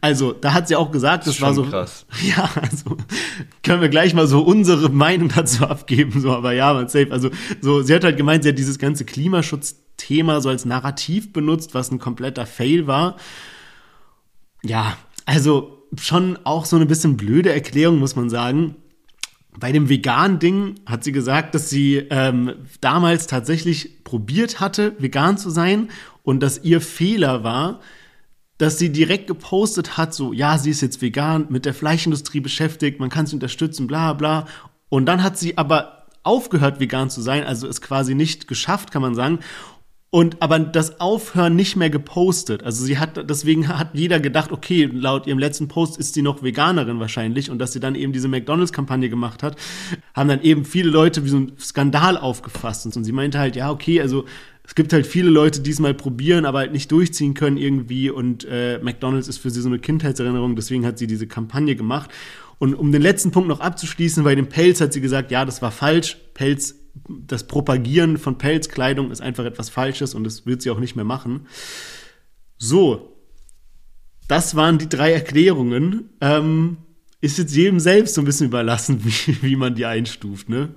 [0.00, 1.64] Also, da hat sie auch gesagt, das, das war so.
[1.64, 2.06] Krass.
[2.22, 2.96] Ja, also
[3.62, 7.10] können wir gleich mal so unsere Meinung dazu abgeben, so, aber ja, man safe.
[7.10, 7.30] Also,
[7.60, 11.90] so, sie hat halt gemeint, sie hat dieses ganze Klimaschutzthema so als Narrativ benutzt, was
[11.90, 13.16] ein kompletter Fail war.
[14.62, 18.76] Ja, also schon auch so eine bisschen blöde Erklärung, muss man sagen
[19.60, 25.38] bei dem veganen Ding hat sie gesagt, dass sie ähm, damals tatsächlich probiert hatte, vegan
[25.38, 25.90] zu sein
[26.22, 27.80] und dass ihr Fehler war,
[28.58, 33.00] dass sie direkt gepostet hat, so, ja, sie ist jetzt vegan, mit der Fleischindustrie beschäftigt,
[33.00, 34.46] man kann sie unterstützen, bla bla.
[34.88, 39.02] Und dann hat sie aber aufgehört, vegan zu sein, also es quasi nicht geschafft, kann
[39.02, 39.38] man sagen
[40.10, 42.64] und aber das Aufhören nicht mehr gepostet.
[42.64, 46.42] Also sie hat, deswegen hat jeder gedacht, okay, laut ihrem letzten Post ist sie noch
[46.42, 49.56] Veganerin wahrscheinlich und dass sie dann eben diese McDonalds-Kampagne gemacht hat,
[50.14, 52.84] haben dann eben viele Leute wie so ein Skandal aufgefasst.
[52.96, 54.24] Und sie meinte halt, ja, okay, also
[54.64, 58.10] es gibt halt viele Leute, die es mal probieren, aber halt nicht durchziehen können irgendwie
[58.10, 62.10] und äh, McDonalds ist für sie so eine Kindheitserinnerung, deswegen hat sie diese Kampagne gemacht.
[62.58, 65.62] Und um den letzten Punkt noch abzuschließen, bei dem Pelz hat sie gesagt, ja, das
[65.62, 66.18] war falsch.
[66.34, 70.96] Pelz das Propagieren von Pelzkleidung ist einfach etwas Falsches und das wird sie auch nicht
[70.96, 71.46] mehr machen.
[72.58, 73.16] So,
[74.28, 76.10] das waren die drei Erklärungen.
[76.20, 76.78] Ähm,
[77.20, 80.70] ist jetzt jedem selbst so ein bisschen überlassen, wie, wie man die einstuft, ne?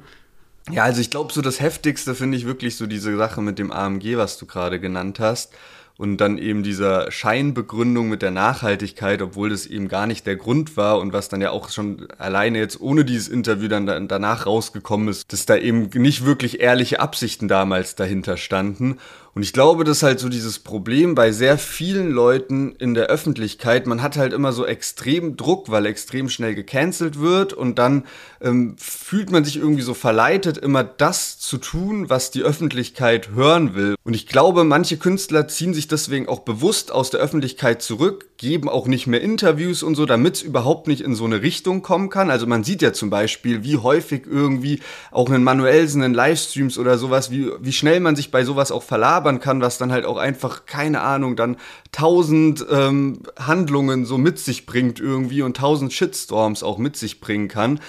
[0.71, 3.71] Ja, also ich glaube, so das Heftigste finde ich wirklich so diese Sache mit dem
[3.71, 5.53] AMG, was du gerade genannt hast
[5.97, 10.75] und dann eben dieser Scheinbegründung mit der Nachhaltigkeit, obwohl das eben gar nicht der Grund
[10.75, 15.07] war und was dann ja auch schon alleine jetzt ohne dieses Interview dann danach rausgekommen
[15.07, 18.97] ist, dass da eben nicht wirklich ehrliche Absichten damals dahinter standen
[19.35, 23.07] und ich glaube, das ist halt so dieses Problem bei sehr vielen Leuten in der
[23.07, 23.87] Öffentlichkeit.
[23.87, 28.05] Man hat halt immer so extrem Druck, weil extrem schnell gecancelt wird und dann
[28.41, 33.73] ähm, fühlt man sich irgendwie so verleitet, immer das zu tun, was die Öffentlichkeit hören
[33.73, 33.95] will.
[34.03, 38.67] Und ich glaube, manche Künstler ziehen sich deswegen auch bewusst aus der Öffentlichkeit zurück, geben
[38.67, 42.09] auch nicht mehr Interviews und so, damit es überhaupt nicht in so eine Richtung kommen
[42.09, 42.29] kann.
[42.29, 44.81] Also man sieht ja zum Beispiel, wie häufig irgendwie
[45.11, 48.83] auch in Manuelsen, in Livestreams oder sowas, wie, wie schnell man sich bei sowas auch
[49.23, 51.57] verlabern kann, was dann halt auch einfach, keine Ahnung, dann
[51.91, 57.47] tausend ähm, Handlungen so mit sich bringt irgendwie und tausend Shitstorms auch mit sich bringen
[57.47, 57.79] kann.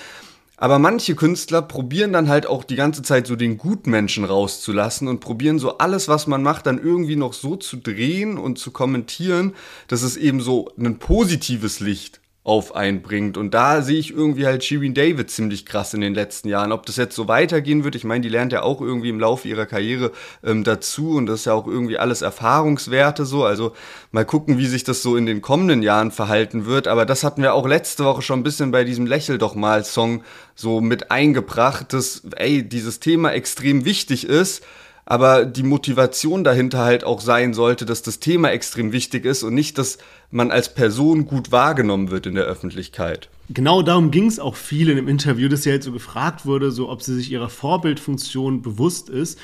[0.56, 5.18] Aber manche Künstler probieren dann halt auch die ganze Zeit so den Gutmenschen rauszulassen und
[5.18, 9.54] probieren so alles, was man macht, dann irgendwie noch so zu drehen und zu kommentieren,
[9.88, 13.38] dass es eben so ein positives Licht auf einbringt.
[13.38, 16.72] Und da sehe ich irgendwie halt Shirin David ziemlich krass in den letzten Jahren.
[16.72, 19.48] Ob das jetzt so weitergehen wird, ich meine, die lernt ja auch irgendwie im Laufe
[19.48, 20.12] ihrer Karriere
[20.44, 23.44] ähm, dazu und das ist ja auch irgendwie alles Erfahrungswerte so.
[23.44, 23.72] Also
[24.12, 26.86] mal gucken, wie sich das so in den kommenden Jahren verhalten wird.
[26.86, 29.82] Aber das hatten wir auch letzte Woche schon ein bisschen bei diesem Lächel doch mal
[29.82, 30.22] Song
[30.54, 34.62] so mit eingebracht, dass, ey, dieses Thema extrem wichtig ist
[35.06, 39.54] aber die Motivation dahinter halt auch sein sollte, dass das Thema extrem wichtig ist und
[39.54, 39.98] nicht, dass
[40.30, 43.28] man als Person gut wahrgenommen wird in der Öffentlichkeit.
[43.50, 46.70] Genau darum ging es auch viel in dem Interview, dass sie halt so gefragt wurde,
[46.70, 49.38] so ob sie sich ihrer Vorbildfunktion bewusst ist.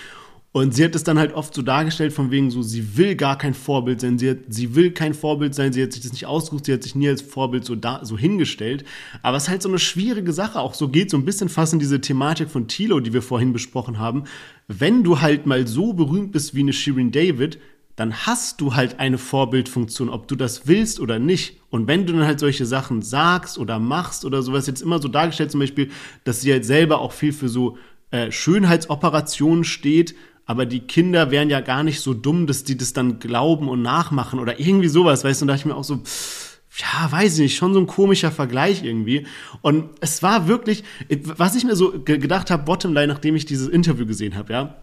[0.53, 3.39] Und sie hat es dann halt oft so dargestellt, von wegen so, sie will gar
[3.39, 6.27] kein Vorbild sein, sie, hat, sie will kein Vorbild sein, sie hat sich das nicht
[6.27, 8.85] ausgesucht, sie hat sich nie als Vorbild so, da, so hingestellt.
[9.23, 11.73] Aber es ist halt so eine schwierige Sache, auch so geht so ein bisschen fast
[11.73, 14.25] in diese Thematik von Tilo, die wir vorhin besprochen haben.
[14.67, 17.61] Wenn du halt mal so berühmt bist wie eine Shirin David,
[17.95, 21.61] dann hast du halt eine Vorbildfunktion, ob du das willst oder nicht.
[21.69, 25.07] Und wenn du dann halt solche Sachen sagst oder machst oder sowas, jetzt immer so
[25.07, 25.91] dargestellt zum Beispiel,
[26.25, 27.77] dass sie halt selber auch viel für so
[28.11, 30.17] äh, Schönheitsoperationen steht,
[30.51, 33.83] aber die Kinder wären ja gar nicht so dumm, dass die das dann glauben und
[33.83, 36.03] nachmachen oder irgendwie sowas, weißt du, da dachte ich mir auch so,
[36.77, 39.29] ja, weiß ich nicht, schon so ein komischer Vergleich irgendwie.
[39.63, 40.83] Und es war wirklich,
[41.23, 44.83] was ich mir so gedacht habe, Bottomline, nachdem ich dieses Interview gesehen habe, ja,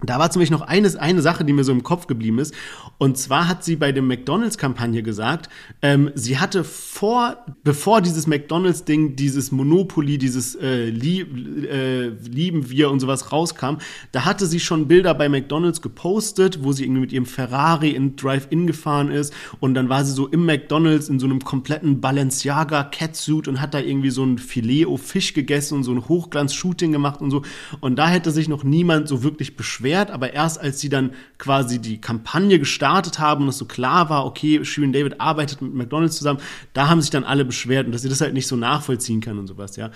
[0.00, 2.54] da war zum Beispiel noch eine, eine Sache, die mir so im Kopf geblieben ist.
[2.98, 5.48] Und zwar hat sie bei der McDonalds-Kampagne gesagt,
[5.82, 12.90] ähm, sie hatte vor, bevor dieses McDonalds-Ding, dieses Monopoly, dieses äh, lieb, äh, Lieben wir
[12.90, 13.78] und sowas rauskam,
[14.12, 18.14] da hatte sie schon Bilder bei McDonalds gepostet, wo sie irgendwie mit ihrem Ferrari in
[18.14, 19.32] Drive-In gefahren ist.
[19.58, 23.74] Und dann war sie so im McDonalds in so einem kompletten Balenciaga Catsuit und hat
[23.74, 27.42] da irgendwie so ein Filet au Fisch gegessen und so ein Hochglanz-Shooting gemacht und so.
[27.80, 31.12] Und da hätte sich noch niemand so wirklich beschwert beschwert, aber erst als sie dann
[31.38, 35.74] quasi die Kampagne gestartet haben und es so klar war, okay, Shirin David arbeitet mit
[35.74, 36.40] McDonalds zusammen,
[36.74, 39.38] da haben sich dann alle beschwert und dass sie das halt nicht so nachvollziehen kann
[39.38, 39.90] und sowas, ja.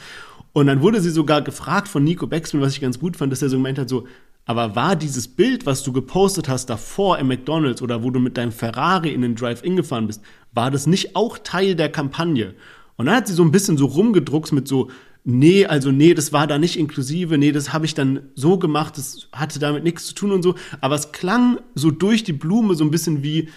[0.55, 3.43] Und dann wurde sie sogar gefragt von Nico Beckspin, was ich ganz gut fand, dass
[3.43, 4.07] er so gemeint hat, so,
[4.45, 8.37] aber war dieses Bild, was du gepostet hast davor im McDonalds oder wo du mit
[8.37, 10.23] deinem Ferrari in den Drive-In gefahren bist,
[10.53, 12.55] war das nicht auch Teil der Kampagne?
[12.97, 14.91] Und dann hat sie so ein bisschen so rumgedruckt mit so,
[15.25, 18.99] nee, also nee, das war da nicht inklusive, nee, das habe ich dann so gemacht,
[18.99, 20.55] das hatte damit nichts zu tun und so.
[20.81, 23.49] Aber es klang so durch die Blume so ein bisschen wie,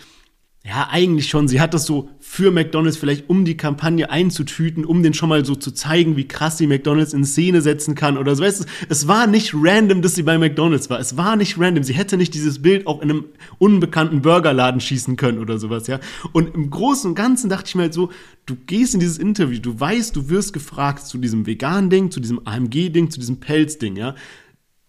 [0.67, 1.47] ja, eigentlich schon.
[1.47, 5.45] Sie hat das so für McDonalds vielleicht, um die Kampagne einzutüten, um den schon mal
[5.45, 8.43] so zu zeigen, wie krass sie McDonalds in Szene setzen kann oder so.
[8.43, 10.99] Weißt du, es war nicht random, dass sie bei McDonalds war.
[10.99, 11.83] Es war nicht random.
[11.83, 13.25] Sie hätte nicht dieses Bild auch in einem
[13.59, 15.99] unbekannten Burgerladen schießen können oder sowas, ja.
[16.33, 18.09] Und im Großen und Ganzen dachte ich mir halt so,
[18.47, 22.19] du gehst in dieses Interview, du weißt, du wirst gefragt zu diesem veganen Ding, zu
[22.19, 24.15] diesem AMG-Ding, zu diesem Pelz-Ding, ja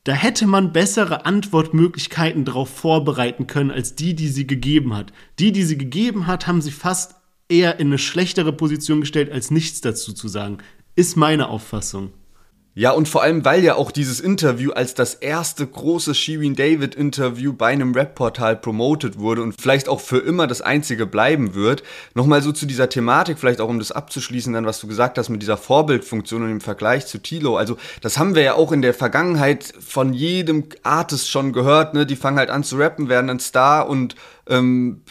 [0.07, 5.13] da hätte man bessere Antwortmöglichkeiten darauf vorbereiten können, als die, die sie gegeben hat.
[5.41, 7.17] Die, die sie gegeben hat, haben sie fast
[7.49, 10.59] eher in eine schlechtere Position gestellt, als nichts dazu zu sagen.
[10.95, 12.13] Ist meine Auffassung.
[12.79, 16.95] Ja, und vor allem, weil ja auch dieses Interview als das erste große Shirin David
[16.95, 21.83] Interview bei einem Rap-Portal promoted wurde und vielleicht auch für immer das einzige bleiben wird.
[22.13, 25.31] Nochmal so zu dieser Thematik, vielleicht auch um das abzuschließen, dann was du gesagt hast
[25.31, 27.57] mit dieser Vorbildfunktion und im Vergleich zu Tilo.
[27.57, 32.05] Also, das haben wir ja auch in der Vergangenheit von jedem Artist schon gehört, ne?
[32.05, 34.17] Die fangen halt an zu rappen, werden ein Star und
[34.49, 35.03] ähm,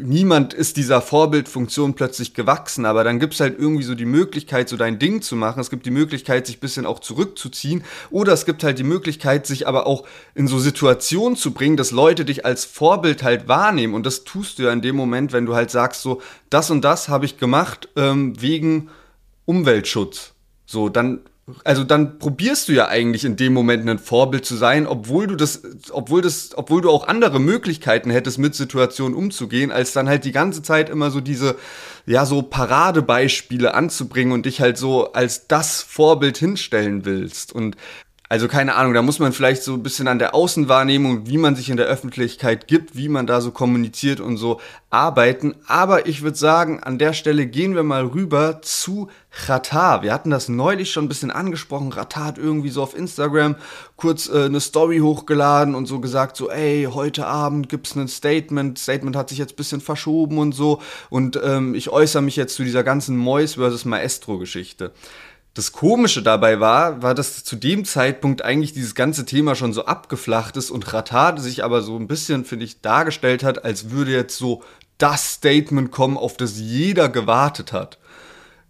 [0.00, 4.76] niemand ist dieser Vorbildfunktion plötzlich gewachsen, aber dann gibt's halt irgendwie so die Möglichkeit, so
[4.76, 5.60] dein Ding zu machen.
[5.60, 9.68] Es gibt die Möglichkeit, sich bisschen auch zurückzuziehen oder es gibt halt die Möglichkeit, sich
[9.68, 14.06] aber auch in so Situationen zu bringen, dass Leute dich als Vorbild halt wahrnehmen und
[14.06, 17.08] das tust du ja in dem Moment, wenn du halt sagst, so, das und das
[17.08, 18.88] habe ich gemacht ähm, wegen
[19.44, 20.32] Umweltschutz.
[20.66, 21.20] So, dann
[21.64, 25.36] also dann probierst du ja eigentlich in dem Moment ein Vorbild zu sein, obwohl du
[25.36, 30.24] das, obwohl das, obwohl du auch andere Möglichkeiten hättest, mit Situationen umzugehen, als dann halt
[30.24, 31.56] die ganze Zeit immer so diese,
[32.06, 37.52] ja, so Paradebeispiele anzubringen und dich halt so als das Vorbild hinstellen willst.
[37.52, 37.76] Und
[38.30, 41.56] also keine Ahnung, da muss man vielleicht so ein bisschen an der Außenwahrnehmung, wie man
[41.56, 45.56] sich in der Öffentlichkeit gibt, wie man da so kommuniziert und so arbeiten.
[45.66, 49.08] Aber ich würde sagen, an der Stelle gehen wir mal rüber zu
[49.48, 50.02] Ratar.
[50.02, 51.90] Wir hatten das neulich schon ein bisschen angesprochen.
[51.90, 53.56] Ratar hat irgendwie so auf Instagram
[53.96, 58.78] kurz äh, eine Story hochgeladen und so gesagt, so, ey, heute Abend gibt's ein Statement.
[58.78, 60.80] Statement hat sich jetzt ein bisschen verschoben und so.
[61.08, 64.92] Und ähm, ich äußere mich jetzt zu dieser ganzen Mois versus Maestro-Geschichte.
[65.54, 69.84] Das Komische dabei war, war, dass zu dem Zeitpunkt eigentlich dieses ganze Thema schon so
[69.84, 74.12] abgeflacht ist und Ratat sich aber so ein bisschen, finde ich, dargestellt hat, als würde
[74.12, 74.62] jetzt so
[74.98, 77.98] das Statement kommen, auf das jeder gewartet hat.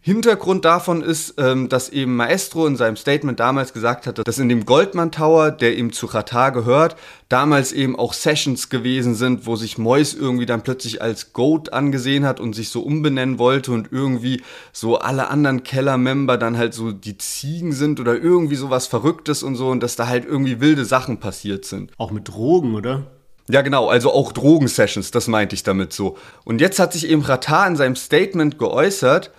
[0.03, 4.49] Hintergrund davon ist, ähm, dass eben Maestro in seinem Statement damals gesagt hatte, dass in
[4.49, 6.97] dem Goldman Tower, der ihm zu Qatar gehört,
[7.29, 12.25] damals eben auch Sessions gewesen sind, wo sich Mois irgendwie dann plötzlich als Goat angesehen
[12.25, 16.93] hat und sich so umbenennen wollte und irgendwie so alle anderen Keller-Member dann halt so
[16.93, 20.87] die Ziegen sind oder irgendwie sowas Verrücktes und so und dass da halt irgendwie wilde
[20.87, 21.93] Sachen passiert sind.
[21.99, 23.03] Auch mit Drogen, oder?
[23.51, 26.17] Ja, genau, also auch Drogensessions, das meinte ich damit so.
[26.45, 29.31] Und jetzt hat sich eben Ratar in seinem Statement geäußert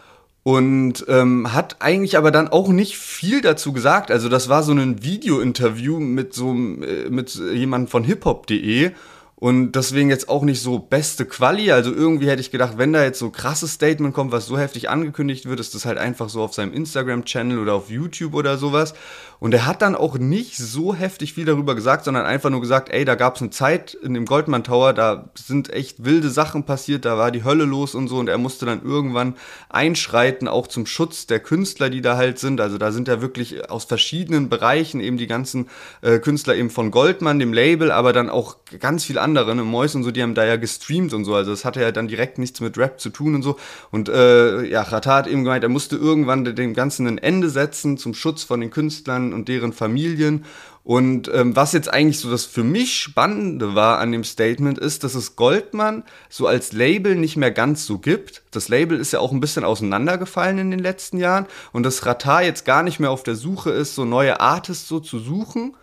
[0.44, 4.10] und ähm, hat eigentlich aber dann auch nicht viel dazu gesagt.
[4.10, 8.92] Also das war so ein Video-Interview mit so äh, mit jemandem von hiphop.de
[9.36, 11.72] und deswegen jetzt auch nicht so beste Quali.
[11.72, 14.90] Also irgendwie hätte ich gedacht, wenn da jetzt so krasses Statement kommt, was so heftig
[14.90, 18.94] angekündigt wird, ist das halt einfach so auf seinem Instagram-Channel oder auf YouTube oder sowas.
[19.42, 22.90] Und er hat dann auch nicht so heftig viel darüber gesagt, sondern einfach nur gesagt,
[22.92, 26.64] ey, da gab es eine Zeit in dem Goldman Tower, da sind echt wilde Sachen
[26.64, 28.20] passiert, da war die Hölle los und so.
[28.20, 29.34] Und er musste dann irgendwann
[29.68, 32.62] einschreiten, auch zum Schutz der Künstler, die da halt sind.
[32.62, 35.70] Also da sind ja wirklich aus verschiedenen Bereichen eben die ganzen
[36.04, 39.96] äh, Künstler eben von Goldman, dem Label, aber dann auch ganz viel andere ne, Mois
[39.96, 42.38] und so, die haben da ja gestreamt und so, also das hatte ja dann direkt
[42.38, 43.58] nichts mit Rap zu tun und so.
[43.90, 47.98] Und äh, ja, Rata hat eben gemeint, er musste irgendwann dem Ganzen ein Ende setzen
[47.98, 50.46] zum Schutz von den Künstlern und deren Familien.
[50.84, 55.04] Und ähm, was jetzt eigentlich so das für mich Spannende war an dem Statement ist,
[55.04, 58.42] dass es Goldman so als Label nicht mehr ganz so gibt.
[58.50, 62.42] Das Label ist ja auch ein bisschen auseinandergefallen in den letzten Jahren und dass Rata
[62.42, 65.76] jetzt gar nicht mehr auf der Suche ist, so neue Artists so zu suchen,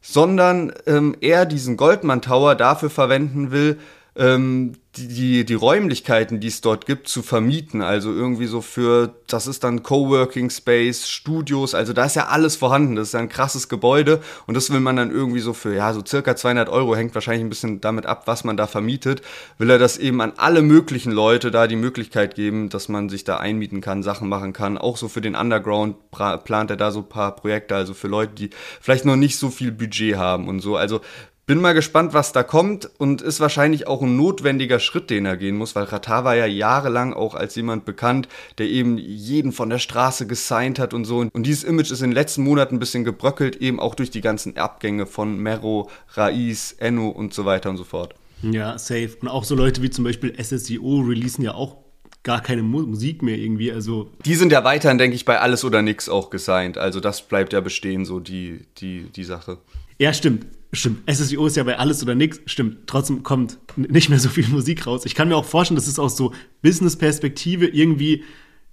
[0.00, 3.78] sondern ähm, er diesen Goldman Tower dafür verwenden will,
[4.16, 7.82] ähm, die, die, Räumlichkeiten, die es dort gibt, zu vermieten.
[7.82, 12.56] Also irgendwie so für, das ist dann Coworking Space, Studios, also da ist ja alles
[12.56, 12.96] vorhanden.
[12.96, 15.92] Das ist ja ein krasses Gebäude und das will man dann irgendwie so für, ja,
[15.92, 19.20] so circa 200 Euro, hängt wahrscheinlich ein bisschen damit ab, was man da vermietet,
[19.58, 23.24] will er das eben an alle möglichen Leute da die Möglichkeit geben, dass man sich
[23.24, 24.78] da einmieten kann, Sachen machen kann.
[24.78, 28.32] Auch so für den Underground plant er da so ein paar Projekte, also für Leute,
[28.34, 30.76] die vielleicht noch nicht so viel Budget haben und so.
[30.76, 31.02] Also
[31.48, 35.36] Bin mal gespannt, was da kommt und ist wahrscheinlich auch ein notwendiger Schritt, den er
[35.36, 38.26] gehen muss, weil Ratar war ja jahrelang auch als jemand bekannt,
[38.58, 41.18] der eben jeden von der Straße gesigned hat und so.
[41.18, 44.22] Und dieses Image ist in den letzten Monaten ein bisschen gebröckelt, eben auch durch die
[44.22, 48.16] ganzen Abgänge von Mero, Raiz, Enno und so weiter und so fort.
[48.42, 49.10] Ja, safe.
[49.20, 51.76] Und auch so Leute wie zum Beispiel SSIO releasen ja auch
[52.24, 53.70] gar keine Musik mehr irgendwie.
[53.70, 56.76] Also die sind ja weiterhin, denke ich, bei Alles oder Nix auch gesigned.
[56.76, 59.58] Also das bleibt ja bestehen, so die, die, die Sache.
[59.96, 60.46] Ja, stimmt.
[60.76, 61.10] Stimmt.
[61.10, 62.40] SSIO ist ja bei alles oder nix.
[62.46, 62.86] Stimmt.
[62.86, 65.06] Trotzdem kommt nicht mehr so viel Musik raus.
[65.06, 66.32] Ich kann mir auch vorstellen, dass es aus so
[66.62, 68.24] Business-Perspektive irgendwie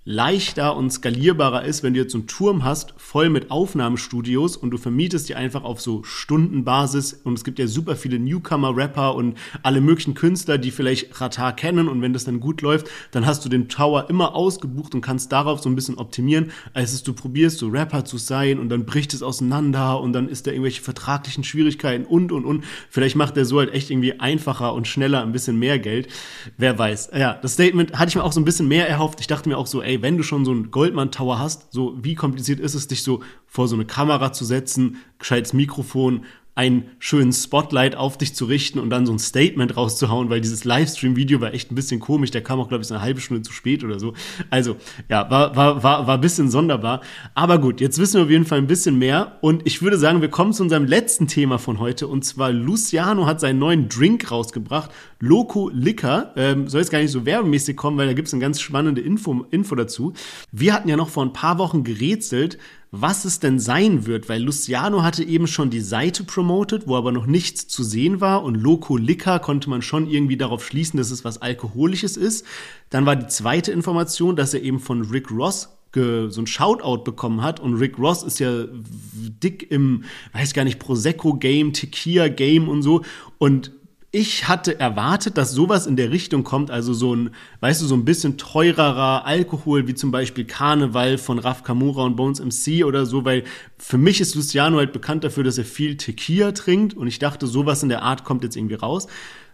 [0.05, 4.71] leichter und skalierbarer ist, wenn du jetzt so einen Turm hast, voll mit Aufnahmestudios und
[4.71, 9.37] du vermietest die einfach auf so Stundenbasis und es gibt ja super viele Newcomer-Rapper und
[9.61, 13.45] alle möglichen Künstler, die vielleicht Ratar kennen und wenn das dann gut läuft, dann hast
[13.45, 17.13] du den Tower immer ausgebucht und kannst darauf so ein bisschen optimieren, als es du
[17.13, 20.81] probierst, so Rapper zu sein und dann bricht es auseinander und dann ist da irgendwelche
[20.81, 22.65] vertraglichen Schwierigkeiten und und und.
[22.89, 26.09] Vielleicht macht der so halt echt irgendwie einfacher und schneller ein bisschen mehr Geld.
[26.57, 27.11] Wer weiß.
[27.17, 29.21] Ja, das Statement hatte ich mir auch so ein bisschen mehr erhofft.
[29.21, 31.71] Ich dachte mir auch so, ey, ey, wenn du schon so einen Goldman Tower hast,
[31.71, 36.25] so wie kompliziert ist es, dich so vor so eine Kamera zu setzen, gescheites Mikrofon
[36.55, 40.65] einen schönen Spotlight auf dich zu richten und dann so ein Statement rauszuhauen, weil dieses
[40.65, 42.29] Livestream-Video war echt ein bisschen komisch.
[42.29, 44.13] Der kam auch, glaube ich, so eine halbe Stunde zu spät oder so.
[44.51, 44.75] Also,
[45.09, 47.01] ja, war, war, war, war ein bisschen sonderbar.
[47.33, 49.39] Aber gut, jetzt wissen wir auf jeden Fall ein bisschen mehr.
[49.41, 52.07] Und ich würde sagen, wir kommen zu unserem letzten Thema von heute.
[52.07, 54.91] Und zwar Luciano hat seinen neuen Drink rausgebracht.
[55.19, 56.33] Loco Liquor.
[56.35, 59.01] Ähm, soll jetzt gar nicht so werbemäßig kommen, weil da gibt es eine ganz spannende
[59.01, 60.13] Info, Info dazu.
[60.51, 62.59] Wir hatten ja noch vor ein paar Wochen gerätselt,
[62.95, 67.11] was es denn sein wird, weil Luciano hatte eben schon die Seite promoted, wo aber
[67.11, 71.09] noch nichts zu sehen war und Loco Liquor konnte man schon irgendwie darauf schließen, dass
[71.09, 72.45] es was Alkoholisches ist.
[72.91, 77.41] Dann war die zweite Information, dass er eben von Rick Ross so ein Shoutout bekommen
[77.41, 80.03] hat und Rick Ross ist ja dick im,
[80.33, 83.01] weiß gar nicht, Prosecco-Game, Tequila-Game und so
[83.39, 83.71] und
[84.15, 87.31] ich hatte erwartet, dass sowas in der Richtung kommt, also so ein,
[87.61, 92.15] weißt du, so ein bisschen teurerer Alkohol, wie zum Beispiel Karneval von Raf Kamura und
[92.15, 93.43] Bones MC oder so, weil
[93.79, 97.47] für mich ist Luciano halt bekannt dafür, dass er viel Tequila trinkt und ich dachte,
[97.47, 99.07] sowas in der Art kommt jetzt irgendwie raus.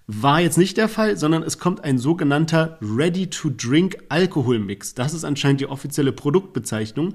[0.07, 4.93] War jetzt nicht der Fall, sondern es kommt ein sogenannter Ready-to-Drink Alkoholmix.
[4.93, 7.13] Das ist anscheinend die offizielle Produktbezeichnung.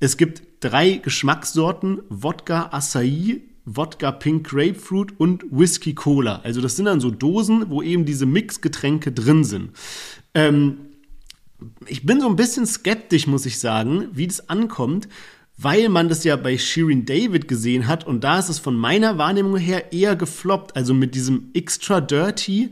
[0.00, 3.42] Es gibt drei Geschmackssorten, Wodka, Acai,
[3.76, 6.40] Wodka Pink Grapefruit und Whisky Cola.
[6.42, 9.70] Also das sind dann so Dosen, wo eben diese Mixgetränke drin sind.
[10.34, 10.78] Ähm,
[11.86, 15.08] ich bin so ein bisschen skeptisch, muss ich sagen, wie das ankommt,
[15.56, 19.18] weil man das ja bei Shirin David gesehen hat und da ist es von meiner
[19.18, 20.74] Wahrnehmung her eher gefloppt.
[20.74, 22.70] Also mit diesem extra dirty.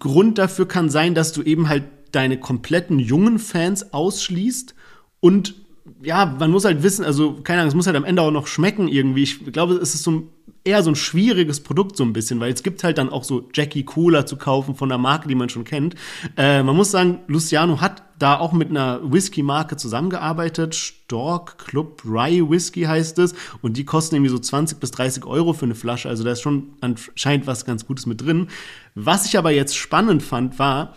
[0.00, 4.74] Grund dafür kann sein, dass du eben halt deine kompletten jungen Fans ausschließt
[5.20, 5.54] und
[6.02, 8.46] ja, man muss halt wissen, also keine Ahnung, es muss halt am Ende auch noch
[8.46, 9.22] schmecken irgendwie.
[9.22, 10.28] Ich glaube, es ist so
[10.64, 13.48] eher so ein schwieriges Produkt so ein bisschen, weil es gibt halt dann auch so
[13.52, 15.94] Jackie Cola zu kaufen von der Marke, die man schon kennt.
[16.36, 20.74] Äh, man muss sagen, Luciano hat da auch mit einer Whisky-Marke zusammengearbeitet.
[20.74, 23.34] Stork Club Rye Whisky heißt es.
[23.60, 26.08] Und die kosten irgendwie so 20 bis 30 Euro für eine Flasche.
[26.08, 28.48] Also da ist schon anscheinend was ganz Gutes mit drin.
[28.94, 30.94] Was ich aber jetzt spannend fand, war,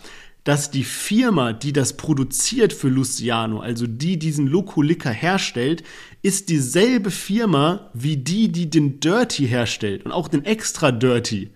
[0.48, 5.82] dass die Firma, die das produziert für Luciano, also die diesen Loco Liquor herstellt,
[6.22, 11.50] ist dieselbe Firma wie die, die den Dirty herstellt und auch den Extra Dirty.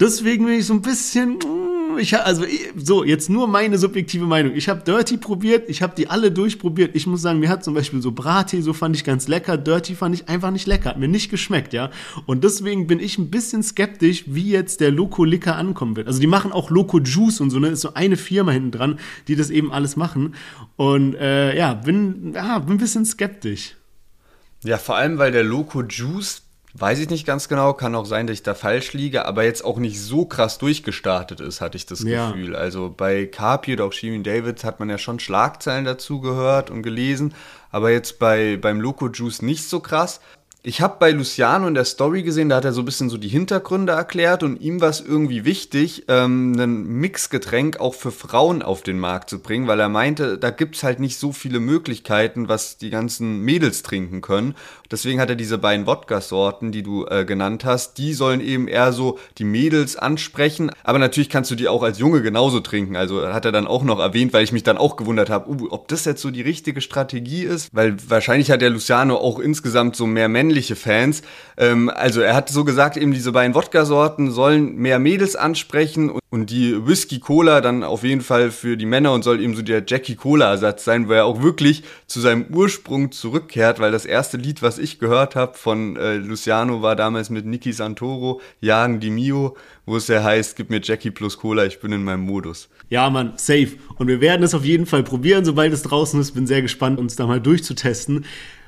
[0.00, 2.44] Deswegen bin ich so ein bisschen, mm, ich also
[2.76, 4.54] so jetzt nur meine subjektive Meinung.
[4.54, 6.94] Ich habe Dirty probiert, ich habe die alle durchprobiert.
[6.94, 9.56] Ich muss sagen, mir hat zum Beispiel so Brati, so fand ich ganz lecker.
[9.56, 11.90] Dirty fand ich einfach nicht lecker, hat mir nicht geschmeckt, ja.
[12.26, 16.06] Und deswegen bin ich ein bisschen skeptisch, wie jetzt der Loco Liquor ankommen wird.
[16.06, 18.98] Also die machen auch Loco Juice und so, ne, ist so eine Firma hinten dran,
[19.28, 20.34] die das eben alles machen.
[20.76, 23.76] Und äh, ja, bin ja bin ein bisschen skeptisch.
[24.64, 26.42] Ja, vor allem, weil der Loco Juice
[26.74, 29.62] Weiß ich nicht ganz genau, kann auch sein, dass ich da falsch liege, aber jetzt
[29.62, 32.30] auch nicht so krass durchgestartet ist, hatte ich das ja.
[32.30, 32.56] Gefühl.
[32.56, 36.82] Also bei Carpi oder auch Shirin Davids hat man ja schon Schlagzeilen dazu gehört und
[36.82, 37.34] gelesen,
[37.70, 40.20] aber jetzt bei, beim Loco Juice nicht so krass.
[40.64, 43.16] Ich habe bei Luciano in der Story gesehen, da hat er so ein bisschen so
[43.16, 48.62] die Hintergründe erklärt und ihm war es irgendwie wichtig, ähm, ein Mixgetränk auch für Frauen
[48.62, 52.48] auf den Markt zu bringen, weil er meinte, da gibt's halt nicht so viele Möglichkeiten,
[52.48, 54.54] was die ganzen Mädels trinken können.
[54.92, 58.92] Deswegen hat er diese beiden Wodka-Sorten, die du äh, genannt hast, die sollen eben eher
[58.92, 60.70] so die Mädels ansprechen.
[60.84, 62.94] Aber natürlich kannst du die auch als Junge genauso trinken.
[62.94, 65.68] Also hat er dann auch noch erwähnt, weil ich mich dann auch gewundert habe, uh,
[65.70, 67.70] ob das jetzt so die richtige Strategie ist.
[67.72, 71.22] Weil wahrscheinlich hat der Luciano auch insgesamt so mehr männliche Fans.
[71.56, 76.12] Ähm, also er hat so gesagt, eben diese beiden Wodka-Sorten sollen mehr Mädels ansprechen.
[76.28, 79.60] Und die Whisky Cola dann auf jeden Fall für die Männer und soll eben so
[79.60, 84.06] der Jackie Cola Ersatz sein, weil er auch wirklich zu seinem Ursprung zurückkehrt, weil das
[84.06, 89.00] erste Lied, was ich gehört habe von äh, Luciano, war damals mit Niki Santoro, Jagen
[89.00, 89.56] die Mio,
[89.86, 92.68] wo es ja heißt, gib mir Jackie plus Cola, ich bin in meinem Modus.
[92.88, 93.76] Ja, Mann, safe.
[94.02, 96.32] Und wir werden es auf jeden Fall probieren, sobald es draußen ist.
[96.32, 98.24] Bin sehr gespannt, uns da mal durchzutesten.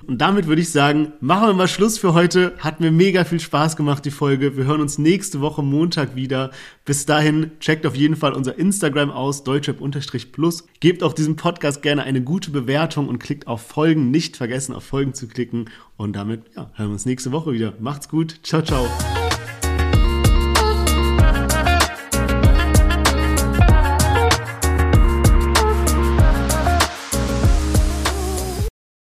[0.07, 2.53] Und damit würde ich sagen, machen wir mal Schluss für heute.
[2.61, 4.57] Hat mir mega viel Spaß gemacht, die Folge.
[4.57, 6.53] Wir hören uns nächste Woche Montag wieder.
[6.85, 10.69] Bis dahin, checkt auf jeden Fall unser Instagram aus, deutschrap-plus.
[10.79, 14.13] Gebt auch diesem Podcast gerne eine gute Bewertung und klickt auf Folgen.
[14.13, 15.69] Nicht vergessen, auf Folgen zu klicken.
[15.97, 17.75] Und damit ja, hören wir uns nächste Woche wieder.
[17.81, 18.39] Macht's gut.
[18.45, 18.87] Ciao, ciao.